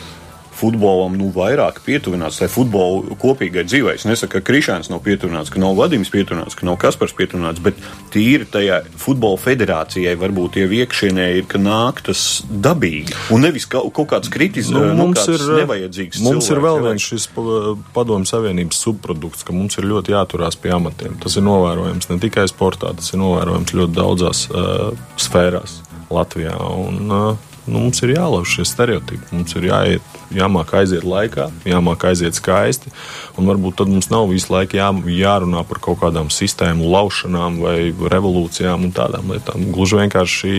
futbolam 0.63 1.17
nu, 1.19 1.27
vairāk 1.35 1.81
pietuvināts, 1.85 2.39
lai 2.41 2.47
futbola 2.51 3.17
kopīgai 3.19 3.65
dzīvei. 3.67 3.97
Es 3.99 4.07
nesaku, 4.07 4.39
ka 4.39 4.45
Krišāns 4.47 4.89
nav 4.91 5.03
pietuvināts, 5.05 5.51
ka 5.53 5.59
nav 5.61 5.75
Vadims 5.77 6.09
pietuvināts, 6.13 6.55
ka 6.55 6.65
nav 6.67 6.77
Kaspars 6.81 7.13
pietuvināts, 7.17 7.59
bet 7.63 7.75
tīri 8.13 8.47
tajā 8.49 8.81
futbola 9.01 9.37
federācijai 9.43 10.15
varbūt 10.21 10.55
tie 10.57 10.65
iekšienē 10.79 11.27
ir, 11.41 11.45
ka 11.51 11.59
nāk 11.61 11.99
tas 12.07 12.23
dabīgi 12.47 13.13
un 13.35 13.43
nevis 13.43 13.67
kaut, 13.69 13.91
kaut 13.93 14.09
kāds 14.15 14.31
kritis, 14.33 14.71
Nu, 14.73 14.79
nu, 14.87 14.93
mums 15.03 15.19
ir, 15.27 15.41
nevajadzīgs 15.59 16.21
mums 16.23 16.47
ir 16.47 16.55
cilvēks, 16.55 16.63
vēl 16.63 16.77
nevajag- 16.79 16.87
viens 16.87 17.07
šis 17.11 17.27
pa- 17.35 17.75
padomju 17.97 18.29
savienības 18.29 18.79
subprodukts, 18.85 19.43
ka 19.45 19.53
mums 19.53 19.77
ir 19.77 19.83
ļoti 19.91 20.15
jāturās 20.15 20.55
pie 20.59 20.71
amatiem. 20.73 21.17
Tas 21.21 21.35
ir 21.37 21.43
novērojams 21.45 22.09
ne 22.09 22.17
tikai 22.23 22.47
sportā, 22.49 22.93
tas 22.95 23.11
ir 23.13 23.19
novērojams 23.19 23.73
ļoti 23.75 23.93
daudzās 23.99 24.45
uh, 24.49 24.93
sfērās 25.19 25.81
Latvijā. 26.13 26.55
Un, 26.87 27.11
uh, 27.11 27.52
nu, 27.65 27.79
mums 27.79 28.01
ir 28.03 28.13
jālauž 28.15 28.57
šie 28.57 28.65
stereotipi. 28.67 29.29
Mums 29.31 29.55
ir 29.57 29.67
jāiet, 29.69 30.15
jāmāk 30.33 30.73
aiziet 30.79 31.05
laikā, 31.07 31.47
jāmāk 31.67 32.05
aiziet 32.09 32.37
skaisti. 32.37 32.91
Un 33.39 33.47
varbūt 33.49 33.77
tad 33.79 33.91
mums 33.91 34.09
nav 34.11 34.27
visu 34.31 34.51
laiku 34.53 34.77
jā, 34.79 34.89
jārunā 35.17 35.63
par 35.69 35.79
kaut 35.83 36.01
kādām 36.03 36.31
sistēmu 36.33 36.89
laušanām 36.91 37.59
vai 37.63 37.77
revolūcijām 37.91 38.87
un 38.87 38.95
tādām 38.95 39.31
lietām. 39.33 39.67
Gluži 39.75 40.01
vienkārši 40.01 40.53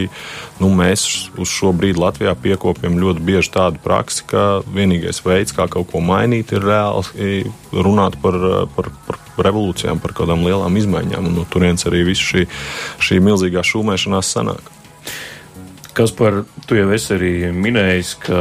nu, 0.62 0.70
mēs 0.74 1.06
uz 1.40 1.52
šo 1.52 1.74
brīdi 1.76 2.00
Latvijā 2.00 2.34
piekopjam 2.38 2.98
ļoti 3.00 3.24
bieži 3.24 3.52
tādu 3.54 3.82
praksi, 3.84 4.24
ka 4.30 4.46
vienīgais 4.74 5.20
veids, 5.26 5.54
kā 5.56 5.68
kaut 5.70 5.90
ko 5.92 6.02
mainīt, 6.04 6.54
ir 6.54 6.64
reāli 6.64 7.44
runāt 7.74 8.16
par, 8.22 8.38
par, 8.76 8.90
par 9.06 9.20
revolūcijām, 9.48 10.00
par 10.02 10.16
kādām 10.16 10.46
lielām 10.46 10.80
izmaiņām. 10.80 11.28
Un 11.28 11.40
no 11.40 11.48
turienes 11.50 11.86
arī 11.90 12.04
viss 12.08 12.32
šī, 12.32 12.46
šī 13.02 13.20
milzīgā 13.24 13.64
šūmēšanās 13.66 14.32
sanāk. 14.38 14.73
Kas 15.94 16.10
par 16.10 16.40
tu 16.66 16.74
jau 16.74 16.88
esi 16.94 17.12
arī 17.14 17.32
minējis, 17.54 18.14
ka 18.24 18.38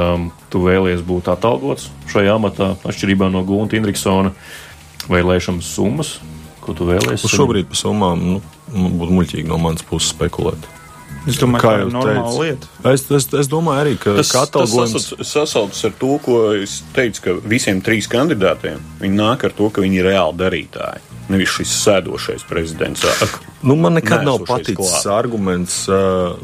tu 0.49 0.63
vēlies 0.63 1.03
būt 1.05 1.29
atalgots 1.29 1.91
šajā 2.09 2.37
amatā, 2.39 2.71
atšķirībā 2.81 3.29
no 3.29 3.43
Gunta 3.45 3.77
Indriksona 3.77 4.33
vēlēšanas 5.05 5.69
summas, 5.75 6.15
ko 6.63 6.73
tu 6.73 6.87
vēlies? 6.89 7.21
Uz 7.21 7.35
šobrīd 7.35 7.69
par 7.69 7.77
summām 7.77 8.23
nu, 8.25 8.39
būtu 8.73 9.19
muļķīgi 9.19 9.51
no 9.51 9.59
manas 9.61 9.85
puses 9.85 10.15
spekulēt. 10.15 10.65
Es 11.23 11.37
domāju, 11.39 11.61
ka 11.63 11.69
tā 11.71 11.83
ir 11.85 11.91
normāla 11.93 12.33
lieta. 12.41 12.69
Es, 12.91 13.05
es, 13.15 13.29
es 13.39 13.49
domāju 13.51 13.83
arī, 13.85 13.95
ka 13.99 14.17
Tas, 14.17 14.31
ka 14.33 14.43
tas 14.51 15.07
sasaucas 15.23 15.85
ar 15.87 15.95
to, 15.99 16.17
ko 16.23 16.39
es 16.57 16.81
teicu, 16.95 17.23
ka 17.23 17.35
visiem 17.47 17.79
trīs 17.83 18.09
kandidātiem 18.11 18.81
viņi 18.99 19.19
nāk 19.19 19.47
ar 19.47 19.55
to, 19.55 19.69
ka 19.71 19.83
viņi 19.83 20.01
ir 20.01 20.09
reāli 20.11 20.39
darītāji. 20.41 21.09
Nevis 21.31 21.53
šis 21.55 21.71
sēdošais 21.85 22.43
prezidents. 22.49 23.05
Nu, 23.63 23.77
man 23.79 23.95
nekad 23.95 24.25
nav 24.27 24.41
paticis 24.43 24.75
klāt. 24.75 25.05
arguments, 25.07 25.77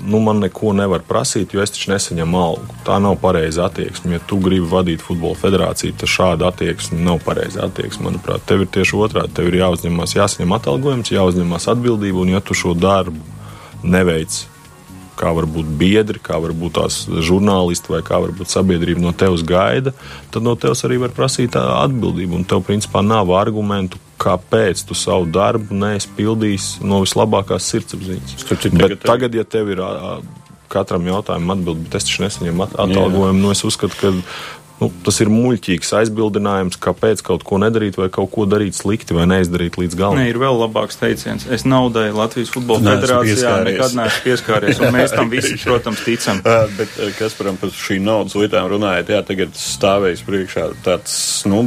nu, 0.07 0.21
man 0.23 0.39
neko 0.39 0.71
nevar 0.77 1.03
prasīt, 1.03 1.51
jo 1.51 1.59
es 1.59 1.73
taču 1.75 1.91
nesaņemu 1.91 2.39
algu. 2.39 2.77
Tā 2.87 2.95
nav 3.03 3.17
pareiza 3.19 3.65
attieksme. 3.67 4.13
Ja 4.15 4.21
tu 4.23 4.37
gribi 4.39 4.63
vadīt 4.71 5.03
futbola 5.03 5.35
federāciju, 5.41 5.97
tad 5.99 6.13
šāda 6.13 6.53
attieksme 6.53 7.01
nav 7.03 7.19
pareiza 7.25 7.65
attieksme. 7.67 8.07
Manuprāt, 8.07 8.47
tev 8.47 8.63
ir 8.63 8.71
tieši 8.71 8.95
otrādi. 8.95 9.35
Tev 9.35 9.51
ir 9.51 9.59
jāuzņemas, 9.59 10.15
jāsaņem 10.15 10.55
atalgojums, 10.55 11.11
jāuzņemas 11.11 11.67
atbildība, 11.75 12.23
un 12.23 12.31
ja 12.37 12.39
tu 12.39 12.55
šo 12.55 12.71
darbu 12.79 13.19
neveic 13.83 14.39
kā 15.19 15.33
var 15.35 15.47
būt 15.51 15.67
biedri, 15.79 16.21
kā 16.23 16.39
var 16.41 16.53
būt 16.55 16.77
tās 16.79 17.01
žurnālisti 17.27 17.91
vai 17.91 17.99
kā 18.07 18.19
var 18.23 18.31
būt 18.37 18.51
sabiedrība 18.53 19.03
no 19.03 19.11
tevis 19.11 19.43
gaida, 19.43 19.91
tad 20.31 20.45
no 20.47 20.55
tevis 20.55 20.85
arī 20.87 20.99
var 21.03 21.11
prasīt 21.15 21.57
atbildību. 21.59 22.39
Un 22.39 22.45
tev, 22.47 22.63
principā, 22.67 23.03
nav 23.05 23.33
argumentu, 23.35 23.99
kāpēc 24.19 24.85
tu 24.87 24.95
savu 24.97 25.27
darbu 25.31 25.75
neesi 25.75 26.07
pildījis 26.17 26.69
no 26.87 27.01
vislabākās 27.03 27.67
sirdsapziņas. 27.71 28.37
Bet 28.47 28.63
tagad- 28.79 29.03
tagad, 29.11 29.35
ja 29.35 29.43
tev 29.43 29.69
ir 29.75 29.83
katram 30.69 31.05
jautājumam 31.09 31.55
atbild, 31.57 31.83
bet 31.85 31.95
es 31.97 32.05
taču 32.05 32.21
nesaņemu 32.23 32.63
at- 32.67 32.75
atalgojumu, 32.85 33.41
nu 33.41 33.49
es 33.51 33.63
uzskatu, 33.65 33.95
ka 33.99 34.11
nu, 34.79 34.87
tas 35.03 35.17
ir 35.19 35.27
muļķīgs 35.33 35.89
aizbildinājums, 35.99 36.77
kāpēc 36.79 37.21
kaut 37.27 37.43
ko 37.47 37.57
nedarīt 37.59 37.97
vai 37.99 38.07
kaut 38.13 38.29
ko 38.31 38.45
darīt 38.49 38.77
slikti 38.77 39.15
vai 39.17 39.25
neizdarīt 39.27 39.75
līdz 39.81 39.97
galam. 39.99 40.19
Nē, 40.19 40.29
ir 40.31 40.39
vēl 40.39 40.55
labāks 40.61 40.99
teiciens. 41.01 41.45
Es 41.51 41.65
naudai 41.67 42.09
Latvijas 42.15 42.51
Futbola 42.53 42.79
Neesmu 42.85 43.01
Federācijā 43.03 43.55
nekad 43.67 43.97
neesmu 43.99 44.23
pieskāries, 44.27 44.79
un 44.79 44.95
mēs 44.95 45.15
tam 45.15 45.29
visi, 45.33 45.57
protams, 45.67 46.03
ticam. 46.07 46.39
Ā, 46.47 46.57
Bet 46.79 46.95
ā, 46.95 47.09
kas 47.17 47.35
par 47.35 47.51
par 47.59 47.73
šīm 47.75 48.05
naudas 48.07 48.37
lietām 48.39 48.69
runājot, 48.71 49.11
jā, 49.11 49.19
tagad 49.27 49.57
stāvēs 49.59 50.23
priekšā 50.27 50.69
tāds 50.85 51.17
nu, 51.49 51.65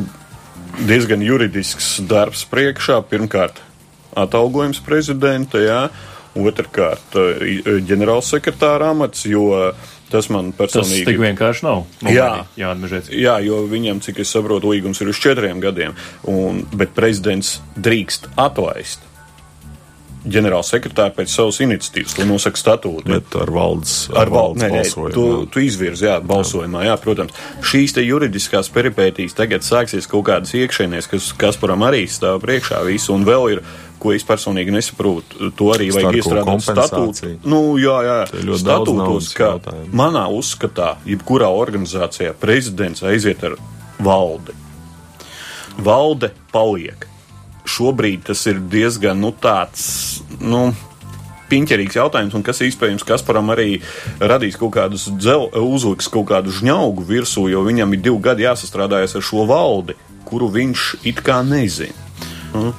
diezgan 0.88 1.20
juridisks 1.24 1.98
darbs 2.08 2.46
priekšā. 2.48 3.02
Pirmkārt, 3.12 3.60
atalgojums 4.16 4.80
prezidenta, 4.84 5.60
jā, 5.60 5.82
otrkārt, 6.38 7.12
ā, 7.20 7.26
i- 7.44 7.80
ģenerālsekretāra 7.88 8.90
amats, 8.96 9.26
jo 9.28 9.50
tas 10.12 10.28
man 10.32 10.50
Tas 10.52 10.60
personīgi 10.66 11.06
tik 11.08 11.22
vienkārši 11.22 11.66
nav. 11.66 11.84
Jā. 12.06 12.30
Jā, 12.60 12.74
Mežēts. 12.78 13.12
Jā, 13.14 13.38
jo 13.44 13.62
viņam, 13.70 14.02
cik 14.04 14.22
es 14.24 14.32
saprotu, 14.34 14.72
līgums 14.74 15.00
ir 15.02 15.12
uz 15.12 15.20
četriem 15.22 15.62
gadiem, 15.62 15.96
un, 16.30 16.64
bet 16.76 16.94
prezidents 16.96 17.58
drīkst 17.80 18.32
atlaist 18.40 19.11
ģenerālsekretāru 20.28 21.14
pēc 21.16 21.32
savas 21.34 21.58
iniciatīvas, 21.64 22.14
to 22.18 22.26
nosaka 22.28 22.60
statūti. 22.60 23.08
Bet 23.10 23.34
ar 23.42 23.50
valdes, 23.50 23.94
Ar 24.14 24.30
valdes 24.30 24.62
valdes 24.62 24.76
balsojumu. 24.94 25.12
Tu, 25.14 25.22
balsojumu. 25.22 25.46
tu 25.54 25.62
izvirzi, 25.66 26.06
jā, 26.06 26.18
balsojumā, 26.22 26.84
jā, 26.86 26.96
protams. 27.02 27.38
Šīs 27.66 27.96
te 27.96 28.04
juridiskās 28.06 28.70
peripētīs 28.74 29.34
tagad 29.38 29.66
sāksies 29.66 30.06
kaut 30.10 30.26
kādas 30.30 30.54
iekšēnēs, 30.58 31.10
kas 31.10 31.32
Kasparam 31.38 31.82
arī 31.88 32.04
stāv 32.10 32.40
priekšā 32.44 32.84
visu, 32.86 33.14
un 33.16 33.26
vēl 33.26 33.48
ir, 33.56 33.62
ko 34.02 34.10
es 34.14 34.24
personīgi 34.26 34.72
nesaprotu, 34.74 35.50
to 35.58 35.68
arī 35.74 35.90
vajag 35.94 36.08
Starko 36.08 36.18
iestrādāt 36.18 36.48
kompensāciju. 36.48 37.12
statūtu. 37.14 37.50
Nu, 37.50 37.60
jā, 37.78 37.98
jā, 38.06 38.16
statūtos, 38.58 39.28
ka 39.38 39.52
jautājumu. 39.56 39.92
manā 39.94 40.24
uzskatā, 40.34 40.96
jebkurā 41.06 41.50
organizācijā 41.54 42.34
prezidents 42.34 43.02
aiziet 43.06 43.44
ar 43.46 43.54
valdi. 44.02 44.54
Valde 45.78 46.32
paliek. 46.52 47.06
Šobrīd 47.68 48.26
tas 48.26 48.42
ir 48.50 48.58
diezgan 48.72 49.20
nu, 49.22 49.30
tāds. 49.32 50.22
Nu, 50.40 50.70
Piņķerīgs 51.52 51.98
jautājums, 51.98 52.32
un 52.32 52.44
kas 52.46 52.62
iespējams 52.64 53.04
Kasparam 53.04 53.50
arī 53.52 53.82
radīs 54.16 54.56
kaut 54.56 54.72
kādus 54.78 55.10
dzel, 55.20 55.50
uzliks 55.52 56.08
kaut 56.08 56.30
kādu 56.30 56.54
žņaugu 56.54 57.04
virsū, 57.04 57.44
jo 57.52 57.60
viņam 57.66 57.92
ir 57.92 58.00
divi 58.06 58.22
gadi 58.24 58.46
jāsastrādājas 58.46 59.18
ar 59.18 59.26
šo 59.26 59.44
valdi, 59.50 59.98
kuru 60.24 60.48
viņš 60.54 60.86
it 61.10 61.20
kā 61.26 61.42
nezina. 61.44 61.92
Mm. 62.56 62.72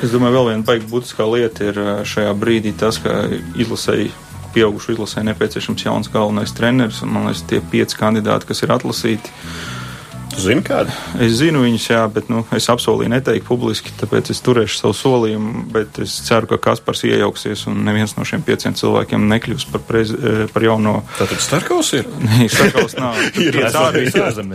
Es 0.00 0.14
domāju, 0.14 0.36
vēl 0.38 0.46
viena 0.52 0.64
baigta 0.64 0.88
būtiskā 0.88 1.26
lieta 1.28 1.66
ir 1.72 1.80
uh, 1.82 1.90
šajā 2.06 2.30
brīdī 2.38 2.70
tas, 2.78 2.96
ka 3.02 3.26
izlasēji 3.60 4.12
pieaugušu 4.54 4.94
izlasē 4.94 5.24
nepieciešams 5.26 5.84
jauns 5.84 6.10
galvenais 6.12 6.54
treneris. 6.56 7.02
Man 7.04 7.28
liekas, 7.28 7.44
tie 7.50 7.60
pieci 7.72 7.98
kandidāti, 7.98 8.48
kas 8.48 8.64
ir 8.64 8.72
atlasīti. 8.74 9.34
Tu 9.34 9.79
zini, 10.38 10.62
kāda? 10.66 10.92
Es 11.22 11.38
zinu 11.40 11.62
viņus, 11.64 11.86
jā, 11.90 12.00
bet 12.12 12.28
nu, 12.30 12.42
es 12.56 12.68
apsolīju 12.70 13.10
neteikt 13.12 13.46
publiski, 13.48 13.92
tāpēc 14.00 14.30
es 14.34 14.42
turēšu 14.44 14.78
savu 14.78 14.96
solījumu. 14.96 15.64
Bet 15.74 16.00
es 16.04 16.14
ceru, 16.26 16.48
ka 16.50 16.60
Kaspars 16.70 17.02
iejauksies 17.08 17.66
un 17.70 17.80
neviens 17.86 18.14
no 18.18 18.26
šiem 18.28 18.44
pieciem 18.46 18.76
cilvēkiem 18.78 19.26
nekļūs 19.32 19.66
par, 19.72 19.84
prez, 19.88 20.12
eh, 20.14 20.44
par 20.52 20.66
jauno. 20.66 21.00
Tātad 21.18 21.42
Starkaus 21.42 21.92
ir? 21.98 22.08
Nē, 22.26 22.48
Starkaus 22.52 22.96
nav. 22.98 23.18
Ir 23.46 23.58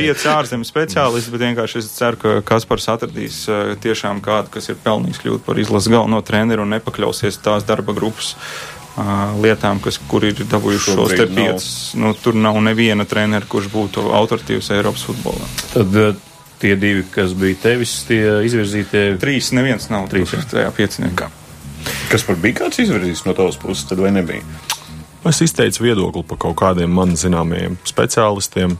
Pieci 0.05 0.29
ārzemju 0.31 0.69
speciālisti, 0.69 1.33
bet 1.33 1.45
vienkārši 1.47 1.81
es 1.81 1.91
ceru, 1.95 2.21
ka 2.21 2.37
Kaspars 2.53 2.89
atradīs 2.93 3.43
eh, 3.49 3.73
tiešām 3.81 4.21
kādu, 4.25 4.53
kas 4.55 4.71
ir 4.71 4.79
pelnījis 4.83 5.21
kļūt 5.23 5.45
par 5.47 5.59
izlases 5.61 5.91
galveno 5.91 6.21
treneru 6.25 6.65
un 6.65 6.75
nepakļausies 6.77 7.41
tās 7.45 7.65
darba 7.67 7.95
grupas 7.97 8.35
ā, 8.35 8.74
lietām, 9.43 9.81
kas, 9.83 9.97
kur 10.09 10.23
ir 10.27 10.37
dabūjuši 10.39 10.93
šos 10.95 11.15
te 11.15 11.27
piecus. 11.27 11.67
Nu, 11.99 12.13
tur 12.15 12.37
nav 12.39 12.59
neviena 12.63 13.05
trenera, 13.09 13.45
kurš 13.49 13.67
būtu 13.73 14.05
autoritīvs 14.15 14.71
Eiropas 14.77 15.03
futbolā. 15.09 15.49
Tad 15.73 16.21
tie 16.61 16.75
divi, 16.79 17.03
kas 17.11 17.35
bija 17.37 17.59
tevis, 17.67 17.97
tie 18.07 18.21
izvirzītie. 18.47 19.07
Trīs, 19.21 19.51
neviens 19.55 19.89
nav 19.91 20.07
Trīs, 20.11 20.31
tur 20.31 20.47
tajā 20.55 20.71
pieciniekā. 20.77 21.29
Kas 22.09 22.23
par 22.25 22.39
bija 22.41 22.61
kāds 22.63 22.79
izvirzījis 22.81 23.25
no 23.27 23.35
tavas 23.37 23.59
puses, 23.61 23.85
tad 23.89 24.01
vai 24.01 24.13
nebija? 24.15 24.45
Es 25.25 25.41
izteicu 25.41 25.83
viedokli 25.87 26.23
par 26.29 26.39
kaut 26.41 26.55
kādiem 26.61 26.91
man 26.93 27.15
zināmiem 27.17 27.79
speciālistiem. 27.87 28.77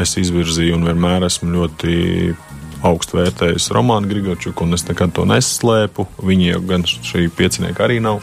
Es 0.00 0.16
izvirzīju 0.20 0.76
un 0.76 0.84
vienmēr 0.88 1.24
esmu 1.28 1.52
ļoti 1.52 1.94
augstu 2.84 3.20
vērtējis 3.20 3.70
Romaну 3.74 4.10
Grigorčuku, 4.10 4.66
un 4.66 4.76
es 4.76 4.84
nekad 4.88 5.14
to 5.16 5.24
neslēpu. 5.28 6.06
Viņi 6.20 6.50
jau 6.50 6.60
gan 6.68 6.84
šī 6.84 7.28
piecinieka 7.32 7.86
arī 7.86 8.02
nav. 8.04 8.20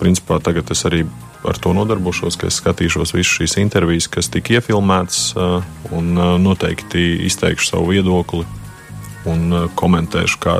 Principā 0.00 0.40
tagad 0.42 0.70
es 0.74 0.84
arī 0.88 1.04
ar 1.44 1.58
to 1.60 1.74
nodarbošos, 1.76 2.38
ka 2.40 2.48
es 2.48 2.56
skatīšos 2.62 3.12
visas 3.12 3.34
šīs 3.36 3.58
intervijas, 3.60 4.08
kas 4.08 4.30
tika 4.32 4.56
iefilmētas, 4.56 5.34
un 5.92 6.14
noteikti 6.40 7.26
izteikšu 7.28 7.68
savu 7.74 7.92
viedokli 7.92 8.46
un 9.28 9.68
komentēšu, 9.76 10.40
kā, 10.40 10.56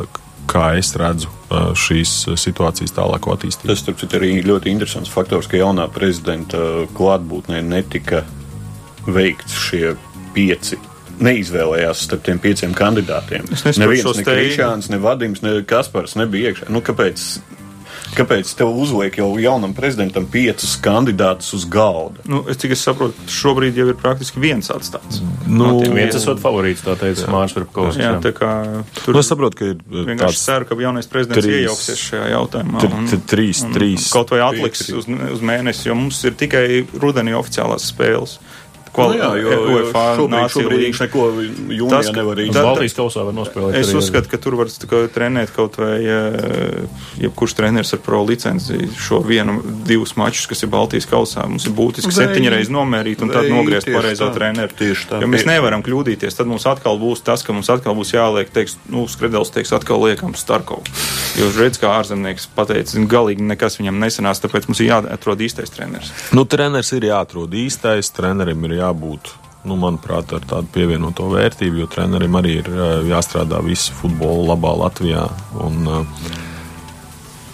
kā 0.50 0.66
es 0.76 0.92
redzu 1.00 1.32
šīs 1.78 2.12
situācijas 2.40 2.92
tālāko 2.96 3.32
attīstību. 3.32 3.70
Tas, 3.72 3.80
starp 3.80 4.00
citu, 4.00 4.20
arī 4.20 4.38
ļoti 4.44 4.72
interesants 4.72 5.12
faktors, 5.12 5.48
ka 5.48 5.60
jaunā 5.60 5.88
prezidenta 5.92 6.84
klātbūtnē 6.96 7.62
netika 7.64 8.24
veikts 9.08 9.56
šie 9.68 9.94
pieci. 10.36 10.76
Neizvēlējās 11.20 12.04
starp 12.08 12.22
tiem 12.26 12.38
pieciem 12.42 12.74
kandidātiem. 12.74 13.44
Neviens, 13.78 14.16
ne. 14.16 14.24
Krišāns, 14.24 14.90
ne 14.90 14.98
Vadims, 14.98 15.42
ne 15.42 15.60
Kaspars 15.68 16.16
nebija 16.18 16.50
iekšā. 16.52 16.70
Nu, 16.74 16.80
kāpēc, 16.84 17.22
kāpēc 18.14 18.50
tev 18.58 18.70
uzliek 18.78 19.16
jau 19.18 19.28
jaunam 19.42 19.72
prezidentam 19.74 20.26
piecus 20.30 20.76
kandidātus 20.82 21.52
uz 21.56 21.64
galda? 21.70 22.22
Nu, 22.30 22.42
es 22.50 22.58
cik 22.62 22.74
es 22.76 22.82
saprotu, 22.86 23.14
šobrīd 23.30 23.74
jau 23.78 23.88
ir 23.90 23.96
praktiski 23.98 24.42
viens 24.42 24.70
atstāts. 24.74 25.20
Nu, 25.46 25.80
No 25.84 25.94
Viens 25.94 26.14
esot 26.18 26.40
favorīts, 26.42 26.82
tā 26.86 26.94
teica 26.98 27.26
Mārcis 27.30 27.56
Verpkovs. 27.58 27.98
Jā, 28.00 28.14
tā 28.22 28.32
kā 28.36 28.50
tur 29.04 29.14
Nu, 29.14 29.20
es 29.22 29.28
saprotu, 29.30 29.58
ka 29.60 29.64
ir 29.72 29.76
vienkārši 29.84 30.24
tāds 30.38 30.44
ceru, 30.46 30.68
ka 30.70 30.78
jaunais 30.82 31.06
prezidents 31.10 31.44
trīs- 31.46 31.60
iejauksies 31.62 32.02
šajā 32.10 32.28
jautājumā. 32.34 32.80
Tr- 32.82 33.22
trīs- 33.34 33.62
un 33.66 33.72
trīs 33.76 34.10
Kaut 34.12 34.30
vai 34.34 34.40
atliks 34.46 34.88
uz, 34.90 35.06
uz 35.06 35.40
mēnesi, 35.44 35.86
jo 35.86 35.94
mums 35.94 36.22
ir 36.24 36.32
tikai 36.32 36.66
rudenī 36.98 37.34
oficiālās 37.38 37.86
spēles. 37.92 38.38
Nu 38.96 39.14
jā, 39.18 39.30
jo- 39.42 39.64
UEFA 39.74 40.02
šobrīd- 40.18 40.52
šobrīd 40.54 40.82
viņš 40.86 41.00
neko 41.04 41.22
jūnijā 41.74 41.90
Tas, 41.90 42.06
ka- 42.06 42.12
nevar 42.20 42.36
izdarīt. 42.38 42.62
Baltijas 42.68 42.94
kausā 42.94 43.24
var 43.26 43.34
nospēlēt. 43.34 43.74
Es 43.80 43.92
uzskatu, 43.94 44.28
ka 44.30 44.36
tur 44.38 44.54
var 44.56 44.66
kā 44.66 45.08
trenēt 45.10 45.50
kaut 45.54 45.76
vai 45.76 45.98
jebkurš 47.20 47.54
treneris 47.58 47.92
ar 47.94 47.98
pro 48.04 48.22
licenci 48.24 48.78
šo 48.98 49.20
vienu, 49.26 49.60
divus 49.86 50.14
mačus, 50.16 50.46
kas 50.50 50.62
ir 50.62 50.68
Baltijas 50.72 51.06
kausā. 51.10 51.46
Mums 51.48 51.66
ir 51.66 51.72
būtiski 51.76 52.12
reizes 52.54 52.70
nomērīt 52.72 53.22
un 53.22 53.30
tad 53.34 53.48
nogriezt 53.50 53.86
tā, 53.86 54.30
treneru. 54.34 54.72
tieši 54.78 55.08
tā. 55.10 55.20
Jo 55.22 55.26
mēs 55.30 55.46
nevaram 55.46 55.82
kļūdīties. 55.82 56.36
Tad 56.36 56.46
mums 56.50 56.64
atkal 56.70 56.98
būs 56.98 57.22
tas, 57.24 57.42
ka 57.42 57.52
mums 57.52 57.68
atkal 57.68 57.94
būs 57.94 58.12
jāliek, 58.14 58.48
teiks, 58.50 58.76
nu, 58.88 59.06
skredels 59.10 59.50
teiks, 59.50 59.72
atkal 59.72 60.00
liekam 60.02 60.34
Starkovu. 60.34 60.82
Jo 61.38 61.50
redz, 61.58 61.78
kā 61.82 61.90
ārzemnieks 61.98 62.46
pateica, 62.54 62.94
galīgi 63.10 63.40
nekas 63.42 63.78
viņam 63.80 63.98
nesanās, 63.98 64.40
tāpēc 64.42 64.68
mums 64.68 64.80
ir 64.80 64.90
jāatrod 64.92 65.38
īstais 65.42 65.70
treneris. 65.74 66.10
Nu, 66.32 66.44
treneris 66.44 66.92
ir 66.92 67.02
jāatrod 67.10 67.50
īstais, 67.50 68.10
trenerim 68.14 68.64
ir 68.64 68.70
jābūt, 68.84 69.34
nu, 69.64 69.76
manuprāt, 69.80 70.32
ar 70.36 70.44
tādu 70.48 70.70
pievienoto 70.74 71.28
vērtību, 71.32 71.82
jo 71.82 71.90
trenerim 71.90 72.40
arī 72.40 72.58
ir 72.62 72.70
ā, 72.70 72.88
jāstrādā 73.08 73.62
visu 73.64 73.96
futbolu 74.00 74.48
labā 74.52 74.74
Latvijā. 74.84 75.28
Un, 75.64 75.86
ā, 75.88 76.02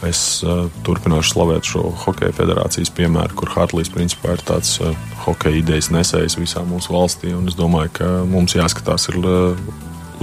Es 0.00 0.40
uh, 0.40 0.70
turpināšu 0.80 1.34
slavēt 1.34 1.66
šo 1.68 1.82
hokeja 2.06 2.32
federācijas 2.32 2.88
piemēru, 2.96 3.34
kur 3.36 3.50
Hartlīs 3.52 3.90
principā 3.92 4.32
ir 4.32 4.44
tāds 4.48 4.78
uh, 4.80 4.94
hokeja 5.26 5.60
idejas 5.60 5.90
nesējs 5.92 6.38
visā 6.40 6.62
mūsu 6.64 6.94
valstī. 6.94 7.34
Es 7.50 7.58
domāju, 7.58 7.92
ka 7.98 8.08
mums 8.28 8.56
jāskatās 8.56 9.10
ir, 9.12 9.18
uh, 9.20 9.74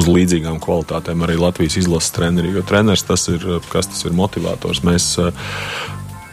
uz 0.01 0.10
līdzīgām 0.10 0.58
kvalitātēm 0.64 1.22
arī 1.28 1.38
Latvijas 1.38 1.78
izlases 1.84 2.16
treneri. 2.16 2.55
Jo 2.58 2.66
treneris 2.66 3.05
tas 3.05 3.28
ir, 3.30 3.45
uh, 3.45 3.62
kas 3.70 3.91
tas 3.91 4.01
ir 4.10 4.18
motivators. 4.18 4.82
Mēs 4.88 5.12
uh, 5.22 5.30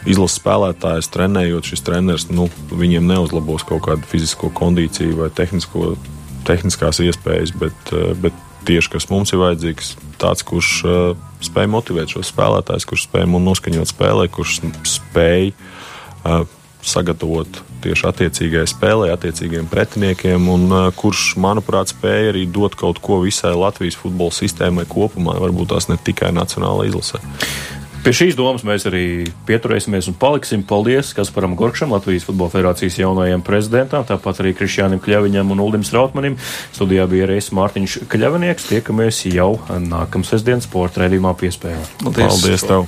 izlases 0.09 0.39
spēlētājus 0.39 1.11
trenējot, 1.13 1.71
šis 1.71 1.85
treneris 1.85 2.27
nu, 2.31 2.47
viņiem 2.71 3.07
neuzlabos 3.09 3.65
kaut 3.67 3.85
kādu 3.87 4.07
fizisko 4.09 4.51
kondīciju 4.55 5.19
vai 5.23 5.29
tehnisko, 5.33 5.95
tehniskās 6.47 7.01
iespējas, 7.05 7.55
bet, 7.59 7.93
eh, 7.93 8.13
bet 8.25 8.43
tieši 8.65 8.95
kas 8.95 9.09
mums 9.11 9.33
ir 9.33 9.41
vajadzīgs, 9.43 9.95
tāds, 10.17 10.41
kurš 10.41 10.69
uh, 10.89 11.25
spēj 11.43 11.67
motivēt 11.69 12.15
šos 12.15 12.31
spēlētājus, 12.33 12.87
kurš 12.89 13.03
spēj 13.05 13.27
mums 13.29 13.45
noskaņot 13.45 13.91
spēlē, 13.91 14.25
kurš 14.33 14.55
spēj 14.89 15.51
uh, 15.51 16.47
sagatavot 16.85 17.59
tieši 17.85 18.07
attiecīgajai 18.09 18.69
spēlē, 18.69 19.11
attiecīgiem 19.13 19.69
pretiniekiem, 19.69 20.49
un 20.49 20.75
kurš, 20.97 21.35
manuprāt, 21.41 21.93
spēja 21.93 22.31
arī 22.33 22.45
dot 22.49 22.77
kaut 22.79 23.01
ko 23.03 23.19
visai 23.21 23.53
Latvijas 23.57 23.97
futbola 23.99 24.33
sistēmai 24.33 24.87
kopumā, 24.89 25.37
varbūt 25.41 25.73
tās 25.73 25.89
ne 25.91 25.99
tikai 26.01 26.31
nacionālajai 26.33 26.89
izlasē. 26.89 27.21
Pie 28.05 28.11
šīs 28.13 28.35
domas 28.37 28.61
mēs 28.61 28.83
arī 28.85 29.25
pieturēsimies 29.47 30.05
un 30.11 30.15
paliksim. 30.21 30.61
Paldies 30.69 31.09
Kasparam 31.17 31.55
Gorkšam, 31.57 31.89
Latvijas 31.95 32.27
Futbola 32.27 32.53
Federācijas 32.53 32.99
jaunajam 32.99 33.41
prezidentam, 33.41 34.05
tāpat 34.05 34.43
arī 34.43 34.51
Krišjānam 34.53 35.01
Kļaviņam 35.01 35.55
un 35.55 35.63
Uldim 35.63 35.85
Strautmanim. 35.87 36.35
Studijā 36.75 37.07
bija 37.09 37.25
arī 37.25 37.39
es 37.41 37.49
Mārtiņš 37.57 37.95
Kļavinieks. 38.13 38.69
Tiekamies 38.69 39.23
jau 39.31 39.55
nākamsestdien 39.89 40.61
sporta 40.61 41.01
redzījumā 41.01 41.33
piespējā. 41.41 41.81
Paldies 42.05 42.69
tev! 42.69 42.85